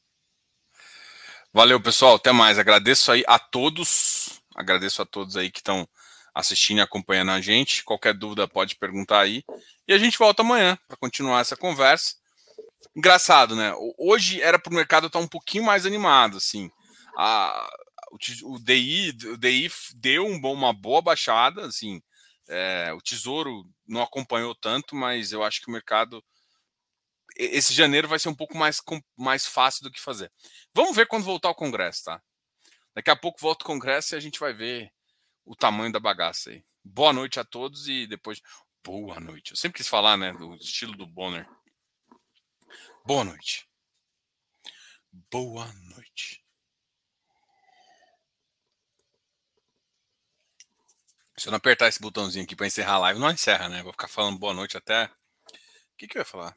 Valeu, 1.55 1.81
pessoal. 1.81 2.17
Até 2.17 2.33
mais. 2.33 2.59
Agradeço 2.59 3.13
aí 3.13 3.23
a 3.29 3.39
todos. 3.39 4.41
Agradeço 4.57 5.01
a 5.01 5.07
todos 5.07 5.37
aí 5.37 5.53
que 5.53 5.61
estão 5.61 5.89
assistindo 6.35 6.79
e 6.79 6.81
acompanhando 6.81 7.31
a 7.31 7.41
gente. 7.41 7.85
Qualquer 7.85 8.13
dúvida 8.13 8.49
pode 8.49 8.75
perguntar 8.75 9.21
aí. 9.21 9.45
E 9.87 9.95
a 9.95 9.99
gente 9.99 10.19
volta 10.19 10.43
amanhã 10.43 10.77
para 10.89 10.97
continuar 10.97 11.39
essa 11.39 11.57
conversa. 11.57 12.17
Engraçado, 12.97 13.55
né? 13.55 13.73
Hoje 13.97 14.43
era 14.43 14.59
para 14.59 14.73
o 14.73 14.75
mercado 14.75 15.07
estar 15.07 15.21
um 15.21 15.29
pouquinho 15.29 15.63
mais 15.63 15.87
animado, 15.87 16.39
assim. 16.39 16.69
A, 17.17 17.71
o, 18.11 18.55
o, 18.55 18.59
DI, 18.59 19.17
o 19.27 19.37
DI 19.37 19.71
deu 19.95 20.27
um 20.27 20.41
bom, 20.41 20.55
uma 20.55 20.73
boa 20.73 21.01
baixada, 21.01 21.67
assim. 21.67 22.03
É, 22.49 22.93
o 22.95 23.01
Tesouro 23.01 23.65
não 23.87 24.03
acompanhou 24.03 24.57
tanto, 24.57 24.97
mas 24.97 25.31
eu 25.31 25.45
acho 25.45 25.61
que 25.61 25.69
o 25.69 25.73
mercado 25.73 26.21
esse 27.37 27.75
janeiro 27.75 28.09
vai 28.09 28.19
ser 28.19 28.29
um 28.29 28.35
pouco 28.35 28.57
mais, 28.57 28.81
mais 29.17 29.47
fácil 29.47 29.83
do 29.83 29.91
que 29.91 30.01
fazer. 30.01 30.33
Vamos 30.73 30.95
ver 30.95 31.07
quando 31.07 31.25
voltar 31.25 31.49
ao 31.49 31.55
Congresso, 31.55 32.05
tá? 32.05 32.23
Daqui 32.95 33.11
a 33.11 33.17
pouco 33.17 33.41
volta 33.41 33.65
o 33.65 33.67
Congresso 33.67 34.15
e 34.15 34.17
a 34.17 34.21
gente 34.21 34.39
vai 34.39 34.53
ver 34.53 34.93
o 35.45 35.57
tamanho 35.57 35.93
da 35.93 35.99
bagaça 35.99 36.51
aí. 36.51 36.65
Boa 36.83 37.13
noite 37.13 37.41
a 37.41 37.45
todos 37.45 37.89
e 37.89 38.07
depois. 38.07 38.41
Boa 38.85 39.19
noite. 39.19 39.53
Eu 39.53 39.57
sempre 39.57 39.79
quis 39.79 39.89
falar, 39.89 40.17
né? 40.17 40.33
Do 40.33 40.55
estilo 40.57 40.97
do 40.97 41.07
Bonner. 41.07 41.49
Boa 43.05 43.25
noite. 43.25 43.69
Boa 45.31 45.73
noite. 45.73 46.45
Se 51.37 51.49
eu 51.49 51.51
não 51.51 51.57
apertar 51.57 51.89
esse 51.89 52.01
botãozinho 52.01 52.45
aqui 52.45 52.55
para 52.55 52.67
encerrar 52.67 52.95
a 52.95 52.99
live, 52.99 53.21
não 53.21 53.31
encerra, 53.31 53.69
né? 53.69 53.83
Vou 53.83 53.93
ficar 53.93 54.09
falando 54.09 54.39
boa 54.39 54.55
noite 54.55 54.77
até. 54.77 55.07
O 55.07 55.97
que, 55.97 56.07
que 56.07 56.17
eu 56.17 56.21
ia 56.21 56.25
falar? 56.25 56.57